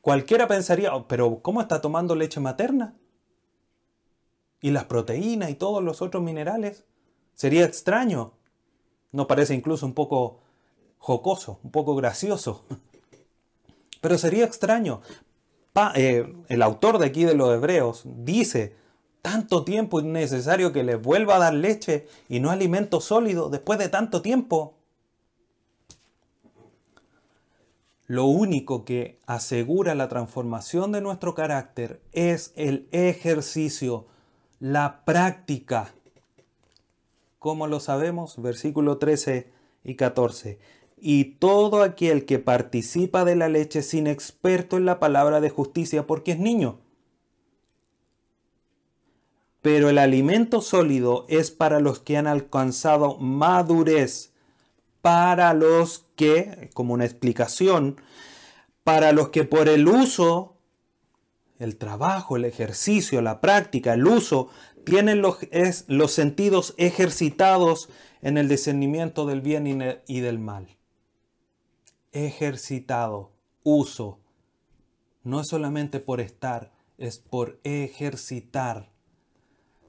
Cualquiera 0.00 0.48
pensaría, 0.48 0.94
oh, 0.94 1.06
pero 1.06 1.40
¿cómo 1.42 1.60
está 1.60 1.82
tomando 1.82 2.14
leche 2.14 2.40
materna? 2.40 2.96
¿Y 4.62 4.70
las 4.70 4.86
proteínas 4.86 5.50
y 5.50 5.54
todos 5.54 5.84
los 5.84 6.00
otros 6.00 6.22
minerales? 6.22 6.84
Sería 7.34 7.66
extraño. 7.66 8.32
No 9.10 9.26
parece 9.26 9.54
incluso 9.54 9.84
un 9.84 9.92
poco 9.92 10.40
jocoso, 10.96 11.60
un 11.62 11.70
poco 11.70 11.94
gracioso. 11.94 12.64
Pero 14.00 14.16
sería 14.18 14.44
extraño. 14.44 15.02
Eh, 15.94 16.34
el 16.48 16.62
autor 16.62 16.98
de 16.98 17.06
aquí 17.06 17.24
de 17.24 17.34
los 17.34 17.54
Hebreos 17.54 18.02
dice, 18.04 18.74
tanto 19.20 19.64
tiempo 19.64 20.00
innecesario 20.00 20.72
que 20.72 20.82
les 20.82 21.00
vuelva 21.00 21.36
a 21.36 21.40
dar 21.40 21.54
leche 21.54 22.08
y 22.28 22.40
no 22.40 22.50
alimento 22.50 23.00
sólido 23.00 23.50
después 23.50 23.78
de 23.78 23.88
tanto 23.88 24.22
tiempo. 24.22 24.78
Lo 28.12 28.26
único 28.26 28.84
que 28.84 29.18
asegura 29.24 29.94
la 29.94 30.10
transformación 30.10 30.92
de 30.92 31.00
nuestro 31.00 31.34
carácter 31.34 32.02
es 32.12 32.52
el 32.56 32.86
ejercicio, 32.92 34.04
la 34.60 35.02
práctica. 35.06 35.94
¿Cómo 37.38 37.66
lo 37.68 37.80
sabemos? 37.80 38.34
Versículo 38.42 38.98
13 38.98 39.50
y 39.82 39.94
14. 39.94 40.58
Y 40.98 41.24
todo 41.36 41.82
aquel 41.82 42.26
que 42.26 42.38
participa 42.38 43.24
de 43.24 43.34
la 43.34 43.48
leche 43.48 43.80
sin 43.80 44.06
experto 44.06 44.76
en 44.76 44.84
la 44.84 45.00
palabra 45.00 45.40
de 45.40 45.48
justicia 45.48 46.06
porque 46.06 46.32
es 46.32 46.38
niño. 46.38 46.80
Pero 49.62 49.88
el 49.88 49.96
alimento 49.96 50.60
sólido 50.60 51.24
es 51.30 51.50
para 51.50 51.80
los 51.80 52.00
que 52.00 52.18
han 52.18 52.26
alcanzado 52.26 53.16
madurez 53.16 54.31
para 55.02 55.52
los 55.52 56.06
que, 56.16 56.70
como 56.72 56.94
una 56.94 57.04
explicación, 57.04 58.00
para 58.84 59.12
los 59.12 59.28
que 59.28 59.44
por 59.44 59.68
el 59.68 59.86
uso 59.86 60.52
el 61.62 61.76
trabajo, 61.76 62.36
el 62.36 62.44
ejercicio, 62.44 63.22
la 63.22 63.40
práctica, 63.40 63.94
el 63.94 64.06
uso, 64.06 64.48
tienen 64.84 65.22
los, 65.22 65.38
los 65.86 66.12
sentidos 66.12 66.74
ejercitados 66.76 67.88
en 68.20 68.36
el 68.36 68.48
discernimiento 68.48 69.26
del 69.26 69.42
bien 69.42 70.00
y 70.06 70.20
del 70.20 70.38
mal. 70.40 70.76
Ejercitado, 72.10 73.32
uso. 73.62 74.18
No 75.22 75.40
es 75.40 75.46
solamente 75.48 76.00
por 76.00 76.20
estar, 76.20 76.72
es 76.98 77.18
por 77.18 77.60
ejercitar. 77.62 78.91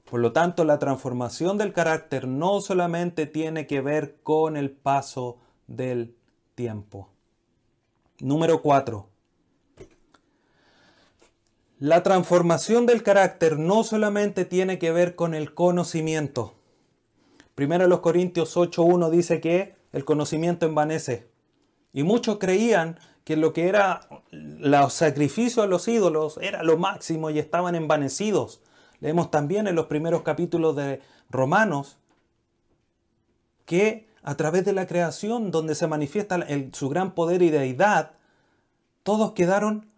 Por 0.08 0.20
lo 0.20 0.32
tanto, 0.32 0.64
la 0.64 0.78
transformación 0.78 1.58
del 1.58 1.72
carácter 1.72 2.28
no 2.28 2.60
solamente 2.60 3.26
tiene 3.26 3.66
que 3.66 3.80
ver 3.80 4.16
con 4.22 4.56
el 4.56 4.70
paso 4.70 5.38
del 5.66 6.14
tiempo. 6.54 7.08
Número 8.20 8.62
4. 8.62 9.08
La 11.80 12.02
transformación 12.02 12.86
del 12.86 13.02
carácter 13.02 13.58
no 13.58 13.82
solamente 13.82 14.44
tiene 14.44 14.78
que 14.78 14.92
ver 14.92 15.16
con 15.16 15.34
el 15.34 15.54
conocimiento. 15.54 16.54
Primero 17.54 17.86
los 17.88 18.00
Corintios 18.00 18.56
8.1 18.56 19.10
dice 19.10 19.40
que 19.40 19.74
el 19.92 20.04
conocimiento 20.04 20.66
envanece. 20.66 21.28
Y 21.92 22.02
muchos 22.02 22.38
creían 22.38 22.98
que 23.24 23.36
lo 23.36 23.52
que 23.52 23.68
era 23.68 24.08
los 24.30 24.92
sacrificios 24.92 25.64
a 25.64 25.68
los 25.68 25.88
ídolos 25.88 26.38
era 26.40 26.62
lo 26.62 26.76
máximo 26.76 27.30
y 27.30 27.38
estaban 27.38 27.74
envanecidos. 27.74 28.60
Leemos 29.04 29.30
también 29.30 29.66
en 29.66 29.74
los 29.74 29.84
primeros 29.84 30.22
capítulos 30.22 30.76
de 30.76 31.02
Romanos 31.28 31.98
que 33.66 34.08
a 34.22 34.34
través 34.34 34.64
de 34.64 34.72
la 34.72 34.86
creación, 34.86 35.50
donde 35.50 35.74
se 35.74 35.86
manifiesta 35.86 36.38
su 36.72 36.88
gran 36.88 37.14
poder 37.14 37.42
y 37.42 37.50
deidad, 37.50 38.12
todos 39.02 39.32
quedaron 39.32 39.90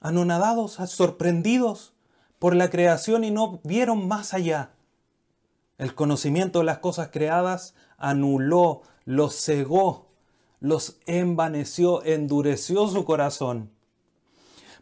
anonadados, 0.00 0.78
sorprendidos 0.86 1.92
por 2.38 2.56
la 2.56 2.70
creación 2.70 3.24
y 3.24 3.30
no 3.30 3.60
vieron 3.62 4.08
más 4.08 4.32
allá. 4.32 4.70
El 5.76 5.94
conocimiento 5.94 6.60
de 6.60 6.64
las 6.64 6.78
cosas 6.78 7.10
creadas 7.12 7.74
anuló, 7.98 8.80
los 9.04 9.34
cegó, 9.34 10.08
los 10.60 10.96
envaneció, 11.04 12.02
endureció 12.04 12.88
su 12.88 13.04
corazón. 13.04 13.70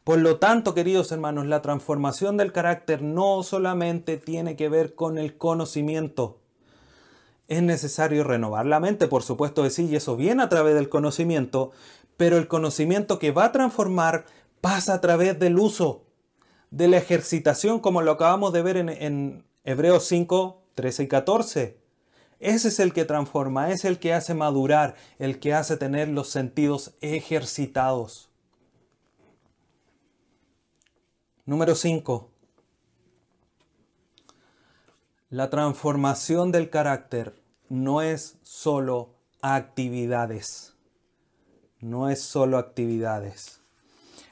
Por 0.06 0.20
lo 0.20 0.38
tanto, 0.38 0.72
queridos 0.72 1.10
hermanos, 1.10 1.46
la 1.46 1.62
transformación 1.62 2.36
del 2.36 2.52
carácter 2.52 3.02
no 3.02 3.42
solamente 3.42 4.18
tiene 4.18 4.54
que 4.54 4.68
ver 4.68 4.94
con 4.94 5.18
el 5.18 5.36
conocimiento. 5.36 6.38
Es 7.48 7.60
necesario 7.60 8.22
renovar 8.22 8.66
la 8.66 8.78
mente, 8.78 9.08
por 9.08 9.24
supuesto 9.24 9.64
que 9.64 9.70
sí, 9.70 9.86
y 9.86 9.96
eso 9.96 10.16
viene 10.16 10.44
a 10.44 10.48
través 10.48 10.76
del 10.76 10.88
conocimiento, 10.88 11.72
pero 12.16 12.36
el 12.36 12.46
conocimiento 12.46 13.18
que 13.18 13.32
va 13.32 13.46
a 13.46 13.50
transformar 13.50 14.26
pasa 14.60 14.94
a 14.94 15.00
través 15.00 15.40
del 15.40 15.58
uso, 15.58 16.04
de 16.70 16.86
la 16.86 16.98
ejercitación, 16.98 17.80
como 17.80 18.00
lo 18.00 18.12
acabamos 18.12 18.52
de 18.52 18.62
ver 18.62 18.76
en, 18.76 19.44
Hebreos 19.64 20.04
5, 20.04 20.62
13 20.76 21.02
y 21.02 21.08
14. 21.08 21.78
Ese 22.38 22.68
es 22.68 22.78
el 22.78 22.92
que 22.92 23.06
transforma, 23.06 23.72
es 23.72 23.84
el 23.84 23.98
que 23.98 24.14
hace 24.14 24.34
madurar, 24.34 24.94
el 25.18 25.40
que 25.40 25.52
hace 25.52 25.76
tener 25.76 26.06
los 26.06 26.28
sentidos 26.28 26.94
ejercitados. 27.00 28.30
Número 31.46 31.76
5. 31.76 32.28
La 35.30 35.48
transformación 35.48 36.50
del 36.50 36.70
carácter 36.70 37.40
no 37.68 38.02
es 38.02 38.36
solo 38.42 39.14
actividades. 39.42 40.74
No 41.78 42.10
es 42.10 42.20
solo 42.20 42.58
actividades. 42.58 43.60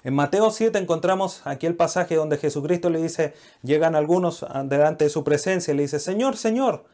En 0.02 0.14
Mateo 0.14 0.50
7 0.50 0.76
encontramos 0.76 1.42
aquí 1.44 1.66
el 1.66 1.76
pasaje 1.76 2.16
donde 2.16 2.36
Jesucristo 2.36 2.90
le 2.90 3.00
dice, 3.00 3.34
llegan 3.62 3.94
algunos 3.94 4.44
delante 4.64 5.04
de 5.04 5.10
su 5.10 5.22
presencia 5.22 5.72
y 5.72 5.76
le 5.76 5.84
dice, 5.84 6.00
Señor, 6.00 6.36
Señor, 6.36 6.84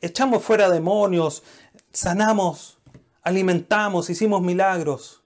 echamos 0.00 0.42
fuera 0.42 0.68
demonios, 0.68 1.44
sanamos, 1.92 2.80
alimentamos, 3.22 4.10
hicimos 4.10 4.42
milagros. 4.42 5.22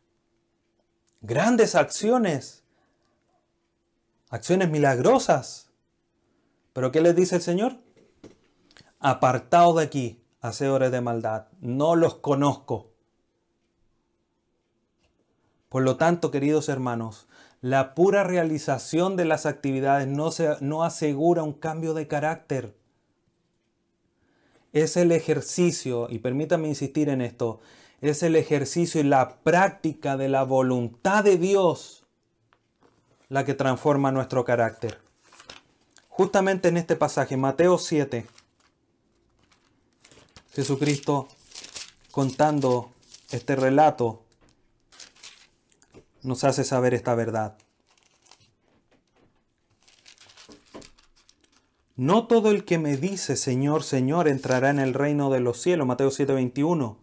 Grandes 1.23 1.75
acciones, 1.75 2.64
acciones 4.35 4.69
milagrosas. 4.69 5.71
Pero 6.73 6.91
¿qué 6.91 7.01
les 7.01 7.15
dice 7.15 7.37
el 7.37 7.43
Señor? 7.43 7.77
Apartaos 8.99 9.77
de 9.77 9.85
aquí, 9.85 10.25
hacedores 10.41 10.91
de 10.91 11.01
maldad, 11.01 11.47
no 11.61 11.95
los 11.95 12.17
conozco. 12.17 12.91
Por 15.69 15.85
lo 15.85 15.97
tanto, 15.97 16.33
queridos 16.33 16.69
hermanos, 16.69 17.29
la 17.61 17.95
pura 17.95 18.25
realización 18.25 19.15
de 19.15 19.25
las 19.25 19.47
actividades 19.47 20.09
no, 20.09 20.33
se, 20.33 20.57
no 20.61 20.83
asegura 20.83 21.45
un 21.45 21.53
cambio 21.53 21.95
de 21.95 22.09
carácter. 22.09 22.77
Es 24.73 24.97
el 24.97 25.13
ejercicio, 25.13 26.09
y 26.11 26.19
permítame 26.19 26.67
insistir 26.67 27.09
en 27.09 27.21
esto, 27.21 27.61
es 28.01 28.25
el 28.25 28.35
ejercicio 28.35 29.01
y 29.01 29.05
la 29.05 29.39
práctica 29.45 30.17
de 30.17 30.29
la 30.29 30.43
voluntad 30.43 31.23
de 31.23 31.37
Dios 31.37 32.04
la 33.35 33.45
que 33.45 33.55
transforma 33.55 34.13
nuestro 34.13 34.45
carácter. 34.45 35.01
Justamente 36.09 36.69
en 36.69 36.77
este 36.77 36.95
pasaje, 36.95 37.37
Mateo 37.37 37.79
7, 37.79 38.29
Jesucristo 40.53 41.27
contando 42.13 42.93
este 43.33 43.57
relato 43.57 44.23
nos 46.23 46.45
hace 46.45 46.63
saber 46.63 46.95
esta 46.95 47.17
verdad. 47.17 47.59
No 51.97 52.29
todo 52.29 52.53
el 52.53 52.65
que 52.65 52.79
me 52.79 52.97
dice 52.97 53.35
Señor, 53.35 53.83
Señor 53.83 54.29
entrará 54.29 54.71
en 54.71 54.79
el 54.79 54.95
reino 54.95 55.29
de 55.31 55.41
los 55.41 55.61
cielos, 55.61 55.89
Mateo 55.89 56.13
7:21, 56.13 56.99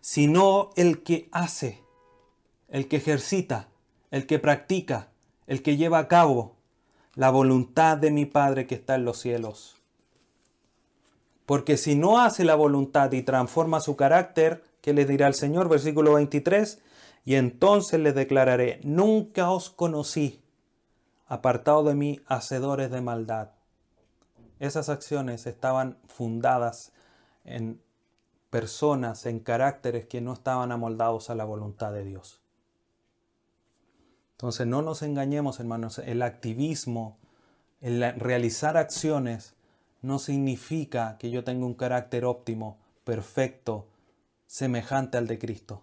sino 0.00 0.70
el 0.76 1.02
que 1.02 1.28
hace, 1.32 1.82
el 2.68 2.88
que 2.88 2.96
ejercita, 2.96 3.68
el 4.10 4.26
que 4.26 4.38
practica, 4.38 5.10
el 5.46 5.62
que 5.62 5.76
lleva 5.76 5.98
a 5.98 6.08
cabo 6.08 6.56
la 7.14 7.30
voluntad 7.30 7.96
de 7.96 8.10
mi 8.10 8.26
Padre 8.26 8.66
que 8.66 8.74
está 8.74 8.94
en 8.94 9.04
los 9.04 9.18
cielos. 9.18 9.76
Porque 11.46 11.76
si 11.76 11.94
no 11.94 12.20
hace 12.20 12.44
la 12.44 12.56
voluntad 12.56 13.12
y 13.12 13.22
transforma 13.22 13.80
su 13.80 13.96
carácter, 13.96 14.64
¿qué 14.80 14.92
le 14.92 15.06
dirá 15.06 15.26
el 15.26 15.34
Señor? 15.34 15.68
Versículo 15.68 16.14
23, 16.14 16.82
y 17.24 17.36
entonces 17.36 18.00
les 18.00 18.14
declararé, 18.14 18.80
nunca 18.84 19.50
os 19.50 19.70
conocí, 19.70 20.42
apartado 21.26 21.84
de 21.84 21.94
mí, 21.94 22.20
hacedores 22.26 22.90
de 22.90 23.00
maldad. 23.00 23.50
Esas 24.58 24.88
acciones 24.88 25.46
estaban 25.46 25.98
fundadas 26.06 26.92
en 27.44 27.80
personas, 28.50 29.26
en 29.26 29.40
caracteres 29.40 30.06
que 30.06 30.20
no 30.20 30.32
estaban 30.32 30.72
amoldados 30.72 31.30
a 31.30 31.34
la 31.34 31.44
voluntad 31.44 31.92
de 31.92 32.04
Dios. 32.04 32.40
Entonces 34.36 34.66
no 34.66 34.82
nos 34.82 35.00
engañemos, 35.00 35.60
hermanos, 35.60 35.98
el 35.98 36.20
activismo, 36.20 37.16
el 37.80 38.02
realizar 38.18 38.76
acciones, 38.76 39.54
no 40.02 40.18
significa 40.18 41.16
que 41.18 41.30
yo 41.30 41.42
tenga 41.42 41.64
un 41.64 41.72
carácter 41.72 42.26
óptimo, 42.26 42.76
perfecto, 43.04 43.88
semejante 44.46 45.16
al 45.16 45.26
de 45.26 45.38
Cristo. 45.38 45.82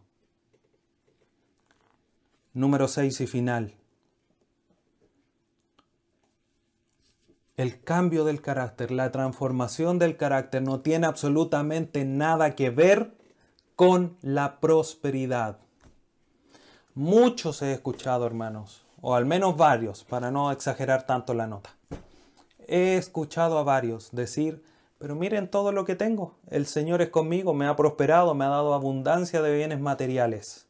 Número 2.54 2.88
6 2.88 3.22
y 3.22 3.28
final. 3.28 3.74
El 7.58 7.84
cambio 7.84 8.24
del 8.24 8.40
carácter, 8.40 8.92
la 8.92 9.12
transformación 9.12 9.98
del 9.98 10.16
carácter 10.16 10.62
no 10.62 10.82
tiene 10.82 11.08
absolutamente 11.08 12.06
nada 12.06 12.54
que 12.54 12.70
ver 12.70 13.16
con 13.76 14.16
la 14.22 14.60
prosperidad. 14.60 15.63
Muchos 16.96 17.64
he 17.64 17.74
escuchado, 17.74 18.28
hermanos, 18.28 18.86
o 19.02 19.16
al 19.16 19.26
menos 19.26 19.58
varios, 19.58 20.04
para 20.04 20.30
no 20.30 20.52
exagerar 20.52 21.08
tanto 21.08 21.34
la 21.34 21.48
nota. 21.48 21.76
He 22.68 22.98
escuchado 22.98 23.58
a 23.58 23.64
varios 23.64 24.12
decir, 24.12 24.64
pero 25.00 25.16
miren 25.16 25.50
todo 25.50 25.72
lo 25.72 25.86
que 25.86 25.96
tengo. 25.96 26.36
El 26.50 26.68
Señor 26.68 27.02
es 27.02 27.10
conmigo, 27.10 27.56
me 27.56 27.66
ha 27.66 27.76
prosperado, 27.76 28.36
me 28.36 28.46
ha 28.46 28.50
dado 28.50 28.76
abundancia 28.76 29.42
de 29.42 29.56
bienes 29.56 29.80
materiales. 29.80 30.68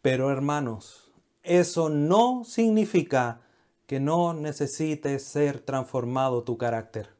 Pero 0.00 0.30
hermanos, 0.30 1.12
eso 1.42 1.90
no 1.90 2.42
significa 2.44 3.42
que 3.86 4.00
no 4.00 4.32
necesites 4.32 5.24
ser 5.24 5.60
transformado 5.60 6.42
tu 6.42 6.56
carácter. 6.56 7.10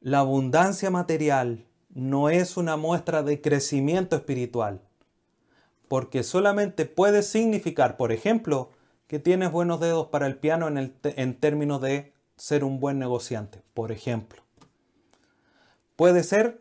La 0.00 0.18
abundancia 0.18 0.90
material 0.90 1.64
no 1.94 2.28
es 2.28 2.56
una 2.56 2.76
muestra 2.76 3.22
de 3.22 3.40
crecimiento 3.40 4.16
espiritual, 4.16 4.80
porque 5.88 6.22
solamente 6.24 6.86
puede 6.86 7.22
significar, 7.22 7.96
por 7.96 8.12
ejemplo, 8.12 8.70
que 9.06 9.18
tienes 9.18 9.52
buenos 9.52 9.80
dedos 9.80 10.08
para 10.08 10.26
el 10.26 10.36
piano 10.36 10.66
en, 10.66 10.94
en 11.02 11.34
términos 11.38 11.80
de 11.80 12.12
ser 12.36 12.64
un 12.64 12.80
buen 12.80 12.98
negociante, 12.98 13.62
por 13.74 13.92
ejemplo. 13.92 14.42
Puede 15.94 16.24
ser 16.24 16.60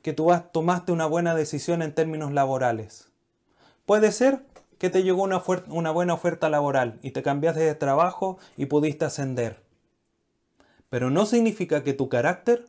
que 0.00 0.12
tú 0.14 0.30
tomaste 0.52 0.92
una 0.92 1.06
buena 1.06 1.34
decisión 1.34 1.82
en 1.82 1.94
términos 1.94 2.32
laborales. 2.32 3.08
Puede 3.84 4.12
ser 4.12 4.44
que 4.78 4.90
te 4.90 5.02
llegó 5.02 5.22
una, 5.22 5.42
una 5.68 5.90
buena 5.90 6.14
oferta 6.14 6.48
laboral 6.48 6.98
y 7.02 7.10
te 7.10 7.22
cambiaste 7.22 7.60
de 7.60 7.74
trabajo 7.74 8.38
y 8.56 8.66
pudiste 8.66 9.04
ascender. 9.04 9.62
Pero 10.88 11.10
no 11.10 11.26
significa 11.26 11.82
que 11.84 11.92
tu 11.92 12.08
carácter 12.08 12.66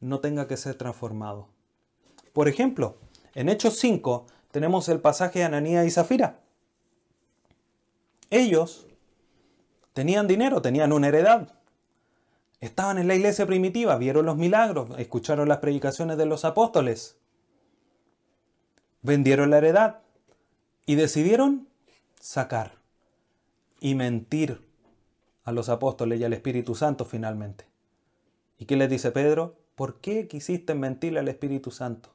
no 0.00 0.20
tenga 0.20 0.48
que 0.48 0.56
ser 0.56 0.74
transformado. 0.74 1.48
Por 2.32 2.48
ejemplo, 2.48 2.96
en 3.34 3.48
Hechos 3.48 3.78
5 3.78 4.26
tenemos 4.50 4.88
el 4.88 5.00
pasaje 5.00 5.40
de 5.40 5.44
Ananía 5.44 5.84
y 5.84 5.90
Zafira. 5.90 6.40
Ellos 8.30 8.86
tenían 9.92 10.26
dinero, 10.26 10.62
tenían 10.62 10.92
una 10.92 11.08
heredad. 11.08 11.52
Estaban 12.60 12.98
en 12.98 13.08
la 13.08 13.14
iglesia 13.14 13.46
primitiva, 13.46 13.96
vieron 13.96 14.26
los 14.26 14.36
milagros, 14.36 14.90
escucharon 14.98 15.48
las 15.48 15.58
predicaciones 15.58 16.18
de 16.18 16.26
los 16.26 16.44
apóstoles. 16.44 17.16
Vendieron 19.02 19.50
la 19.50 19.58
heredad 19.58 20.00
y 20.84 20.94
decidieron 20.94 21.68
sacar 22.20 22.74
y 23.80 23.94
mentir 23.94 24.66
a 25.44 25.52
los 25.52 25.68
apóstoles 25.68 26.20
y 26.20 26.24
al 26.24 26.34
Espíritu 26.34 26.74
Santo 26.74 27.04
finalmente. 27.04 27.64
¿Y 28.58 28.66
qué 28.66 28.76
les 28.76 28.90
dice 28.90 29.10
Pedro? 29.10 29.56
¿Por 29.80 29.98
qué 30.02 30.28
quisiste 30.28 30.74
mentirle 30.74 31.20
al 31.20 31.28
Espíritu 31.28 31.70
Santo? 31.70 32.10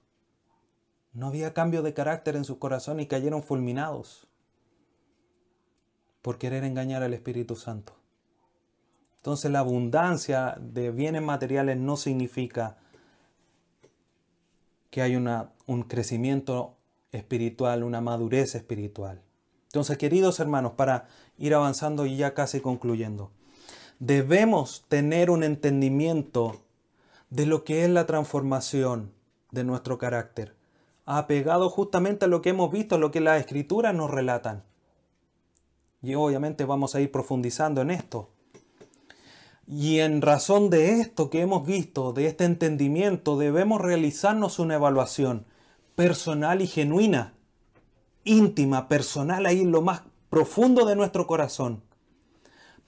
No 1.14 1.30
había 1.30 1.56
cambio 1.56 1.82
de 1.82 1.96
carácter 1.96 2.36
en 2.36 2.46
su 2.46 2.60
corazón 2.60 3.00
y 3.00 3.08
cayeron 3.08 3.42
fulminados 3.42 4.28
por 6.22 6.38
querer 6.38 6.64
engañar 6.64 7.02
al 7.02 7.16
Espíritu 7.16 7.56
Santo. 7.56 7.94
Entonces 9.18 9.50
la 9.50 9.62
abundancia 9.62 10.60
de 10.60 10.92
bienes 10.92 11.24
materiales 11.24 11.76
no 11.76 11.98
significa 11.98 12.78
que 14.92 15.02
hay 15.02 15.16
una, 15.16 15.50
un 15.66 15.82
crecimiento 15.82 16.76
espiritual, 17.12 17.84
una 17.84 18.00
madurez 18.00 18.54
espiritual. 18.54 19.24
Entonces, 19.70 19.98
queridos 19.98 20.40
hermanos, 20.40 20.74
para 20.74 21.08
ir 21.40 21.56
avanzando 21.56 22.06
y 22.06 22.16
ya 22.16 22.36
casi 22.36 22.60
concluyendo, 22.60 23.32
debemos 23.98 24.86
tener 24.88 25.32
un 25.32 25.44
entendimiento 25.44 26.62
de 27.36 27.46
lo 27.46 27.64
que 27.64 27.84
es 27.84 27.90
la 27.90 28.06
transformación 28.06 29.12
de 29.52 29.64
nuestro 29.64 29.98
carácter 29.98 30.56
apegado 31.06 31.70
justamente 31.70 32.26
a 32.26 32.28
lo 32.28 32.42
que 32.42 32.50
hemos 32.50 32.72
visto, 32.72 32.98
lo 32.98 33.12
que 33.12 33.22
las 33.22 33.40
escrituras 33.40 33.94
nos 33.94 34.10
relatan. 34.10 34.64
Y 36.02 36.16
obviamente 36.16 36.66
vamos 36.66 36.96
a 36.96 37.02
ir 37.02 37.12
profundizando 37.12 37.82
en 37.82 37.92
esto. 37.92 38.30
Y 39.68 40.00
en 40.00 40.22
razón 40.22 40.70
de 40.70 41.00
esto 41.00 41.30
que 41.30 41.42
hemos 41.42 41.66
visto, 41.66 42.14
de 42.14 42.28
este 42.28 42.46
entendimiento, 42.46 43.38
debemos 43.38 43.82
realizarnos 43.82 44.60
una 44.60 44.76
evaluación 44.76 45.46
personal 45.96 46.62
y 46.62 46.68
genuina, 46.68 47.34
íntima, 48.24 48.88
personal, 48.88 49.46
ahí 49.46 49.62
en 49.62 49.72
lo 49.72 49.82
más 49.82 50.02
profundo 50.30 50.86
de 50.86 50.96
nuestro 50.96 51.26
corazón, 51.26 51.82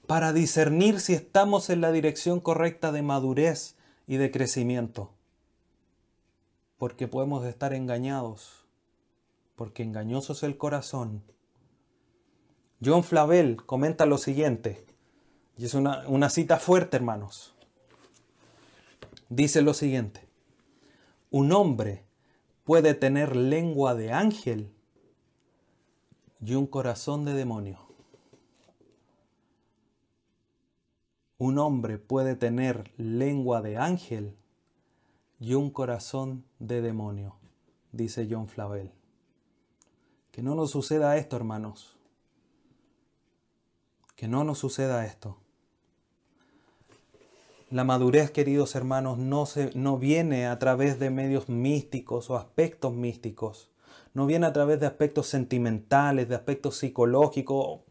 para 0.06 0.34
discernir 0.34 1.00
si 1.00 1.14
estamos 1.14 1.70
en 1.70 1.82
la 1.82 1.92
dirección 1.92 2.40
correcta 2.40 2.92
de 2.92 3.02
madurez 3.02 3.76
y 4.08 4.18
de 4.18 4.32
crecimiento 4.32 5.12
porque 6.78 7.08
podemos 7.08 7.46
estar 7.46 7.74
engañados, 7.74 8.66
porque 9.56 9.84
engañoso 9.84 10.34
es 10.34 10.44
el 10.44 10.58
corazón. 10.58 11.24
John 12.84 13.04
Flavel 13.04 13.58
comenta 13.66 14.06
lo 14.06 14.18
siguiente, 14.18 14.86
y 15.58 15.66
es 15.66 15.74
una, 15.74 16.08
una 16.08 16.30
cita 16.30 16.58
fuerte, 16.58 16.98
hermanos. 16.98 17.56
Dice 19.30 19.62
lo 19.62 19.74
siguiente, 19.74 20.28
un 21.32 21.52
hombre 21.52 22.04
puede 22.64 22.94
tener 22.94 23.36
lengua 23.36 23.96
de 23.96 24.14
ángel 24.14 24.72
y 26.40 26.54
un 26.54 26.68
corazón 26.68 27.26
de 27.26 27.34
demonio. 27.34 27.87
Un 31.40 31.60
hombre 31.60 32.00
puede 32.00 32.36
tener 32.36 32.92
lengua 32.98 33.62
de 33.62 33.78
ángel 33.78 34.36
y 35.40 35.54
un 35.54 35.70
corazón 35.70 36.46
de 36.58 36.82
demonio, 36.82 37.36
dice 37.92 38.28
John 38.30 38.48
Flavel. 38.48 38.92
Que 40.32 40.42
no 40.42 40.56
nos 40.56 40.72
suceda 40.72 41.16
esto, 41.18 41.36
hermanos. 41.36 41.96
Que 44.16 44.28
no 44.28 44.44
nos 44.44 44.58
suceda 44.58 45.06
esto. 45.06 45.38
La 47.70 47.84
madurez, 47.84 48.32
queridos 48.32 48.76
hermanos, 48.76 49.20
no, 49.20 49.46
se, 49.46 49.72
no 49.76 50.00
viene 50.00 50.48
a 50.48 50.58
través 50.58 50.98
de 50.98 51.12
medios 51.12 51.50
místicos 51.50 52.32
o 52.32 52.36
aspectos 52.36 52.94
místicos. 52.94 53.70
No 54.16 54.26
viene 54.26 54.48
a 54.48 54.54
través 54.54 54.80
de 54.80 54.88
aspectos 54.88 55.28
sentimentales, 55.28 56.30
de 56.30 56.36
aspectos 56.36 56.78
psicológicos 56.78 57.82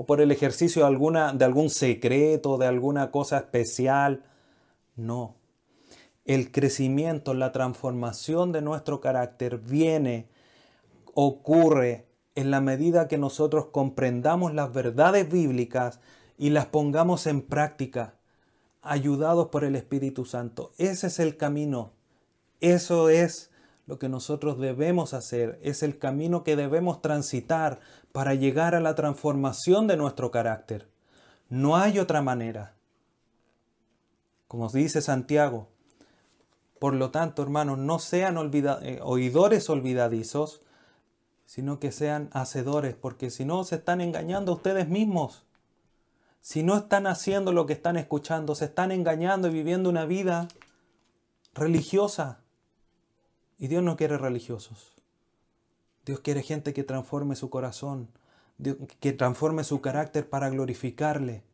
o 0.00 0.06
por 0.06 0.22
el 0.22 0.30
ejercicio 0.30 0.82
de, 0.82 0.88
alguna, 0.88 1.34
de 1.34 1.44
algún 1.44 1.68
secreto, 1.68 2.56
de 2.56 2.66
alguna 2.66 3.10
cosa 3.10 3.36
especial. 3.36 4.24
No 4.96 5.40
el 6.24 6.52
crecimiento, 6.52 7.34
la 7.34 7.50
transformación 7.50 8.52
de 8.52 8.62
nuestro 8.62 9.00
carácter 9.00 9.58
viene, 9.58 10.28
ocurre 11.12 12.06
en 12.36 12.52
la 12.52 12.60
medida 12.60 13.08
que 13.08 13.18
nosotros 13.18 13.66
comprendamos 13.72 14.54
las 14.54 14.72
verdades 14.72 15.28
bíblicas 15.28 15.98
y 16.38 16.50
las 16.50 16.66
pongamos 16.66 17.26
en 17.26 17.42
práctica, 17.42 18.14
ayudados 18.80 19.48
por 19.48 19.64
el 19.64 19.74
Espíritu 19.74 20.24
Santo. 20.24 20.70
Ese 20.78 21.08
es 21.08 21.18
el 21.18 21.36
camino. 21.36 21.94
Eso 22.60 23.08
es 23.08 23.50
lo 23.88 23.98
que 23.98 24.08
nosotros 24.08 24.60
debemos 24.60 25.14
hacer. 25.14 25.58
Es 25.64 25.82
el 25.82 25.98
camino 25.98 26.44
que 26.44 26.54
debemos 26.54 27.02
transitar 27.02 27.80
para 28.12 28.34
llegar 28.34 28.74
a 28.74 28.80
la 28.80 28.94
transformación 28.94 29.86
de 29.86 29.96
nuestro 29.96 30.30
carácter. 30.30 30.88
No 31.48 31.76
hay 31.76 31.98
otra 31.98 32.22
manera. 32.22 32.74
Como 34.48 34.68
dice 34.68 35.00
Santiago, 35.00 35.68
por 36.80 36.94
lo 36.94 37.10
tanto, 37.10 37.42
hermanos, 37.42 37.78
no 37.78 37.98
sean 37.98 38.36
eh, 38.54 39.00
oidores 39.02 39.68
olvidadizos, 39.68 40.62
sino 41.44 41.78
que 41.78 41.92
sean 41.92 42.30
hacedores, 42.32 42.94
porque 42.94 43.30
si 43.30 43.44
no, 43.44 43.64
se 43.64 43.76
están 43.76 44.00
engañando 44.00 44.52
a 44.52 44.54
ustedes 44.54 44.88
mismos. 44.88 45.44
Si 46.40 46.62
no 46.62 46.76
están 46.76 47.06
haciendo 47.06 47.52
lo 47.52 47.66
que 47.66 47.74
están 47.74 47.96
escuchando, 47.96 48.54
se 48.54 48.64
están 48.64 48.92
engañando 48.92 49.48
y 49.48 49.52
viviendo 49.52 49.90
una 49.90 50.06
vida 50.06 50.48
religiosa. 51.52 52.40
Y 53.58 53.68
Dios 53.68 53.82
no 53.82 53.96
quiere 53.96 54.16
religiosos. 54.16 54.99
Dios 56.10 56.18
quiere 56.18 56.42
gente 56.42 56.74
que 56.74 56.82
transforme 56.82 57.36
su 57.36 57.50
corazón, 57.50 58.08
que 58.98 59.12
transforme 59.12 59.62
su 59.62 59.80
carácter 59.80 60.28
para 60.28 60.50
glorificarle. 60.50 61.44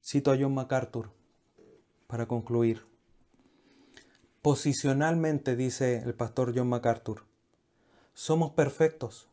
Cito 0.00 0.30
a 0.30 0.36
John 0.38 0.54
MacArthur 0.54 1.10
para 2.06 2.26
concluir. 2.28 2.86
Posicionalmente, 4.42 5.56
dice 5.56 6.04
el 6.04 6.14
pastor 6.14 6.52
John 6.56 6.68
MacArthur, 6.68 7.24
somos 8.14 8.52
perfectos, 8.52 9.26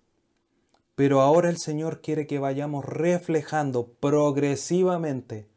pero 0.95 1.21
ahora 1.21 1.51
el 1.51 1.59
Señor 1.59 2.01
quiere 2.01 2.25
que 2.25 2.39
vayamos 2.39 2.83
reflejando 2.83 3.89
progresivamente 3.99 5.47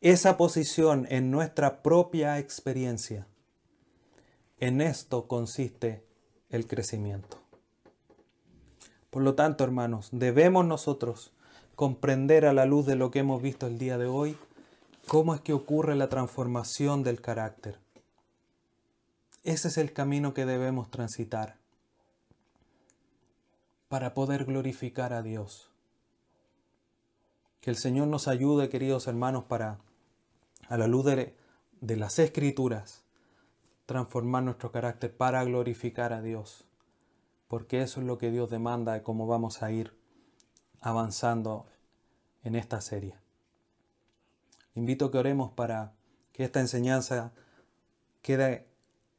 esa 0.00 0.36
posición 0.36 1.06
en 1.08 1.30
nuestra 1.30 1.84
propia 1.84 2.40
experiencia. 2.40 3.28
En 4.58 4.80
esto 4.80 5.28
consiste 5.28 6.02
el 6.48 6.66
crecimiento. 6.66 7.38
Por 9.10 9.22
lo 9.22 9.34
tanto, 9.34 9.64
hermanos, 9.64 10.08
debemos 10.12 10.64
nosotros 10.64 11.32
comprender 11.74 12.46
a 12.46 12.54
la 12.54 12.64
luz 12.64 12.86
de 12.86 12.96
lo 12.96 13.10
que 13.10 13.18
hemos 13.18 13.42
visto 13.42 13.66
el 13.66 13.78
día 13.78 13.98
de 13.98 14.06
hoy 14.06 14.36
cómo 15.06 15.34
es 15.34 15.40
que 15.40 15.52
ocurre 15.52 15.94
la 15.94 16.08
transformación 16.08 17.02
del 17.02 17.20
carácter. 17.20 17.78
Ese 19.44 19.68
es 19.68 19.78
el 19.78 19.92
camino 19.92 20.34
que 20.34 20.46
debemos 20.46 20.90
transitar 20.90 21.56
para 23.88 24.14
poder 24.14 24.44
glorificar 24.44 25.12
a 25.12 25.22
Dios. 25.22 25.70
Que 27.60 27.70
el 27.70 27.76
Señor 27.76 28.08
nos 28.08 28.26
ayude, 28.26 28.68
queridos 28.68 29.06
hermanos, 29.06 29.44
para, 29.44 29.78
a 30.68 30.76
la 30.76 30.88
luz 30.88 31.04
de, 31.04 31.36
de 31.80 31.96
las 31.96 32.18
escrituras, 32.18 33.05
transformar 33.86 34.42
nuestro 34.42 34.72
carácter 34.72 35.16
para 35.16 35.42
glorificar 35.44 36.12
a 36.12 36.20
Dios. 36.20 36.66
Porque 37.48 37.80
eso 37.80 38.00
es 38.00 38.06
lo 38.06 38.18
que 38.18 38.30
Dios 38.30 38.50
demanda 38.50 38.92
de 38.92 39.02
cómo 39.02 39.26
vamos 39.26 39.62
a 39.62 39.70
ir 39.70 39.96
avanzando 40.80 41.66
en 42.42 42.56
esta 42.56 42.80
serie. 42.80 43.16
Invito 44.74 45.10
que 45.10 45.18
oremos 45.18 45.52
para 45.52 45.94
que 46.32 46.44
esta 46.44 46.60
enseñanza 46.60 47.32
quede 48.20 48.66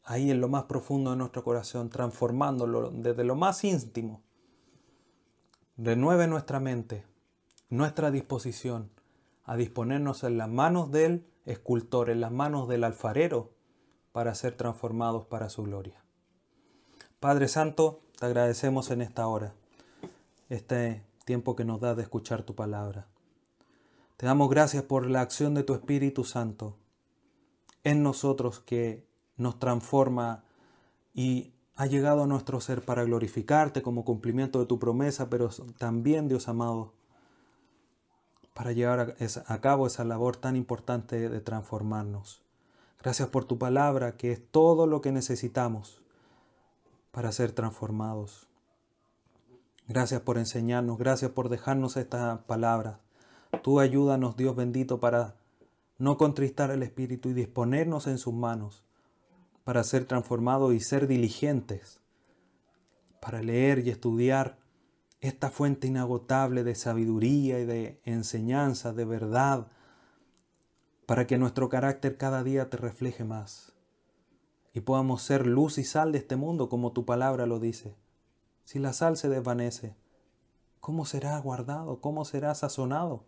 ahí 0.04 0.30
en 0.30 0.40
lo 0.40 0.50
más 0.50 0.66
profundo 0.66 1.12
de 1.12 1.18
nuestro 1.18 1.44
corazón, 1.44 1.90
transformándolo 1.90 2.92
desde 2.92 3.24
lo 3.24 3.36
más 3.36 3.64
íntimo. 3.64 4.22
Renueve 5.78 6.28
nuestra 6.28 6.60
mente, 6.60 7.06
nuestra 7.70 8.12
disposición 8.12 8.92
a 9.46 9.56
disponernos 9.56 10.24
en 10.24 10.38
las 10.38 10.50
manos 10.50 10.92
del 10.92 11.26
escultor, 11.46 12.10
en 12.10 12.22
las 12.22 12.32
manos 12.32 12.68
del 12.68 12.84
alfarero, 12.84 13.57
para 14.18 14.34
ser 14.34 14.56
transformados 14.56 15.26
para 15.26 15.48
su 15.48 15.62
gloria. 15.62 16.04
Padre 17.20 17.48
Santo, 17.48 18.02
te 18.18 18.26
agradecemos 18.26 18.90
en 18.90 19.04
esta 19.04 19.28
hora, 19.28 19.54
este 20.50 21.06
tiempo 21.24 21.56
que 21.56 21.64
nos 21.64 21.80
da 21.82 21.94
de 21.94 22.02
escuchar 22.02 22.42
tu 22.42 22.56
palabra. 22.56 23.06
Te 24.18 24.26
damos 24.26 24.50
gracias 24.50 24.82
por 24.82 25.08
la 25.08 25.22
acción 25.22 25.54
de 25.54 25.62
tu 25.62 25.76
Espíritu 25.76 26.24
Santo 26.24 26.80
en 27.84 28.02
nosotros 28.02 28.60
que 28.60 29.08
nos 29.36 29.60
transforma 29.60 30.44
y 31.14 31.54
ha 31.76 31.86
llegado 31.86 32.24
a 32.24 32.28
nuestro 32.28 32.60
ser 32.60 32.82
para 32.82 33.04
glorificarte 33.04 33.84
como 33.84 34.04
cumplimiento 34.04 34.58
de 34.58 34.66
tu 34.66 34.80
promesa, 34.80 35.30
pero 35.30 35.50
también, 35.78 36.28
Dios 36.28 36.48
amado, 36.48 36.96
para 38.56 38.72
llevar 38.72 39.16
a, 39.46 39.62
cabo 39.62 39.86
esa 39.86 40.04
labor 40.06 40.38
tan 40.38 40.56
importante 40.56 41.30
de 41.30 41.40
transformarnos. 41.40 42.47
Gracias 43.08 43.30
por 43.30 43.46
tu 43.46 43.58
palabra, 43.58 44.18
que 44.18 44.34
es 44.34 44.42
todo 44.52 44.86
lo 44.86 45.00
que 45.00 45.14
necesitamos 45.14 46.02
para 47.12 47.32
ser 47.32 47.54
transformados. 47.54 48.50
Gracias 49.88 50.20
por 50.20 50.38
enseñarnos, 50.38 50.98
gracias 50.98 51.32
por 51.32 51.48
dejarnos 51.48 51.96
esta 51.96 52.44
palabra. 52.48 53.00
Tú 53.64 53.80
ayúdanos, 53.80 54.36
Dios 54.36 54.58
bendito, 54.58 55.00
para 55.00 55.38
no 55.98 56.18
contristar 56.18 56.70
el 56.70 56.84
Espíritu 56.84 57.30
y 57.30 57.34
disponernos 57.34 58.08
en 58.08 58.18
sus 58.18 58.34
manos 58.34 58.84
para 59.64 59.86
ser 59.86 60.04
transformados 60.04 60.74
y 60.74 60.82
ser 60.82 61.08
diligentes, 61.08 62.02
para 63.22 63.42
leer 63.42 63.88
y 63.88 63.90
estudiar 63.90 64.58
esta 65.22 65.50
fuente 65.50 65.88
inagotable 65.88 66.66
de 66.66 66.76
sabiduría 66.76 67.58
y 67.62 67.66
de 67.66 68.02
enseñanza, 68.04 68.92
de 68.92 69.06
verdad, 69.06 69.68
para 71.08 71.26
que 71.26 71.38
nuestro 71.38 71.70
carácter 71.70 72.18
cada 72.18 72.44
día 72.44 72.70
te 72.70 72.76
refleje 72.76 73.24
más 73.24 73.74
y 74.74 74.82
podamos 74.82 75.24
ser 75.24 75.48
luz 75.48 75.78
y 75.78 75.86
sal 75.86 76.12
de 76.12 76.18
este 76.20 76.36
mundo 76.36 76.68
como 76.68 76.92
tu 76.92 77.06
palabra 77.06 77.48
lo 77.48 77.60
dice. 77.60 77.96
Si 78.66 78.78
la 78.78 78.92
sal 78.92 79.16
se 79.16 79.30
desvanece, 79.30 79.96
¿cómo 80.82 81.06
será 81.06 81.40
guardado? 81.40 82.02
¿Cómo 82.02 82.26
será 82.26 82.54
sazonado? 82.54 83.24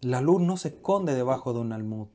La 0.00 0.20
luz 0.20 0.42
no 0.42 0.56
se 0.56 0.68
esconde 0.68 1.14
debajo 1.14 1.52
de 1.52 1.60
un 1.60 1.72
almud. 1.72 2.08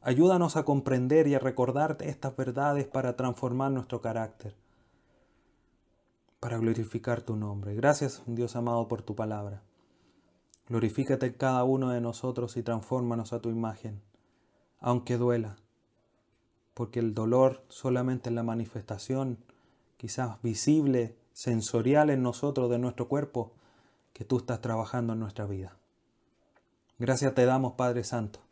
Ayúdanos 0.00 0.56
a 0.56 0.64
comprender 0.64 1.26
y 1.26 1.34
a 1.34 1.40
recordar 1.40 1.96
estas 2.00 2.36
verdades 2.36 2.86
para 2.86 3.16
transformar 3.16 3.72
nuestro 3.72 4.00
carácter, 4.00 4.54
para 6.38 6.56
glorificar 6.58 7.20
tu 7.22 7.34
nombre. 7.34 7.74
Gracias, 7.74 8.22
Dios 8.26 8.54
amado, 8.54 8.86
por 8.86 9.02
tu 9.02 9.16
palabra. 9.16 9.62
Glorifícate 10.68 11.26
en 11.26 11.32
cada 11.34 11.64
uno 11.64 11.90
de 11.90 12.00
nosotros 12.00 12.56
y 12.56 12.62
transfórmanos 12.62 13.32
a 13.32 13.40
tu 13.40 13.50
imagen, 13.50 14.00
aunque 14.80 15.16
duela, 15.16 15.56
porque 16.72 17.00
el 17.00 17.14
dolor 17.14 17.62
solamente 17.68 18.30
es 18.30 18.34
la 18.34 18.42
manifestación, 18.42 19.38
quizás 19.96 20.40
visible, 20.42 21.16
sensorial 21.32 22.10
en 22.10 22.22
nosotros, 22.22 22.70
de 22.70 22.78
nuestro 22.78 23.08
cuerpo, 23.08 23.52
que 24.12 24.24
tú 24.24 24.38
estás 24.38 24.60
trabajando 24.60 25.12
en 25.12 25.20
nuestra 25.20 25.46
vida. 25.46 25.76
Gracias 26.98 27.34
te 27.34 27.44
damos, 27.44 27.74
Padre 27.74 28.04
Santo 28.04 28.44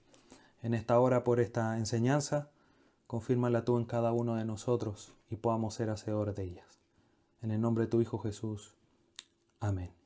en 0.62 0.74
esta 0.74 0.98
hora 0.98 1.24
por 1.24 1.40
esta 1.40 1.76
enseñanza. 1.76 2.48
Confírmala 3.06 3.64
tú 3.64 3.76
en 3.76 3.84
cada 3.84 4.12
uno 4.12 4.36
de 4.36 4.44
nosotros 4.44 5.12
y 5.28 5.36
podamos 5.36 5.74
ser 5.74 5.90
hacedores 5.90 6.34
de 6.36 6.44
ellas. 6.44 6.80
En 7.42 7.50
el 7.50 7.60
nombre 7.60 7.84
de 7.84 7.90
tu 7.90 8.00
Hijo 8.00 8.18
Jesús. 8.18 8.74
Amén. 9.60 10.01